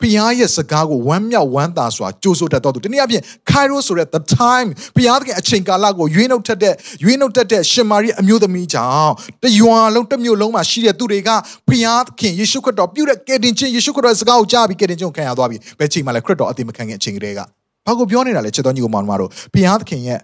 [0.00, 6.74] ဖျားရဲ့စကားကိုဝမ်းမြောက်ဝမ်းသာစွာကြိုးဆိုတတ်တော်သူတနည်းအားဖြင့် Kairos ဆိုတဲ့ the time ဖျားတဲ့အချိန်ကာလကိုရွေးနှုတ်ထက်တဲ့
[7.04, 11.30] ရွေးနှုတ်တတ်တဲ့ရှင်မာရိအမျိုးသမီးကြောင့်တရွာလုံးတစ်မြို့လုံးမှာရှိတဲ့သူတွေက
[11.68, 17.40] ဖျားခင်ယေရှုခရစ်တော်ပြုတဲ့ကယ်တင်ခြင်းယေရှုခရစ်တော်ရဲ့စကားကိုကြားပြီးကယ်တင်ခြင်းကိုခံရသွားပြီဘယ်ချိန်မှလဲခရစ်တော်အသေးမခံခင်အချိန်ကလေးက
[17.86, 20.20] ဘာကိုပြောနေတာလဲချစ်တော်ညီကိုမောင်တို့ဖျားခင်ရဲ့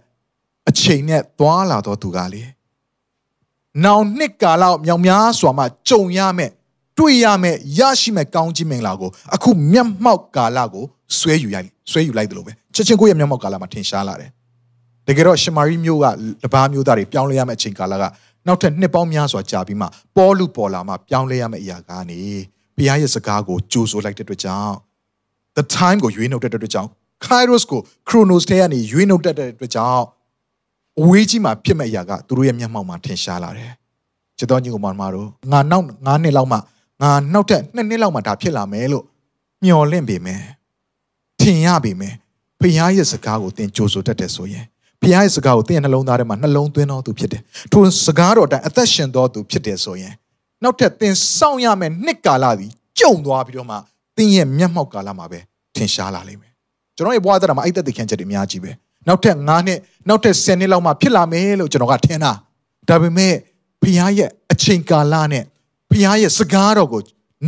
[0.69, 2.43] အချိန်နဲ့သွားလာတော်သူကလေ
[3.85, 6.51] နောင်နှစ်ကာလမြောင်များစွာမှကြုံရမယ်
[6.99, 10.85] တွေ့ရမယ်ရရှိမယ်ကောင်းခြင်းမင်္ဂလာကိုအခုမျက်မှောက်ကာလကို
[11.19, 14.31] ဆွဲယူရိုက်ဆွဲယူလိုက်တယ်လို့ပဲချက်ချင်းကိုယ့်ရဲ့မျက်မှောက်ကာလမှာထင်ရှားလာတယ်
[15.09, 16.07] တကယ်တော့ရှမာရိမျိုးက
[16.45, 18.05] တပားမျိုးသားတွေပြောင်းလဲရမယ့်အချိန်ကာလက
[18.47, 19.87] နောက်ထပ်နှစ်ပေါင်းများစွာကြာပြီးမှ
[20.17, 22.21] ပေါ်လူပေါ်လာမှပြောင်းလဲရမယ့်အရာကနေ
[22.77, 24.75] ဘုရားရဲ့စကားကိုကြိုးဆိုလိုက်တဲ့အတွက်ကြောင့်
[25.57, 26.91] the time ကိုရွေးနှုတ်တဲ့အတွက်ကြောင့်
[27.27, 30.05] kairos ကို chronos ထဲကနေရွေးနှုတ်တဲ့အတွက်ကြောင့်
[31.01, 33.73] အဝေးကြီးမှာဖြစ်မဲ့အရာကသူတို့ရဲ့မျက်မှောက်မှာထင်ရှားလာတယ်
[34.39, 36.59] ချစ်တော်ညီကောင်မတို့ငါနောက်9နှစ်လောက်မှ
[37.03, 39.05] ငါနောက်ထပ်2နှစ်လောက်မှဒါဖြစ်လာမယ်လို့
[39.65, 40.43] မျှော်လင့်ပေမယ်
[41.41, 42.15] ထင်ရပေမယ်
[42.61, 44.65] ဖခင်ရဲ့စကားကိုသင်ကြိုဆိုတတ်တယ်ဆိုရင်
[45.01, 47.43] ဖခင်ရဲ့စကားကိုသင်ရဲ့နှလုံးသားထဲမှာနှလုံးသွင်းတော်သူဖြစ်တယ်
[47.73, 50.15] ထိုစကားတော်တိုင်းအသက်ရှင်တော်သူဖြစ်တယ်ဆိုရင်
[50.63, 53.77] နောက်ထပ်သင်စောင့်ရမယ့်နှစ်ကာလသည်ကြုံသွားပြီးတော့မှ
[54.17, 55.39] သင်ရဲ့မျက်မှောက်ကာလမှာပဲ
[55.77, 56.53] ထင်ရှားလာလိမ့်မယ်
[56.97, 58.71] ကျွန်တော်ရဲ့ဘဝသက်တာမှာအဲ့သက်သေခံချက်တွေအများကြီးပဲ
[59.09, 59.79] နောက်ထပ်9နှစ်
[60.09, 62.33] နောက်ထပ်10နှစ်လောက်မှဖြစ်လာမယ်လို့ကျွန်တော်ကထင်တာ
[62.89, 63.35] ဒါပေမဲ့
[63.83, 65.45] ဖခင်ရဲ့အချိန်ကာလနဲ့
[65.93, 67.03] ဖခင်ရဲ့စကားတော်ကို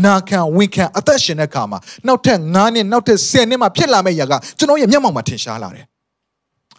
[0.04, 5.84] နာခံဝန်ခံအသက်ရှင်တဲ့အခါမှာနောက်ထပ်9နှစ်နောက်ထပ်10နှစ်မှဖြစ်လာမယ့်ຢာကကျွန်တော်ရဲ့မျက်မှောက်မှာထင်ရှားလာတယ်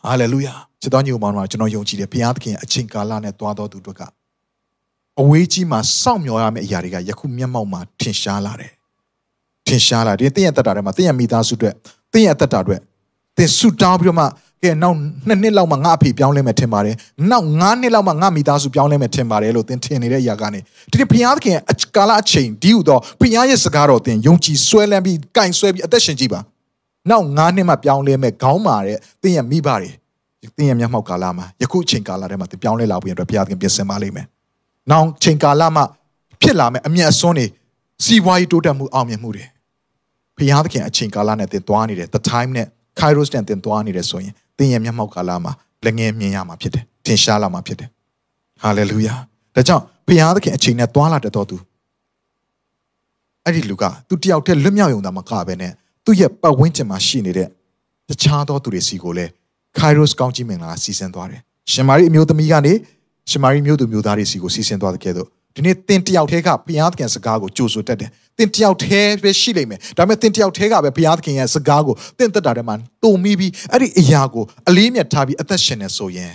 [0.05, 4.01] ဟာလေလုယာချစ်တော်ညီအမောင်တို့ကျွန်တော်ယုံကြည်တယ်ဘုရားသခင်အချိန်ကာလနဲ့တွားတော်သူတို့က
[5.21, 8.71] အဝေးကြီးမှာစောင့်မျှော်ရမယ့်အရာတွေကယခုမျက်မှောက်မှာထင်ရှားလာတယ်
[9.67, 11.75] ထင်ရှားလာတယ်တင်းရဲ့အသက်တာထဲမှာတင်းရဲ့မိသားစုအတွက်
[12.13, 12.81] တင်းရဲ့အသက်တာအတွက်
[13.37, 14.25] တင်းဆူတောင်းပြီးတော့မှ
[14.65, 14.97] ကဲနောက်
[15.27, 16.95] နှစ်နှစ်လောက်မှငါအဖေပြောင်းလဲမယ်ထင်ပါတယ်
[17.31, 20.59] နောက်ငါးနှစ်လောက်မှငါမိသားစုပြောင်းလဲမယ်ထင်ပါတယ်လို့သင်ထင်နေတဲ့အရာကနေ
[20.91, 21.57] ဒီဘုရားသခင်
[21.97, 26.39] ကာလအချိန်ဒီဟုသောဘုရားရဲ့စကားတော်သင်ယုံကြည်ဆွဲလန်းပြီးကင်ဆွဲပြီးအသက်ရှင်ကြည့်ပါ
[27.09, 29.89] နောက်ငါးနှစ်မှပြောင်းလဲမယ်ခေါင်းမာတဲ့သင်ရဲ့မိဘတွေ
[30.57, 34.25] သင်ရဲ့မျက်မှောက်ကာလမှာယခုအချိန်ကာလထဲမှာသင်ပြောင်းလဲလာဖို့အတွက်ဘုရားသခင်ပြင်ဆင်ပါလိမ့်မယ်
[34.91, 35.83] နောက်ချိန်ကာလမှာ
[36.41, 37.45] ဖြစ်လာမယ်အမျက်အစွန်းတွေ
[38.05, 39.45] စီးပွားရေးတိုးတက်မှုအောင်မြင်မှုတွေ
[40.37, 42.67] ဘုရားသခင်အချိန်ကာလနဲ့သင်သွားနေတယ် the time နဲ့
[42.99, 45.51] kairos နဲ့သင်သွားနေတယ်ဆိုရင် သင်ရဲ့မျက်မှောက်ကာလမှာ
[45.85, 47.89] လက်ငယ်မြင်ရမှာဖြစ်တယ်ထင်ရှားလာမှာဖြစ်တယ်
[48.61, 49.15] ဟာလေလုယာ
[49.55, 51.57] ဒါကြောင့်ဘုရားသခင်အချိန်နဲ့တွာလာတတ်တော်သူ
[53.43, 55.71] အဲ့ဒီလူကသူတယောက်တည်းလွတ်မြောက်ရုံသာမကပဲနဲ့
[56.05, 57.47] သူ့ရဲ့ပတ်ဝန်းကျင်မှာရှိနေတဲ့
[58.09, 59.31] တခြားသောသူတွေစီကိုလည်း
[59.77, 61.41] Kairos ကောင်းကြီးမင်္ဂလာစီစဉ်သွားတယ်
[61.71, 62.73] ရှင်မာရိအမျိုးသမီးကနေ
[63.29, 76.33] ရှင်မာရိမျိုးသူမျိုးသားတွေစီကိုစီစဉ်သွားတဲ့ကဲ့သို့ ဒီနေ့သင်တယောက်တည်းကဘုရားသခင်စကားကိုကြိုဆိုတတ်တယ်သင်တယောက်တည်းပဲရှိလိမ့်မယ်ဒါပေမဲ့သင်တယောက်တည်းကပဲဘုရားသခင်ရဲ့စကားကိုသင်သက်တာထဲမှာတုံမိပြီးအဲ့ဒီအရာကိုအလေးမြတ်ထားပြီးအသက်ရှင်နေဆိုရင်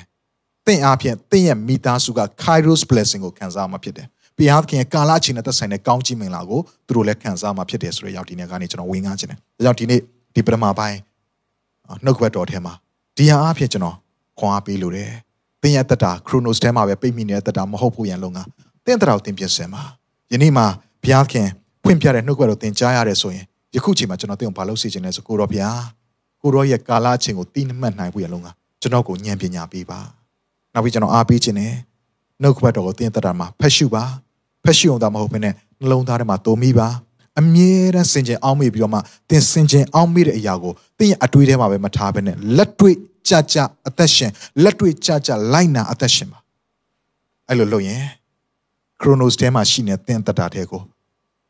[0.67, 4.07] သင်အားဖြင့်သင်ရဲ့မိသားစုက Kairos blessing ကိုခံစားမှာဖြစ်တယ်
[4.37, 10.01] ဘုရားသခင်ရဲ့ကာလအချိန်နဲ့သက်ဆိုင်တဲ့ကောင်းချီးမင်္ဂလာကိုသူတို့လည်းခံစားမှာဖြစ်တယ်ဆိုတဲ့ရောက်ဒီနေ့ကနေကျွန်တော်ဝင်ကားခြင်းတယ်ဒါကြောင့်ဒီနေ့
[10.35, 10.99] ဒီပထမပိုင်း
[12.05, 12.75] နှုတ်ကပတ်တော်ထဲမှာ
[13.17, 13.97] ဒီဟာအားဖြင့်ကျွန်တော်
[14.39, 15.11] ခွန်အားပေးလို့တယ်
[15.63, 18.41] သင်ရဲ့တက်တာ Chronos ထဲမှာပဲပိတ်မိနေတဲ့တက်တာမဟုတ်ဘူးရန်လုံးက
[18.85, 19.83] သင်တက်တာကိုသင်ပြင်ဆင်ပါ
[20.33, 20.67] ယနေ့မှာ
[21.03, 21.49] ဘုရားခင်
[21.83, 25.83] ဖွင့်ပြတဲ့နှုတ်ကပတ်တော်သင်ကြားရတယ်ဆိုရင်ယခုချိန်မှာကျွန်တော်သင်ကိုဘာလို့စီခြင်းလဲဆိုကိုရောဘုရား
[26.43, 28.49] ကိုရောရဲ့ကာလအချိန်ကိုတိမှတ်နိုင်ဘူးရန်လုံးက
[28.81, 29.99] ကျွန်တော်ကိုဉာဏ်ပညာပေးပါ
[30.75, 31.73] နောက်ပြီးကျွန်တော်အားပေးခြင်းနဲ့
[32.43, 34.05] နှုတ်ကပတ်တော်ကိုသင်တက်တာမှာဖတ်ရှုပါ
[34.65, 36.89] ဖက်ရှိအောင်သာမဟုတ်ဘဲနဲ့နှလုံးသားထဲမှာတုံမိပါ
[37.39, 38.99] အမြဲတမ်းစင်ကြင်အောင်းမိပြီးတော့မှ
[39.31, 42.97] သင်စင်ကြင်အောင်းမိတဲ့အရာကိုသင်ရဲ့အတွေးထဲမှာပဲမထားဘဲနဲ့လက်တွေ့
[43.29, 43.57] ကြကြ
[43.89, 44.31] အသက်ရှင်
[44.63, 46.39] လက်တွေ့ကြကြလိုက်နာအသက်ရှင်ပါ
[47.49, 48.03] အဲ့လိုလုပ်ရင်
[49.01, 50.83] Chronos ထဲမှာရှိနေတဲ့သင်တတာတဲ့ကို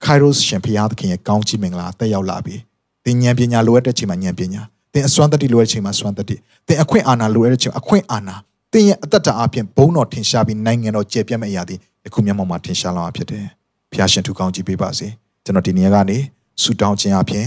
[0.05, 2.57] Kairos ရှင်ဖျားသခင်ရဲ့ကောင်းချီးမင်္ဂလာတက်ရောက်လာပြီ
[3.05, 6.36] သင်ဉာဏ်ပညာလိုအပ်တဲ့ချိန်မှာဉာဏ်ပညာသင်အစွမ်းတတိလိုအပ်တဲ့ချိန်မှာစွမ်းတတိ
[6.66, 8.36] သင်အခွင့်အာဏာလိုအပ်တဲ့ချိန်အခွင့်အာဏာ
[8.72, 13.44] သင်ရဲ့အသက်တာအပြင်ဘုံတော်ထင်ရှားပြီးနိုင်ငံတော်ကျယ်ပြန့်မဲ့အရာတွေယခုမျက်မှောက်မှာထင်ရှားလာမှာဖြစ်တယ်။
[13.92, 15.07] ဖျားရှင်ထူကောင်းကြည့်ပေးပါစေ။
[15.44, 16.18] ကျွန်တော်ဒီနေရာကနေ
[16.62, 17.46] ဆူတောင်းခြင်းအပြင်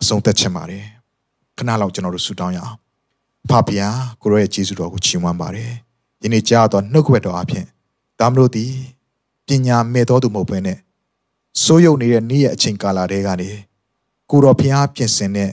[0.00, 0.84] အဆုံးသက်ချင်ပါတယ်။
[1.56, 2.76] ခဏလောက်ကျွန်တော်တို့ဆူတောင်းရအောင်။
[3.50, 5.70] ဖဖျားကိုရောရဲ့ကျေးဇူးတော်ကိုချီးမွမ်းပါတယ်။
[6.22, 7.64] ယနေ့ကြားတော်နှုတ်ကပတ်တော်အပြင်
[8.22, 8.66] ဒါမလို့ဒီ
[9.46, 10.78] ပညာမဲ့တော်သူမဟုတ်ဘဲနဲ့
[11.62, 13.48] စိုးရုပ်နေတဲ့နေ့ရဲ့အချိန်ကာလတွေကနေ
[14.30, 15.50] ကိုတော်ဖျားပြင်ဆင်တဲ့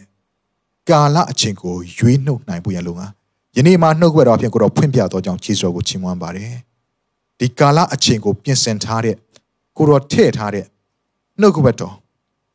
[0.90, 6.54] ကာလအချိန်ကိုရွေးနှုတ်နိုင်ဖို့ရလုံကယနေ့မှနှုတ်ကပတ်တော်အပြင်ကိုတော်ဖွင့်ပြတော်ကြောင့်ကျေးဇူးတော်ကိုချီးမွမ်းပါတယ်။
[7.40, 9.16] ဒီကာလအချိန်ကိုပြင်ဆင်ထားတဲ့
[9.78, 10.66] ကိုရောထည့်ထားတဲ့
[11.40, 11.96] နှုတ်ကပတ်တော်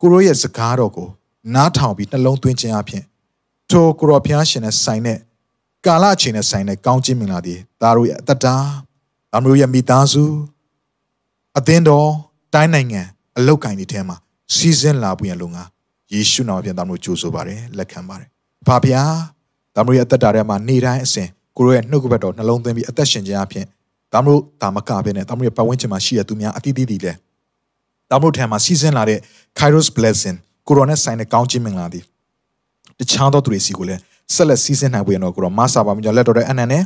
[0.01, 1.09] ကိုရောရဲ့စကားတော်ကို
[1.55, 3.05] နားထောင်ပြီးနှလုံးသွင်းခြင်းအပြင်
[3.71, 5.19] ထိုကိုရောဖျားရှင်နဲ့ဆိုင်တဲ့
[5.87, 8.55] ကာလအချိန်နဲ့ဆိုင်တဲ့ကောင်းခြင်းမင်္ဂလာတွေဒါတို့ရဲ့အသက်တာ
[9.35, 10.25] ဒါမျိုးရဲ့မိသားစု
[11.59, 12.09] အသင်းတော်
[12.55, 13.01] တိုင်းနိုင်ငံ
[13.39, 14.17] အလောက်ကင်တွေထဲမှာ
[14.55, 15.65] စီစဉ်လာပွင့်လုံငါ
[16.13, 18.29] ယေရှုနာမဖြင့်ဒါမျိုးကြိုးဆိုပါတယ်လက်ခံပါတယ်။
[18.69, 19.03] ဘာဗျာ
[19.77, 23.67] ဒါမျိုးရဲ့အသက်တာထဲမှာနေတိုင်းအစဉ်ကိုရောရဲ့နှုတ်ကပတ်တော်နှလုံးသွင်းပြီးအသက်ရှင်ခြင်းအပြင်
[24.13, 27.13] ဒါမလို့ဒါမကပဲနဲ့ဒါမလို့ပတ်ဝန်းကျင်မှာရှိရသူများအတိအသီးတွေလဲ
[28.11, 29.19] ဒါမလို့ထဲမှာစီစဉ်လာတဲ့
[29.59, 32.01] Kairos blessing ကိုရိုနာဆိုင်တဲ့ကောင်းချီးမင်္ဂလာတွေ
[32.99, 34.01] တခြားသောသူတွေစီကိုလည်း
[34.35, 36.83] ဆက်လက်စီစဉ်နိုင်ဖို့ရတော့ကိုရောမဆာပါမြလက်တော်တဲ့အနန္နဲ့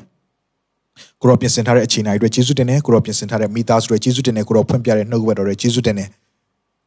[1.21, 6.09] ကိုရောပြင်ဆင်ထားတဲ့အခြေအနေတွေကျေးဇူးတင်တယ်ကိုရောပြင်ဆင်ထားတဲ့မိသားစုတွေကျေးဇူးတင်တယ်ကိုရောဖွင့်ပြတဲ့နှုတ်ကပတ်တော်တွေကျေးဇူးတင်တယ်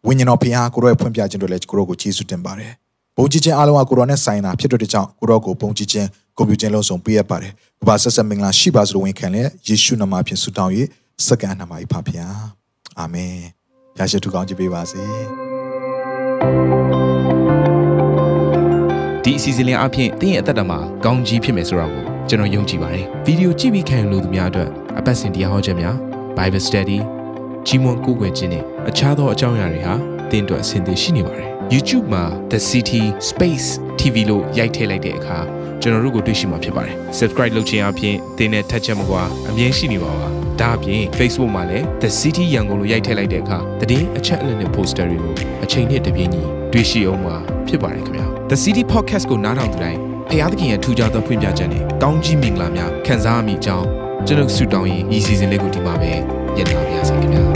[0.07, 2.71] ဝိညာဉ်တော်ဖခင်ကိုရောဖွင့်ပြခြင်းတွေလည်းကိုရောကိုကျေးဇူးတင်ပါတယ်
[3.15, 6.07] ဘုန်းကြီးချင်းအားလုံးကကိုရောနဲ့ဆိုင်တာဖြစ်တဲ့ကြောင့်ကိုရောကိုဘုန်းကြီးချင်း
[6.37, 7.51] ကွန်ပျူတာလုံးစုံပေးရပါတယ်။
[7.87, 10.71] ဘာဆက်ဆက်မင်္ဂလာရှိပါစို့ဝင်ခံလဲယေရှုနာမဖြင့်ဆုတောင်း၍
[11.25, 12.35] စက္ကန့်နာမ၏ဖဖျား။
[12.99, 13.35] အာမင်။
[13.97, 15.03] ရရှိသူကောင်းချီးပေးပါစေ။
[19.23, 24.69] ဒီအစီအစဉ်လေးအပြင်တင်းရဲ့အသက်တာမှာကောင်းကြီးဖြစ်မယ်ဆိုတာကို ကျွန်တော်ယုံကြည်ပါတယ်။ဗီဒီယိုကြည့်ပြီးခံယူလို့သူများအတွက်
[24.99, 25.95] အပတ်စဉ်တရားဟောခြင်းများ
[26.37, 26.99] Bible Study
[27.67, 29.93] ကြီးမွန်ကိုယ်ွယ်ခြင်းနဲ့အခြားသောအကြောင်းအရာတွေဟာ
[30.31, 33.67] တင်းအတွက်အဆင်သင့်ရှိနေပါတယ်။ YouTube မှာ The City Space
[33.99, 35.37] TV လို့ရိုက်ထည့်လိုက်တဲ့အခါ
[35.81, 40.27] ကျွန်တော်တို့ကိုတွေ့ရှိမှာဖြစ်ပါတယ် subscribe လုပ်ခြင်းအပြင်သင်နဲ့ထက်ချက်မကွာအမြင်ရှိနေပါပါ
[40.61, 43.57] ဒါအပြင် Facebook မှာလည်း The City ရန်ကုန်လို့ရိုက်ထည့်လိုက်တဲ့အခါ
[43.89, 46.41] တည်အချက်အလက်နဲ့ poster တွေကိုအချိန်နဲ့တပြေးညီ
[46.73, 47.35] တွေ့ရှိအောင်မှာ
[47.67, 53.87] ဖြစ်ပါတယ်ခင်ဗျာ The City Podcast ကိုနားထောင်ကြတိုင်း ဖျားသခင်ရဲ့ထူကြသောဖွင့်ပြချက်နဲ့ကောင်းကြီးမင်္ဂလာများခံစားမိကြောင်း
[54.27, 56.11] ကျွန်တော်ဆုတောင်းရင်ဤစီစဉ်လေးကိုဒီမှာပဲ
[56.55, 57.50] ညှိနှိုင်းပါရစေခင်ဗျာ